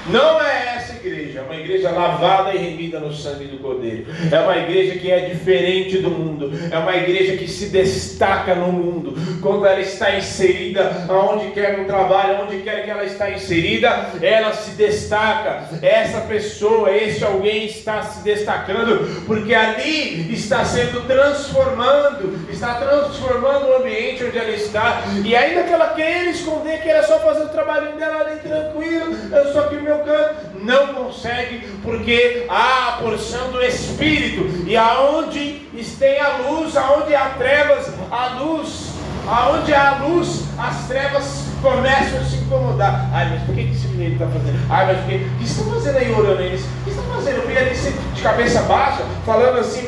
Não 0.06 0.40
é 0.40 0.76
essa 0.76 0.91
igreja, 1.06 1.40
é 1.40 1.42
uma 1.42 1.56
igreja 1.56 1.90
lavada 1.90 2.54
e 2.54 2.58
remida 2.58 3.00
no 3.00 3.12
sangue 3.12 3.46
do 3.46 3.58
Cordeiro. 3.58 4.06
É 4.30 4.38
uma 4.38 4.56
igreja 4.56 4.98
que 4.98 5.10
é 5.10 5.20
diferente 5.28 5.98
do 5.98 6.10
mundo. 6.10 6.52
É 6.70 6.78
uma 6.78 6.96
igreja 6.96 7.36
que 7.36 7.48
se 7.48 7.66
destaca 7.66 8.54
no 8.54 8.72
mundo. 8.72 9.14
Quando 9.40 9.66
ela 9.66 9.80
está 9.80 10.16
inserida, 10.16 11.06
aonde 11.08 11.50
quer 11.50 11.78
no 11.78 11.84
trabalho, 11.84 12.44
onde 12.44 12.58
quer 12.58 12.84
que 12.84 12.90
ela 12.90 13.04
está 13.04 13.30
inserida, 13.30 14.10
ela 14.22 14.52
se 14.52 14.72
destaca. 14.72 15.68
Essa 15.82 16.20
pessoa, 16.22 16.94
esse 16.94 17.24
alguém 17.24 17.66
está 17.66 18.02
se 18.02 18.22
destacando, 18.22 19.24
porque 19.26 19.54
ali 19.54 20.32
está 20.32 20.64
sendo 20.64 21.06
transformando, 21.06 22.46
está 22.50 22.74
transformando 22.74 23.68
o 23.68 23.76
ambiente 23.76 24.24
onde 24.24 24.38
ela 24.38 24.50
está. 24.50 25.02
E 25.24 25.34
ainda 25.34 25.64
que 25.64 25.72
ela 25.72 25.88
queira 25.94 26.30
esconder 26.30 26.80
que 26.80 26.88
era 26.88 27.02
só 27.02 27.18
fazer 27.20 27.44
o 27.44 27.48
trabalho 27.48 27.96
dela 27.96 28.20
ali 28.20 28.40
tranquilo, 28.40 29.16
eu 29.32 29.52
só 29.52 29.62
que 29.62 29.76
o 29.76 29.82
meu 29.82 29.98
canto, 29.98 30.52
não 30.62 30.91
consegue, 30.94 31.66
porque 31.82 32.46
há 32.48 32.88
a 32.88 32.92
porção 33.02 33.50
do 33.50 33.62
Espírito, 33.62 34.64
e 34.66 34.76
aonde 34.76 35.62
tem 36.02 36.20
a 36.20 36.36
luz, 36.48 36.76
aonde 36.76 37.14
há 37.14 37.30
trevas, 37.38 37.92
a 38.10 38.40
luz, 38.40 38.90
aonde 39.26 39.72
há 39.72 39.98
luz, 40.02 40.44
as 40.58 40.88
trevas 40.88 41.46
começam 41.62 42.20
a 42.20 42.24
se 42.24 42.36
incomodar. 42.38 43.08
Ai, 43.12 43.30
mas 43.30 43.42
por 43.44 43.54
que 43.54 43.60
esse 43.60 43.86
menino 43.86 44.14
está 44.14 44.26
fazendo? 44.26 44.58
Ai, 44.68 44.86
mas 44.86 44.98
por 44.98 45.08
que? 45.08 45.16
O 45.16 45.38
que 45.38 45.44
estão 45.44 45.72
fazendo 45.72 45.96
aí 45.98 46.12
orando 46.12 46.42
aí? 46.42 46.56
O 46.56 46.84
que 46.84 46.90
estão 46.90 47.04
fazendo? 47.04 47.36
Eu 47.36 47.58
ali 47.58 47.70
de 48.14 48.22
cabeça 48.22 48.62
baixa, 48.62 49.04
falando 49.24 49.58
assim. 49.60 49.86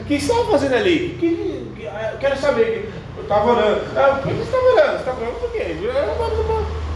O 0.00 0.04
que 0.04 0.14
estão 0.14 0.44
fazendo 0.46 0.74
ali? 0.74 1.16
Que, 1.20 1.72
que, 1.76 1.84
eu 1.84 2.18
quero 2.18 2.36
saber. 2.36 2.92
Eu 3.16 3.22
estava 3.22 3.50
orando. 3.52 3.82
Ah, 3.96 4.18
por 4.20 4.32
que 4.32 4.38
você 4.38 4.42
estava 4.42 4.64
orando? 4.64 4.90
Você 4.90 4.96
estava 4.96 5.20
orando 5.20 5.36
por 5.36 5.52
quê? 5.52 5.76
Não 5.80 6.89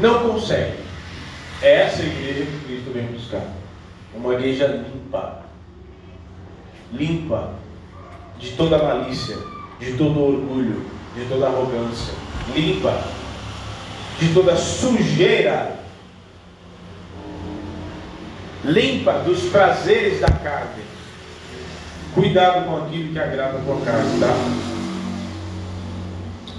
consegue. 0.00 0.78
Essa 1.62 2.02
é 2.02 2.04
a 2.04 2.08
igreja 2.08 2.44
que 2.44 2.64
Cristo 2.66 2.92
vem 2.92 3.06
buscar. 3.06 3.46
Uma 4.14 4.34
igreja 4.34 4.66
limpa. 4.66 5.42
Limpa 6.92 7.54
de 8.38 8.50
toda 8.52 8.78
malícia, 8.78 9.36
de 9.80 9.92
todo 9.94 10.20
orgulho, 10.20 10.86
de 11.16 11.24
toda 11.26 11.46
arrogância. 11.46 12.14
Limpa 12.54 12.92
de 14.18 14.32
toda 14.32 14.56
sujeira. 14.56 15.74
Limpa 18.64 19.12
dos 19.20 19.42
prazeres 19.44 20.20
da 20.20 20.28
carne. 20.28 20.82
Cuidado 22.14 22.64
com 22.66 22.76
aquilo 22.84 23.12
que 23.12 23.18
agrada 23.18 23.58
a 23.58 23.60
tua 23.60 23.80
carne, 23.80 24.20
tá? 24.20 24.34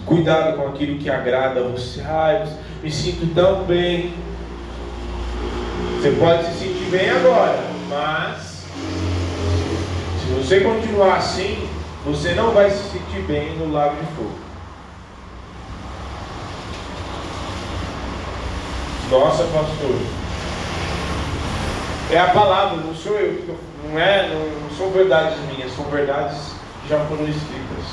Cuidado 0.05 0.57
com 0.57 0.67
aquilo 0.67 0.99
que 0.99 1.09
agrada 1.09 1.63
você. 1.63 2.01
Ai, 2.01 2.45
me 2.86 2.91
sinto 2.91 3.33
tão 3.33 3.63
bem. 3.63 4.13
Você 5.95 6.11
pode 6.19 6.45
se 6.45 6.59
sentir 6.59 6.86
bem 6.91 7.09
agora, 7.09 7.59
mas 7.89 8.63
se 10.21 10.33
você 10.38 10.59
continuar 10.59 11.15
assim, 11.15 11.67
você 12.05 12.36
não 12.36 12.51
vai 12.51 12.69
se 12.69 12.83
sentir 12.91 13.23
bem 13.23 13.57
no 13.57 13.73
lago 13.73 13.95
de 13.95 14.05
fogo. 14.15 14.36
Nossa, 19.09 19.45
pastor. 19.45 19.99
É 22.11 22.19
a 22.19 22.27
palavra, 22.27 22.83
não 22.83 22.93
sou 22.93 23.13
eu, 23.13 23.57
não 23.83 23.99
é, 23.99 24.29
não, 24.29 24.61
não 24.61 24.77
são 24.77 24.91
verdades 24.91 25.39
minhas, 25.47 25.75
são 25.75 25.86
verdades 25.86 26.38
que 26.83 26.89
já 26.89 26.99
foram 27.05 27.27
escritas. 27.27 27.86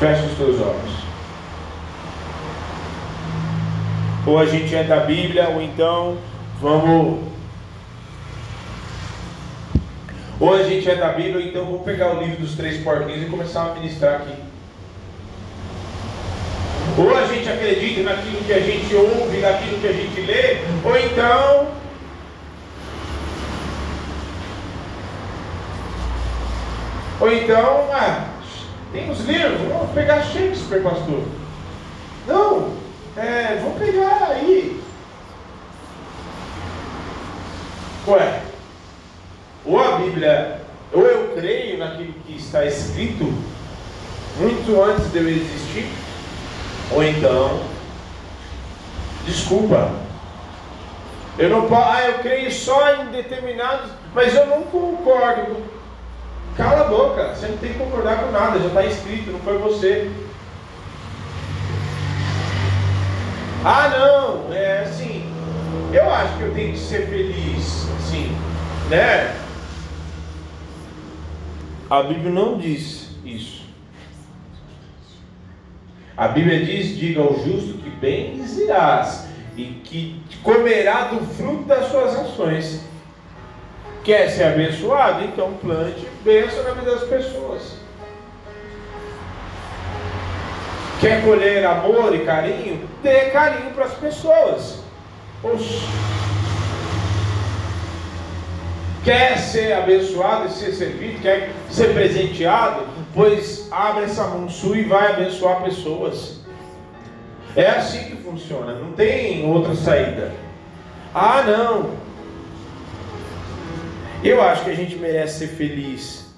Feche 0.00 0.24
os 0.24 0.38
teus 0.38 0.58
olhos. 0.58 1.03
Ou 4.26 4.38
a 4.38 4.46
gente 4.46 4.74
é 4.74 4.82
da 4.82 5.00
Bíblia, 5.00 5.48
ou 5.50 5.60
então 5.60 6.16
vamos 6.60 7.34
Ou 10.40 10.54
a 10.54 10.62
gente 10.62 10.90
é 10.90 10.96
da 10.96 11.08
Bíblia, 11.08 11.36
ou 11.36 11.40
então 11.40 11.64
vou 11.64 11.78
pegar 11.80 12.14
o 12.14 12.22
livro 12.22 12.38
dos 12.38 12.54
três 12.54 12.82
porquinhos 12.82 13.22
e 13.22 13.30
começar 13.30 13.70
a 13.70 13.74
ministrar 13.74 14.16
aqui. 14.16 14.34
Ou 16.98 17.16
a 17.16 17.26
gente 17.26 17.48
acredita 17.48 18.02
naquilo 18.02 18.42
que 18.44 18.52
a 18.52 18.60
gente 18.60 18.94
ouve, 18.94 19.38
naquilo 19.38 19.78
que 19.78 19.86
a 19.86 19.92
gente 19.92 20.20
lê, 20.20 20.58
ou 20.84 20.96
então. 20.98 21.66
Ou 27.20 27.32
então, 27.32 27.88
ah, 27.92 28.28
tem 28.92 29.10
os 29.10 29.20
livros, 29.20 29.60
vamos 29.68 29.92
pegar 29.92 30.20
Shakespeare, 30.22 30.82
pastor. 30.82 31.22
Não, 32.26 32.83
é, 33.16 33.60
vamos 33.62 33.78
pegar 33.78 34.28
aí. 34.30 34.82
Ué, 38.06 38.42
ou 39.64 39.80
a 39.80 39.98
Bíblia, 39.98 40.60
ou 40.92 41.02
eu 41.02 41.34
creio 41.34 41.78
naquilo 41.78 42.12
que 42.26 42.36
está 42.36 42.64
escrito 42.64 43.24
muito 44.38 44.82
antes 44.82 45.10
de 45.10 45.18
eu 45.18 45.28
existir, 45.28 45.88
ou 46.90 47.02
então, 47.02 47.60
desculpa, 49.24 49.90
eu 51.38 51.48
não 51.48 51.68
ah, 51.74 52.02
eu 52.06 52.18
creio 52.18 52.50
só 52.50 52.94
em 52.96 53.06
determinados, 53.06 53.90
mas 54.14 54.34
eu 54.34 54.46
não 54.46 54.62
concordo. 54.64 55.56
Cala 56.56 56.82
a 56.82 56.88
boca, 56.88 57.34
você 57.34 57.48
não 57.48 57.56
tem 57.58 57.72
que 57.72 57.78
concordar 57.78 58.20
com 58.20 58.30
nada, 58.30 58.60
já 58.60 58.66
está 58.66 58.84
escrito, 58.84 59.32
não 59.32 59.40
foi 59.40 59.58
você. 59.58 60.10
Ah, 63.66 63.88
não, 63.88 64.52
é 64.52 64.80
assim, 64.80 65.24
eu 65.90 66.10
acho 66.10 66.36
que 66.36 66.42
eu 66.42 66.54
tenho 66.54 66.72
que 66.72 66.78
ser 66.78 67.06
feliz, 67.06 67.88
assim, 67.96 68.30
né? 68.90 69.34
A 71.88 72.02
Bíblia 72.02 72.30
não 72.30 72.58
diz 72.58 73.16
isso. 73.24 73.62
A 76.14 76.28
Bíblia 76.28 76.62
diz: 76.62 76.94
diga 76.94 77.22
ao 77.22 77.38
justo 77.42 77.78
que 77.78 77.88
bem 77.88 78.44
irás 78.58 79.28
e 79.56 79.64
que 79.82 80.20
comerá 80.42 81.04
do 81.04 81.24
fruto 81.34 81.64
das 81.64 81.90
suas 81.90 82.14
ações. 82.16 82.84
Quer 84.04 84.28
ser 84.28 84.44
abençoado? 84.44 85.24
Então 85.24 85.54
plante 85.54 86.06
bênção 86.22 86.62
na 86.64 86.72
vida 86.72 86.96
das 86.96 87.08
pessoas. 87.08 87.78
Quer 91.04 91.22
colher 91.22 91.66
amor 91.66 92.14
e 92.14 92.24
carinho? 92.24 92.88
Dê 93.02 93.26
carinho 93.26 93.72
para 93.72 93.84
as 93.84 93.92
pessoas. 93.92 94.78
Oxi. 95.42 95.86
Quer 99.04 99.36
ser 99.36 99.74
abençoado 99.74 100.46
e 100.46 100.50
ser 100.50 100.72
servido, 100.72 101.20
quer 101.20 101.50
ser 101.68 101.92
presenteado, 101.92 102.86
pois 103.12 103.68
abre 103.70 104.04
essa 104.04 104.24
mão 104.28 104.48
sua 104.48 104.78
e 104.78 104.84
vai 104.84 105.12
abençoar 105.12 105.62
pessoas. 105.62 106.40
É 107.54 107.66
assim 107.66 108.04
que 108.04 108.16
funciona, 108.22 108.72
não 108.72 108.92
tem 108.92 109.44
outra 109.44 109.74
saída. 109.74 110.32
Ah, 111.14 111.42
não. 111.46 111.90
Eu 114.24 114.40
acho 114.40 114.64
que 114.64 114.70
a 114.70 114.74
gente 114.74 114.96
merece 114.96 115.40
ser 115.40 115.48
feliz. 115.48 116.34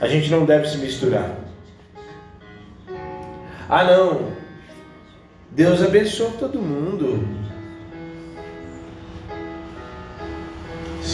A 0.00 0.08
gente 0.08 0.28
não 0.28 0.44
deve 0.44 0.68
se 0.68 0.76
misturar. 0.78 1.47
Ah, 3.68 3.84
não. 3.84 4.32
Deus 5.50 5.82
abençoa 5.82 6.30
todo 6.38 6.58
mundo. 6.58 7.38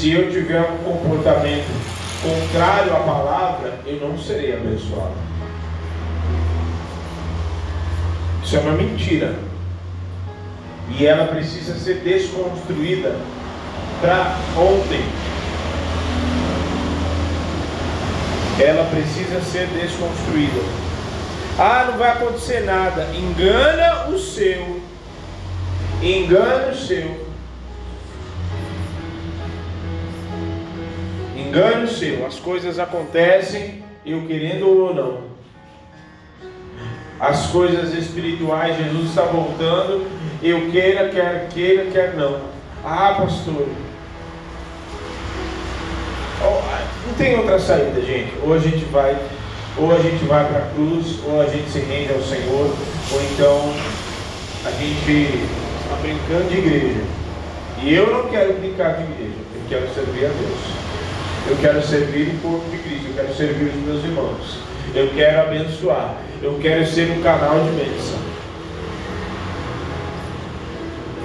se 0.05 0.13
eu 0.13 0.31
tiver 0.31 0.61
um 0.61 0.77
comportamento 0.85 1.65
contrário 2.21 2.95
à 2.95 3.01
palavra, 3.01 3.79
eu 3.87 4.07
não 4.07 4.19
serei 4.19 4.53
abençoado. 4.53 5.15
Isso 8.45 8.57
é 8.57 8.61
uma 8.61 8.73
mentira. 8.73 9.35
E 10.91 11.07
ela 11.07 11.29
precisa 11.29 11.75
ser 11.79 12.01
desconstruída 12.01 13.17
para 14.03 14.37
ontem. 14.59 15.01
Ela 18.61 18.85
precisa 18.91 19.41
ser 19.41 19.69
desconstruída. 19.69 20.61
Ah, 21.59 21.87
não 21.91 21.99
vai 21.99 22.11
acontecer 22.11 22.61
nada. 22.61 23.07
Engana 23.15 24.09
o 24.09 24.19
seu. 24.19 24.81
Engana 26.03 26.73
o 26.73 26.75
seu 26.75 27.25
engano 31.55 31.87
seu, 31.87 32.27
as 32.27 32.41
coisas 32.41 32.81
acontecem, 32.81 33.85
eu 34.05 34.27
querendo 34.27 34.69
ou 34.69 34.93
não. 34.93 35.21
As 37.21 37.47
coisas 37.47 37.95
espirituais, 37.95 38.77
Jesus 38.77 39.11
está 39.11 39.23
voltando, 39.23 40.05
eu 40.43 40.69
queira, 40.73 41.09
quer 41.11 41.49
queira, 41.49 41.91
quer 41.93 42.15
não. 42.15 42.41
Ah, 42.85 43.15
pastor. 43.19 43.69
Não 47.07 47.15
tem 47.17 47.39
outra 47.39 47.59
saída, 47.61 48.01
gente. 48.03 48.33
Ou 48.43 48.53
a 48.53 48.59
gente 48.59 48.85
vai, 48.87 49.17
ou 49.77 49.93
a 49.93 49.99
gente 49.99 50.25
vai 50.25 50.47
para 50.47 50.59
a 50.59 50.71
cruz, 50.71 51.19
ou 51.27 51.41
a 51.41 51.47
gente 51.47 51.71
se 51.71 51.81
rende 51.81 52.13
ao 52.13 52.23
Senhor, 52.23 52.75
ou 53.13 53.23
então 53.33 53.73
a 54.65 54.71
gente 54.71 55.49
está 55.83 55.97
brincando 56.01 56.49
de 56.49 56.59
igreja. 56.59 57.01
E 57.83 57.95
eu 57.95 58.13
não 58.13 58.29
quero 58.29 58.55
brincar 58.55 58.97
de 58.97 59.03
igreja, 59.03 59.39
eu 59.55 59.63
quero 59.69 59.95
servir 59.95 60.27
a 60.27 60.29
Deus. 60.29 60.85
Eu 61.47 61.57
quero 61.61 61.83
servir 61.83 62.29
o 62.29 62.41
corpo 62.41 62.71
de 62.71 62.79
Cristo, 62.79 63.07
eu 63.09 63.15
quero 63.15 63.35
servir 63.35 63.67
os 63.67 63.75
meus 63.75 64.03
irmãos. 64.03 64.59
Eu 64.95 65.11
quero 65.15 65.43
abençoar. 65.43 66.17
Eu 66.41 66.59
quero 66.61 66.87
ser 66.87 67.11
um 67.11 67.23
canal 67.23 67.61
de 67.61 67.71
bênção. 67.71 68.19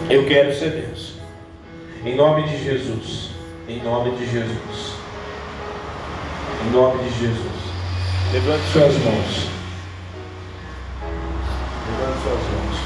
Eu 0.09 0.25
quero 0.25 0.53
ser 0.53 0.71
bênção. 0.71 1.15
Em 2.03 2.15
nome 2.15 2.43
de 2.43 2.63
Jesus. 2.63 3.29
Em 3.67 3.81
nome 3.81 4.11
de 4.17 4.25
Jesus. 4.25 4.93
Em 6.65 6.71
nome 6.71 7.03
de 7.03 7.19
Jesus. 7.19 7.68
Levante 8.31 8.61
suas 8.71 8.93
mãos. 8.99 9.49
Levante 11.89 12.19
suas 12.21 12.41
mãos. 12.53 12.79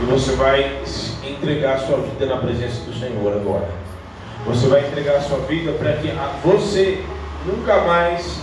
E 0.00 0.04
você 0.04 0.36
vai 0.36 0.82
entregar 1.28 1.80
sua 1.80 1.98
vida 1.98 2.26
na 2.26 2.36
presença 2.36 2.80
do 2.82 2.96
Senhor 2.96 3.32
agora. 3.32 3.68
Você 4.46 4.68
vai 4.68 4.86
entregar 4.86 5.20
sua 5.22 5.38
vida 5.40 5.72
para 5.72 5.94
que 5.94 6.12
você 6.44 7.02
nunca 7.44 7.80
mais 7.80 8.40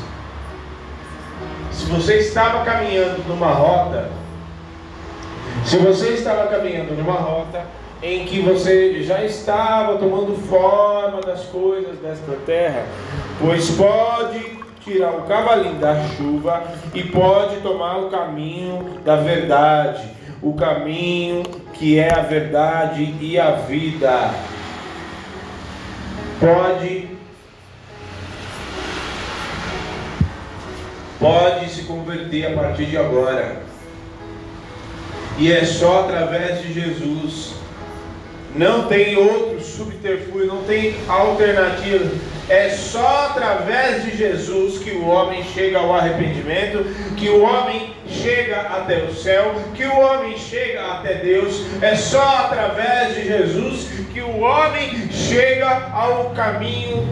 Se 1.72 1.86
você 1.86 2.18
estava 2.18 2.66
caminhando 2.66 3.24
numa 3.28 3.54
rota, 3.54 4.10
se 5.66 5.78
você 5.78 6.10
estava 6.10 6.48
caminhando 6.48 6.96
numa 6.96 7.14
rota 7.14 7.66
em 8.02 8.26
que 8.26 8.42
você 8.42 9.02
já 9.04 9.24
estava 9.24 9.98
tomando 9.98 10.36
forma 10.50 11.22
das 11.22 11.46
coisas 11.46 11.98
desta 12.00 12.34
terra, 12.46 12.86
pois 13.40 13.72
pode 13.72 14.63
tirar 14.84 15.12
o 15.12 15.24
cavalinho 15.24 15.80
da 15.80 16.08
chuva 16.10 16.64
e 16.94 17.04
pode 17.04 17.58
tomar 17.58 17.98
o 18.00 18.10
caminho 18.10 19.00
da 19.06 19.16
verdade, 19.16 20.10
o 20.42 20.54
caminho 20.54 21.44
que 21.74 21.98
é 21.98 22.14
a 22.14 22.22
verdade 22.22 23.16
e 23.20 23.40
a 23.40 23.52
vida. 23.52 24.34
Pode 26.40 27.14
pode 31.20 31.70
se 31.70 31.84
converter 31.84 32.48
a 32.48 32.62
partir 32.62 32.86
de 32.88 32.98
agora. 32.98 33.64
E 35.38 35.52
é 35.52 35.64
só 35.66 36.02
através 36.02 36.62
de 36.62 36.74
Jesus. 36.74 37.54
Não 38.56 38.88
tem 38.88 39.18
outro 39.18 39.62
subterfúgio, 39.62 40.48
não 40.48 40.64
tem 40.64 40.96
alternativa. 41.08 42.33
É 42.50 42.70
só 42.70 43.28
através 43.30 44.04
de 44.04 44.18
Jesus 44.18 44.80
que 44.80 44.92
o 44.92 45.08
homem 45.08 45.44
chega 45.54 45.80
ao 45.80 45.96
arrependimento, 45.96 46.84
que 47.16 47.30
o 47.30 47.44
homem 47.44 47.94
chega 48.08 48.62
até 48.62 49.04
o 49.04 49.14
céu, 49.14 49.56
que 49.74 49.86
o 49.86 50.00
homem 50.00 50.38
chega 50.38 50.82
até 50.94 51.16
Deus. 51.16 51.62
É 51.82 51.96
só 51.96 52.22
através 52.22 53.16
de 53.16 53.26
Jesus 53.26 53.88
que 54.14 54.22
o 54.22 54.40
homem 54.40 55.10
chega 55.12 55.90
ao 55.94 56.32
caminho 56.32 57.08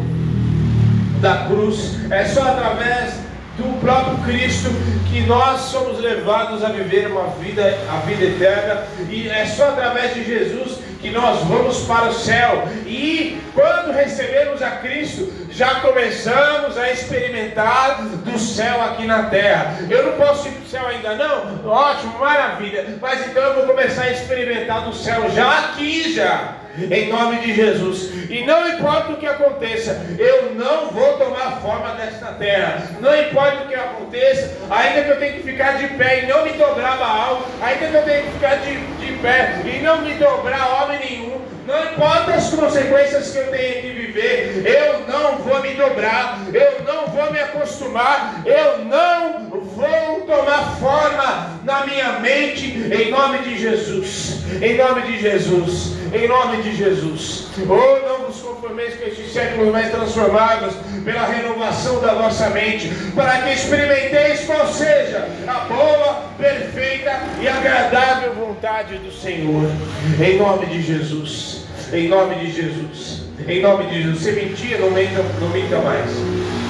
da 1.22 1.46
cruz. 1.48 1.98
É 2.12 2.26
só 2.26 2.42
através 2.42 3.14
do 3.58 3.80
próprio 3.80 4.18
Cristo 4.26 4.70
que 5.10 5.22
nós 5.22 5.62
somos 5.62 6.00
levados 6.00 6.64
a 6.64 6.70
viver 6.70 7.08
uma 7.08 7.28
vida, 7.36 7.64
a 7.90 7.98
vida 8.06 8.24
eterna, 8.24 8.84
e 9.10 9.28
é 9.28 9.46
só 9.46 9.70
através 9.70 10.14
de 10.14 10.24
Jesus 10.24 10.80
que 11.02 11.10
nós 11.10 11.40
vamos 11.46 11.80
para 11.86 12.10
o 12.10 12.14
céu. 12.14 12.68
E 12.86 13.42
quando 13.54 13.92
recebemos 13.92 14.62
a 14.62 14.72
Cristo, 14.72 15.32
já 15.50 15.82
começamos 15.82 16.78
a 16.78 16.92
experimentar 16.92 18.02
do 18.04 18.38
céu 18.40 18.82
aqui 18.84 19.06
na 19.06 19.24
terra. 19.24 19.78
Eu 19.90 20.06
não 20.06 20.14
posso 20.14 20.48
ir 20.48 20.52
para 20.52 20.64
o 20.64 20.68
céu 20.68 20.88
ainda, 20.88 21.16
não? 21.16 21.70
Ótimo, 21.70 22.20
maravilha. 22.20 22.98
Mas 23.02 23.28
então 23.28 23.42
eu 23.42 23.56
vou 23.56 23.68
começar 23.68 24.04
a 24.04 24.12
experimentar 24.12 24.82
do 24.86 24.94
céu 24.94 25.30
já 25.32 25.60
aqui 25.60 26.14
já 26.14 26.62
em 26.90 27.10
nome 27.10 27.38
de 27.40 27.54
Jesus. 27.54 28.12
E 28.30 28.46
não 28.46 28.68
importa 28.68 29.12
o 29.12 29.18
que 29.18 29.28
aconteça, 29.28 30.06
eu 30.18 30.54
não 30.56 30.88
vou 30.88 31.18
tomar 31.18 31.60
forma 31.62 31.96
desta 31.96 32.28
terra. 32.34 32.88
Não 33.02 33.14
importa 33.16 33.64
o 33.64 33.68
que 33.68 33.76
aconteça, 33.76 34.58
ainda 34.70 35.04
que 35.04 35.10
eu 35.10 35.20
tenha 35.20 35.34
que 35.34 35.44
ficar 35.44 35.78
de 35.78 35.88
pé 35.90 36.24
e 36.24 36.28
não 36.28 36.46
me 36.46 36.54
dobrar 36.54 36.98
Baal, 36.98 37.46
ainda 37.62 37.88
que 37.88 37.96
eu 37.96 38.04
tenha 38.04 38.22
que 38.24 38.32
ficar 38.32 38.56
de, 38.56 38.78
de 38.78 39.12
pé 39.20 39.62
e 39.66 39.82
não 39.82 40.02
me 40.02 40.14
dobrar 40.14 40.84
homem 40.84 41.00
nenhum, 41.00 41.42
não 41.68 41.84
importa 41.92 42.34
as 42.34 42.50
consequências 42.50 43.32
que 43.32 43.38
eu 43.38 43.48
tenha 43.52 43.82
que 43.82 43.90
viver, 43.90 44.64
eu 44.66 45.02
não 45.08 45.38
vou 45.38 45.62
me 45.62 45.74
dobrar, 45.74 46.40
eu 46.54 46.84
não 46.84 47.08
vou 47.08 47.32
me 47.32 47.40
acostumar, 47.40 48.42
eu 48.46 48.80
não 48.86 49.51
vou 49.82 50.22
tomar 50.22 50.78
forma 50.80 51.60
na 51.64 51.86
minha 51.86 52.20
mente, 52.20 52.66
em 52.66 53.10
nome 53.10 53.40
de 53.40 53.58
Jesus. 53.58 54.42
Em 54.62 54.78
nome 54.78 55.02
de 55.02 55.20
Jesus. 55.20 55.96
Em 56.14 56.28
nome 56.28 56.62
de 56.62 56.76
Jesus. 56.76 57.48
Oh, 57.68 58.08
não 58.08 58.28
vos 58.28 58.40
conformeis 58.42 58.96
com 58.96 59.08
estes 59.08 59.34
séculos 59.34 59.72
mais 59.72 59.90
transformados 59.90 60.76
pela 61.04 61.26
renovação 61.26 62.00
da 62.00 62.14
vossa 62.14 62.50
mente, 62.50 62.92
para 63.16 63.42
que 63.42 63.54
experimenteis 63.54 64.42
qual 64.46 64.68
seja 64.68 65.28
a 65.48 65.54
boa, 65.62 66.26
perfeita 66.38 67.20
e 67.42 67.48
agradável 67.48 68.34
vontade 68.34 68.98
do 68.98 69.12
Senhor. 69.12 69.72
Em 70.20 70.38
nome 70.38 70.66
de 70.68 70.82
Jesus. 70.82 71.66
Em 71.92 72.08
nome 72.08 72.36
de 72.36 72.52
Jesus. 72.52 73.24
Em 73.48 73.62
nome 73.62 73.86
de 73.86 74.04
Jesus. 74.04 74.24
Se 74.24 74.32
mentir, 74.34 74.80
não 74.80 74.92
minta, 74.92 75.24
não 75.40 75.50
minta 75.50 75.78
mais. 75.80 76.61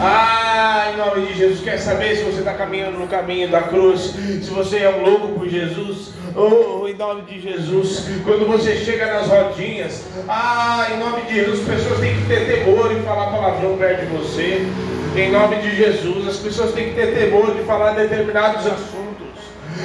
Ah, 0.00 0.92
em 0.92 0.96
nome 0.96 1.26
de 1.26 1.34
Jesus, 1.34 1.60
quer 1.60 1.78
saber 1.78 2.16
se 2.16 2.24
você 2.24 2.38
está 2.38 2.54
caminhando 2.54 2.98
no 2.98 3.06
caminho 3.06 3.48
da 3.48 3.62
cruz, 3.62 4.14
se 4.42 4.50
você 4.50 4.78
é 4.78 4.88
um 4.90 5.02
louco 5.02 5.28
por 5.38 5.48
Jesus, 5.48 6.10
oh, 6.34 6.86
em 6.88 6.94
nome 6.94 7.22
de 7.22 7.40
Jesus, 7.40 8.06
quando 8.24 8.46
você 8.46 8.76
chega 8.76 9.06
nas 9.06 9.28
rodinhas, 9.28 10.04
ah, 10.28 10.88
em 10.92 10.98
nome 10.98 11.22
de 11.22 11.34
Jesus, 11.34 11.60
as 11.60 11.66
pessoas 11.66 12.00
têm 12.00 12.14
que 12.16 12.26
ter 12.26 12.46
temor 12.46 12.92
e 12.92 13.02
falar 13.02 13.30
palavrão 13.30 13.76
perto 13.76 14.06
de 14.06 14.16
você, 14.16 14.66
em 15.16 15.30
nome 15.30 15.56
de 15.56 15.76
Jesus, 15.76 16.28
as 16.28 16.36
pessoas 16.38 16.72
têm 16.72 16.88
que 16.90 16.94
ter 16.94 17.14
temor 17.14 17.54
de 17.54 17.62
falar 17.62 17.92
determinados 17.92 18.66
assuntos. 18.66 19.04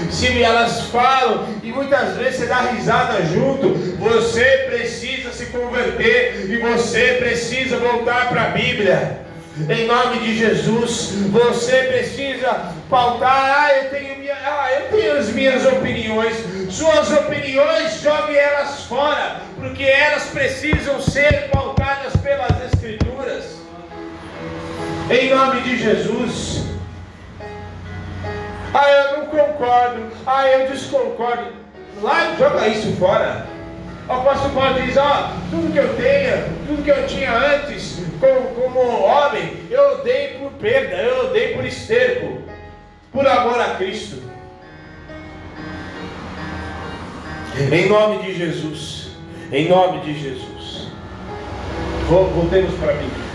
Se 0.10 0.42
elas 0.42 0.84
falam 0.86 1.46
e 1.62 1.72
muitas 1.72 2.16
vezes 2.16 2.40
você 2.40 2.46
dá 2.46 2.62
risada 2.62 3.22
junto, 3.26 3.74
você 3.98 4.66
precisa 4.70 5.32
se 5.32 5.48
converter 5.48 6.48
e 6.50 6.58
você 6.58 7.18
precisa 7.20 7.78
voltar 7.78 8.30
para 8.30 8.44
a 8.44 8.50
Bíblia. 8.50 9.29
Em 9.68 9.88
nome 9.88 10.20
de 10.20 10.38
Jesus, 10.38 11.12
você 11.32 11.84
precisa 11.84 12.72
pautar. 12.90 13.56
Ah, 13.58 13.74
eu 13.76 13.90
tenho, 13.90 14.20
minha, 14.20 14.34
ah, 14.34 14.72
eu 14.72 14.98
tenho 14.98 15.18
as 15.18 15.30
minhas 15.30 15.66
opiniões. 15.66 16.38
Suas 16.70 17.12
opiniões, 17.12 18.00
jogue 18.02 18.38
elas 18.38 18.84
fora, 18.84 19.42
porque 19.58 19.84
elas 19.84 20.28
precisam 20.28 21.02
ser 21.02 21.50
pautadas 21.52 22.16
pelas 22.18 22.74
Escrituras. 22.74 23.58
Em 25.10 25.30
nome 25.30 25.62
de 25.62 25.78
Jesus. 25.78 26.64
Ah, 28.74 28.90
eu 28.90 29.18
não 29.18 29.26
concordo. 29.26 30.08
Ah, 30.26 30.48
eu 30.48 30.70
desconcordo. 30.70 31.52
Lá, 32.02 32.34
joga 32.38 32.68
isso 32.68 32.96
fora. 32.96 33.46
O 34.10 34.14
apóstolo 34.14 34.56
Paulo 34.56 34.82
diz: 34.82 34.98
Ó, 34.98 35.34
tudo 35.52 35.72
que 35.72 35.78
eu 35.78 35.96
tenho, 35.96 36.44
tudo 36.66 36.84
que 36.84 36.90
eu 36.90 37.06
tinha 37.06 37.32
antes, 37.32 38.02
como, 38.20 38.42
como 38.56 39.04
homem, 39.04 39.54
eu 39.70 40.04
dei 40.04 40.30
por 40.40 40.52
perda, 40.54 40.96
eu 40.96 41.32
dei 41.32 41.50
por 41.50 41.64
esterco, 41.64 42.42
por 43.12 43.28
amor 43.28 43.62
a 43.62 43.76
Cristo. 43.76 44.18
Em 47.72 47.88
nome 47.88 48.24
de 48.24 48.36
Jesus, 48.36 49.12
em 49.52 49.70
nome 49.70 50.00
de 50.00 50.20
Jesus. 50.20 50.88
Voltemos 52.08 52.74
para 52.80 52.94
a 52.94 52.96
Bíblia. 52.96 53.30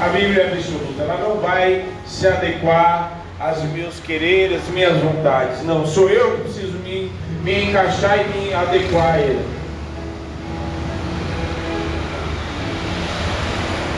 A 0.00 0.08
Bíblia 0.08 0.42
é 0.42 0.52
absoluta, 0.52 1.02
ela 1.04 1.18
não 1.18 1.36
vai 1.36 1.84
se 2.04 2.26
adequar 2.26 3.12
aos 3.38 3.62
meus 3.64 4.00
quereres, 4.00 4.60
às 4.60 4.68
minhas 4.70 4.96
vontades. 4.96 5.62
Não, 5.62 5.86
sou 5.86 6.10
eu 6.10 6.36
que 6.36 6.42
preciso 6.42 6.78
me, 6.78 7.12
me 7.44 7.64
encaixar 7.66 8.18
e 8.18 8.24
me 8.24 8.52
adequar 8.52 9.14
a 9.14 9.20
ele. 9.20 9.65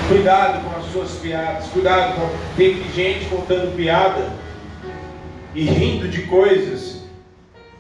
Cuidado 0.09 0.65
com 0.65 0.79
as 0.79 0.87
suas 0.87 1.11
piadas. 1.21 1.67
Cuidado 1.67 2.15
com. 2.15 2.57
Tem 2.57 2.83
gente 2.95 3.27
contando 3.27 3.77
piada 3.77 4.33
e 5.55 5.65
rindo 5.65 6.09
de 6.09 6.23
coisas 6.23 7.03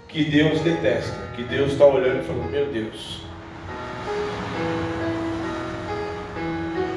que 0.09 0.24
Deus 0.24 0.61
detesta. 0.61 1.16
Que 1.35 1.43
Deus 1.43 1.72
está 1.72 1.87
olhando 1.87 2.20
e 2.20 2.26
falando: 2.26 2.51
Meu 2.51 2.66
Deus. 2.66 3.22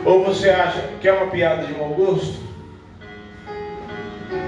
Ou 0.04 0.26
você 0.26 0.50
acha 0.50 0.82
que 1.00 1.08
é 1.08 1.14
uma 1.14 1.28
piada 1.28 1.66
de 1.66 1.74
mau 1.74 1.90
gosto? 1.90 2.40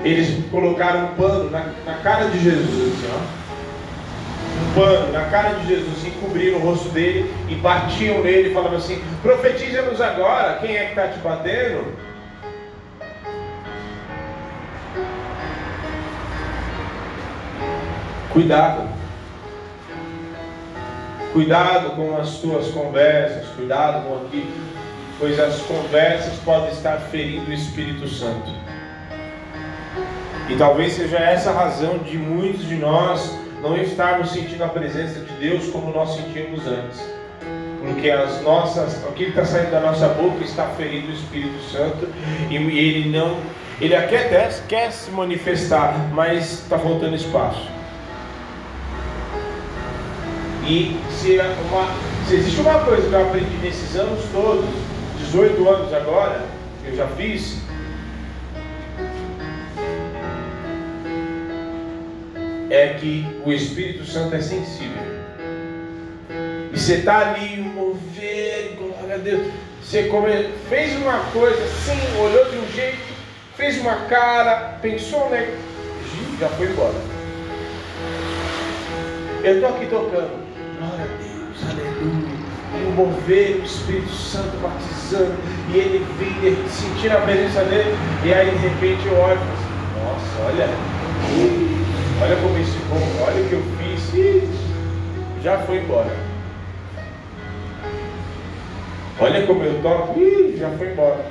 Eles 0.04 0.44
colocaram 0.52 1.06
um 1.06 1.16
pano 1.16 1.50
na, 1.50 1.72
na 1.86 1.94
cara 2.04 2.26
de 2.26 2.40
Jesus, 2.40 2.94
assim, 2.94 3.08
ó 3.40 3.43
pano 4.74 5.12
na 5.12 5.26
cara 5.26 5.54
de 5.60 5.68
Jesus 5.68 6.06
e 6.06 6.12
cobriram 6.12 6.60
o 6.60 6.62
rosto 6.62 6.90
dele 6.90 7.34
e 7.50 7.56
batiam 7.56 8.22
nele 8.24 8.50
e 8.50 8.54
falavam 8.54 8.78
assim: 8.78 9.02
profetiza-nos 9.22 10.02
agora, 10.02 10.58
quem 10.60 10.76
é 10.76 10.86
que 10.86 10.90
está 10.90 11.08
te 11.08 11.20
batendo? 11.20 11.94
Cuidado. 18.32 18.90
Cuidado 21.34 21.96
com 21.96 22.18
as 22.18 22.38
tuas 22.38 22.68
conversas, 22.70 23.48
cuidado 23.56 24.08
com 24.08 24.26
aquilo, 24.26 24.54
pois 25.20 25.40
as 25.40 25.62
conversas 25.62 26.36
podem 26.40 26.72
estar 26.72 26.98
ferindo 26.98 27.50
o 27.50 27.54
Espírito 27.54 28.08
Santo. 28.08 28.52
E 30.50 30.56
talvez 30.56 30.94
seja 30.94 31.18
essa 31.18 31.52
a 31.52 31.54
razão 31.54 32.00
de 32.00 32.18
muitos 32.18 32.68
de 32.68 32.76
nós 32.76 33.43
não 33.64 33.78
estarmos 33.78 34.32
sentindo 34.32 34.62
a 34.64 34.68
presença 34.68 35.22
de 35.22 35.34
Deus 35.36 35.68
como 35.68 35.92
nós 35.94 36.16
sentíamos 36.16 36.68
antes. 36.68 37.02
Porque 37.80 38.10
as 38.10 38.42
nossas, 38.42 39.02
o 39.08 39.14
que 39.14 39.24
está 39.24 39.46
saindo 39.46 39.72
da 39.72 39.80
nossa 39.80 40.10
boca 40.10 40.44
está 40.44 40.68
ferindo 40.78 41.08
o 41.08 41.14
Espírito 41.14 41.60
Santo 41.72 42.08
e 42.50 42.56
ele 42.56 43.10
não, 43.10 43.38
ele 43.80 43.96
até 43.96 44.50
quer 44.68 44.92
se 44.92 45.10
manifestar, 45.12 45.98
mas 46.14 46.64
está 46.64 46.78
faltando 46.78 47.16
espaço. 47.16 47.68
E 50.66 50.98
se, 51.12 51.38
uma, 51.40 51.90
se 52.28 52.36
existe 52.36 52.62
uma 52.62 52.80
coisa 52.82 53.08
que 53.08 53.14
eu 53.14 53.28
aprendi 53.28 53.58
nesses 53.62 53.96
anos 53.96 54.24
todos, 54.32 54.66
18 55.20 55.70
anos 55.70 55.94
agora, 55.94 56.46
eu 56.86 56.96
já 56.96 57.08
fiz, 57.08 57.58
é 62.74 62.96
que 63.00 63.24
o 63.46 63.52
Espírito 63.54 64.04
Santo 64.04 64.36
é 64.36 64.42
sensível. 64.42 65.04
E 66.74 66.80
você 66.80 66.96
está 66.96 67.30
ali, 67.30 67.62
mover, 67.62 68.76
glória 68.80 69.14
a 69.14 69.18
Deus. 69.20 69.48
Você 69.80 70.04
come, 70.06 70.50
fez 70.70 70.96
uma 70.96 71.20
coisa 71.32 71.64
assim, 71.64 72.00
olhou 72.20 72.50
de 72.50 72.58
um 72.58 72.68
jeito, 72.72 72.98
fez 73.56 73.80
uma 73.80 73.96
cara, 74.08 74.80
pensou, 74.82 75.30
né? 75.30 75.56
Já 76.40 76.50
foi 76.50 76.66
embora. 76.66 76.96
Eu 79.44 79.56
estou 79.56 79.70
aqui 79.70 79.86
tocando. 79.86 80.44
Glória 80.80 81.06
a 81.06 81.18
Deus, 81.22 81.70
aleluia. 81.70 82.34
E 82.76 82.86
o 82.88 82.92
mover 82.92 83.58
o 83.58 83.64
Espírito 83.66 84.12
Santo 84.12 84.58
batizando. 84.58 85.36
E 85.72 85.78
ele 85.78 86.04
vir 86.18 86.58
sentir 86.72 87.12
a 87.12 87.22
presença 87.22 87.64
dele. 87.66 87.96
E 88.26 88.34
aí 88.34 88.50
de 88.50 88.58
repente 88.58 89.06
eu 89.06 89.16
olho 89.16 89.36
e 89.36 89.38
falo 89.38 89.54
assim, 89.54 89.74
nossa, 90.02 90.42
olha. 90.48 91.63
Olha 92.24 92.38
como 92.38 92.58
esse 92.58 92.78
povo, 92.88 93.24
olha 93.28 93.44
o 93.44 93.50
que 93.50 93.54
eu 93.54 93.64
fiz. 93.78 94.14
E 94.14 95.44
já 95.44 95.58
foi 95.60 95.80
embora. 95.80 96.10
Olha 99.20 99.46
como 99.46 99.62
eu 99.62 99.82
toco, 99.82 100.18
Ih, 100.22 100.56
já 100.58 100.70
foi 100.70 100.94
embora. 100.94 101.26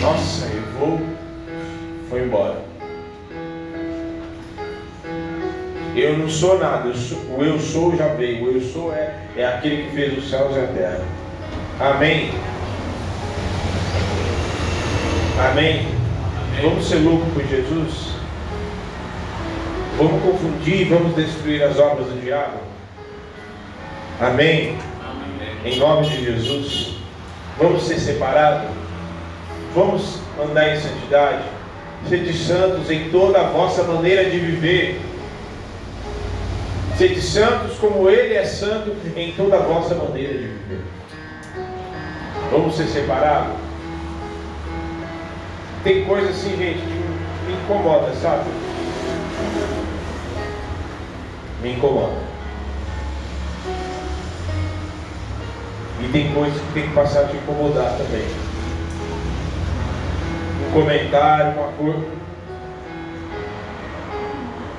Nossa, 0.00 0.46
eu 0.46 0.62
vou, 0.78 1.00
foi 2.08 2.22
embora. 2.22 2.62
Eu 5.96 6.18
não 6.18 6.28
sou 6.28 6.56
nada, 6.56 6.90
eu 6.90 6.94
sou, 6.94 7.18
o 7.36 7.42
eu 7.42 7.58
sou 7.58 7.96
já 7.96 8.06
veio. 8.14 8.44
O 8.44 8.52
eu 8.52 8.60
sou 8.60 8.94
é, 8.94 9.12
é 9.36 9.44
aquele 9.44 9.88
que 9.88 9.96
fez 9.96 10.16
os 10.16 10.30
céus 10.30 10.54
e 10.54 10.60
a 10.60 10.66
terra. 10.68 11.04
Amém. 11.80 12.30
Amém. 15.50 15.97
Vamos 16.60 16.88
ser 16.88 16.96
loucos 16.96 17.32
por 17.32 17.44
Jesus? 17.44 18.08
Vamos 19.96 20.22
confundir, 20.22 20.88
vamos 20.88 21.14
destruir 21.14 21.62
as 21.62 21.78
obras 21.78 22.08
do 22.08 22.20
diabo? 22.20 22.58
Amém? 24.20 24.76
Em 25.64 25.78
nome 25.78 26.08
de 26.08 26.24
Jesus. 26.24 26.96
Vamos 27.58 27.84
ser 27.84 28.00
separados. 28.00 28.70
Vamos 29.72 30.20
andar 30.42 30.74
em 30.74 30.80
santidade. 30.80 31.44
Sede 32.08 32.32
santos 32.32 32.90
em 32.90 33.08
toda 33.10 33.40
a 33.40 33.44
vossa 33.44 33.84
maneira 33.84 34.28
de 34.28 34.38
viver. 34.38 35.00
Sede 36.96 37.22
santos 37.22 37.76
como 37.78 38.10
Ele 38.10 38.34
é 38.34 38.44
santo 38.44 38.96
em 39.16 39.32
toda 39.32 39.56
a 39.56 39.60
vossa 39.60 39.94
maneira 39.94 40.32
de 40.32 40.46
viver. 40.46 40.80
Vamos 42.50 42.76
ser 42.76 42.86
separados. 42.86 43.67
Tem 45.88 46.04
coisa 46.04 46.28
assim, 46.28 46.54
gente, 46.54 46.80
que 46.80 47.50
me 47.50 47.54
incomoda, 47.64 48.12
sabe? 48.16 48.44
Me 51.62 51.72
incomoda. 51.72 52.18
E 55.98 56.08
tem 56.12 56.30
coisas 56.34 56.60
que 56.60 56.72
tem 56.74 56.88
que 56.88 56.94
passar 56.94 57.20
a 57.20 57.28
te 57.28 57.38
incomodar 57.38 57.96
também. 57.96 58.26
Um 60.68 60.72
comentário, 60.74 61.58
uma 61.58 61.72
cor. 61.72 62.04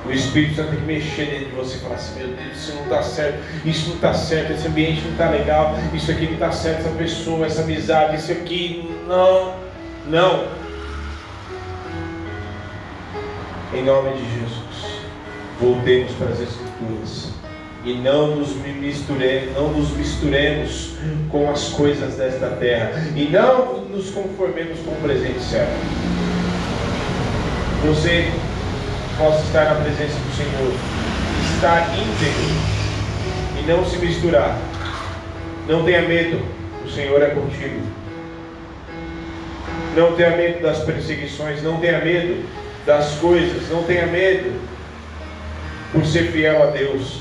O 0.06 0.12
Espírito 0.12 0.54
Santo 0.54 0.70
tem 0.70 0.78
que 0.78 0.86
mexer 0.86 1.24
dentro 1.24 1.46
de 1.46 1.56
você 1.56 1.76
e 1.76 1.80
falar 1.80 1.96
assim, 1.96 2.20
meu 2.20 2.28
Deus, 2.36 2.56
isso 2.56 2.72
não 2.76 2.84
está 2.84 3.02
certo, 3.02 3.38
isso 3.64 3.88
não 3.88 3.96
está 3.96 4.14
certo, 4.14 4.52
esse 4.52 4.68
ambiente 4.68 5.00
não 5.00 5.10
está 5.10 5.28
legal, 5.28 5.74
isso 5.92 6.08
aqui 6.12 6.26
não 6.26 6.34
está 6.34 6.52
certo, 6.52 6.86
essa 6.86 6.90
pessoa, 6.90 7.46
essa 7.46 7.62
amizade, 7.62 8.14
isso 8.14 8.30
aqui, 8.30 8.88
não, 9.08 9.56
não. 10.06 10.59
Em 13.72 13.84
nome 13.84 14.10
de 14.14 14.24
Jesus, 14.24 15.00
voltemos 15.60 16.10
para 16.14 16.30
as 16.30 16.40
Escrituras 16.40 17.30
e 17.84 17.94
não 17.94 18.34
nos 18.34 18.56
misturemos, 18.56 19.54
não 19.54 19.72
nos 19.72 19.90
misturemos 19.96 20.96
com 21.30 21.48
as 21.48 21.68
coisas 21.68 22.16
desta 22.16 22.48
terra 22.48 23.00
e 23.14 23.28
não 23.30 23.84
nos 23.84 24.10
conformemos 24.10 24.80
com 24.80 24.90
o 24.90 24.96
presente 24.96 25.40
certo. 25.40 25.70
Você 27.86 28.32
possa 29.16 29.40
estar 29.44 29.66
na 29.66 29.80
presença 29.82 30.18
do 30.18 30.36
Senhor, 30.36 30.74
estar 31.54 31.96
íntegro 31.96 32.56
e 33.56 33.66
não 33.68 33.88
se 33.88 33.98
misturar. 33.98 34.58
Não 35.68 35.84
tenha 35.84 36.02
medo, 36.02 36.44
o 36.84 36.90
Senhor 36.90 37.22
é 37.22 37.26
contigo. 37.26 37.80
Não 39.94 40.16
tenha 40.16 40.36
medo 40.36 40.60
das 40.60 40.80
perseguições, 40.80 41.62
não 41.62 41.76
tenha 41.76 42.04
medo 42.04 42.44
das 42.86 43.16
coisas, 43.16 43.68
não 43.68 43.82
tenha 43.84 44.06
medo 44.06 44.60
por 45.92 46.04
ser 46.04 46.30
fiel 46.30 46.62
a 46.62 46.66
Deus 46.66 47.20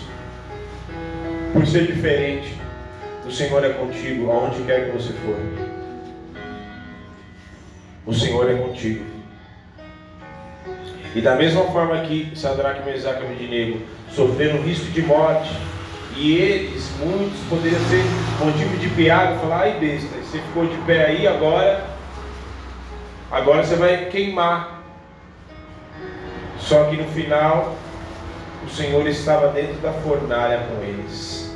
por 1.54 1.66
ser 1.66 1.88
diferente. 1.88 2.54
O 3.26 3.32
Senhor 3.32 3.64
é 3.64 3.70
contigo 3.70 4.32
aonde 4.32 4.62
quer 4.64 4.86
que 4.86 4.98
você 4.98 5.14
for. 5.14 5.38
O 8.06 8.14
Senhor 8.14 8.50
é 8.50 8.56
contigo. 8.56 9.06
E 11.16 11.22
da 11.22 11.36
mesma 11.36 11.64
forma 11.66 12.02
que 12.02 12.32
Sadraque, 12.36 12.86
Mesaque 12.86 13.24
e 13.24 13.26
Abednego 13.26 13.82
sofreram 14.12 14.62
risco 14.62 14.86
de 14.92 15.02
morte, 15.02 15.50
e 16.16 16.36
eles, 16.36 16.92
muitos, 17.00 17.40
poderiam 17.50 17.80
ser 17.82 18.04
motivo 18.44 18.78
de 18.78 18.90
piada, 18.90 19.38
falar, 19.40 19.62
ai 19.62 19.80
besta, 19.80 20.08
você 20.18 20.40
ficou 20.40 20.68
de 20.68 20.76
pé 20.80 21.06
aí 21.06 21.28
agora, 21.28 21.86
agora 23.32 23.64
você 23.64 23.76
vai 23.76 24.06
queimar. 24.06 24.79
Só 26.70 26.84
que 26.84 26.98
no 26.98 27.06
final, 27.06 27.76
o 28.64 28.70
Senhor 28.70 29.08
estava 29.08 29.48
dentro 29.48 29.74
da 29.78 29.92
fornalha 29.92 30.68
com 30.70 30.84
eles. 30.84 31.52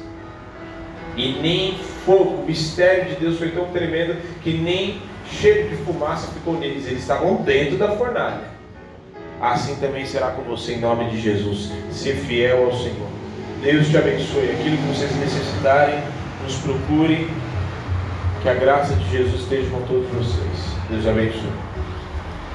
E 1.15 1.33
nem 1.33 1.77
fogo, 2.03 2.41
o 2.41 2.45
mistério 2.47 3.05
de 3.09 3.15
Deus 3.17 3.37
foi 3.37 3.51
tão 3.51 3.65
tremendo 3.65 4.19
que 4.41 4.53
nem 4.57 4.99
cheiro 5.29 5.69
de 5.69 5.75
fumaça 5.83 6.31
ficou 6.31 6.57
neles, 6.57 6.87
eles 6.87 7.01
estavam 7.01 7.35
dentro 7.35 7.77
da 7.77 7.89
fornalha. 7.89 8.41
Assim 9.39 9.75
também 9.75 10.03
será 10.03 10.31
com 10.31 10.41
você 10.41 10.73
em 10.73 10.79
nome 10.79 11.07
de 11.11 11.21
Jesus. 11.21 11.71
Ser 11.91 12.15
fiel 12.15 12.65
ao 12.65 12.73
Senhor. 12.75 13.09
Deus 13.61 13.89
te 13.89 13.97
abençoe. 13.97 14.49
Aquilo 14.49 14.77
que 14.77 14.97
vocês 14.97 15.15
necessitarem, 15.15 15.99
nos 16.41 16.55
procurem. 16.55 17.27
Que 18.41 18.49
a 18.49 18.55
graça 18.55 18.95
de 18.95 19.11
Jesus 19.11 19.41
esteja 19.41 19.69
com 19.69 19.81
todos 19.81 20.09
vocês. 20.09 20.75
Deus 20.89 21.07
abençoe. 21.07 21.51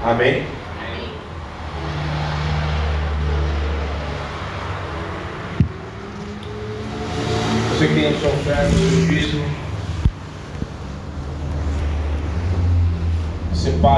Amém. 0.04 0.57
Você 7.78 7.86
que 7.86 8.06
a 8.06 8.10
não 8.10 8.20
são 8.20 8.30
fracos 8.38 8.74
no 8.74 9.06
juízo, 9.06 9.40
separa. 13.54 13.96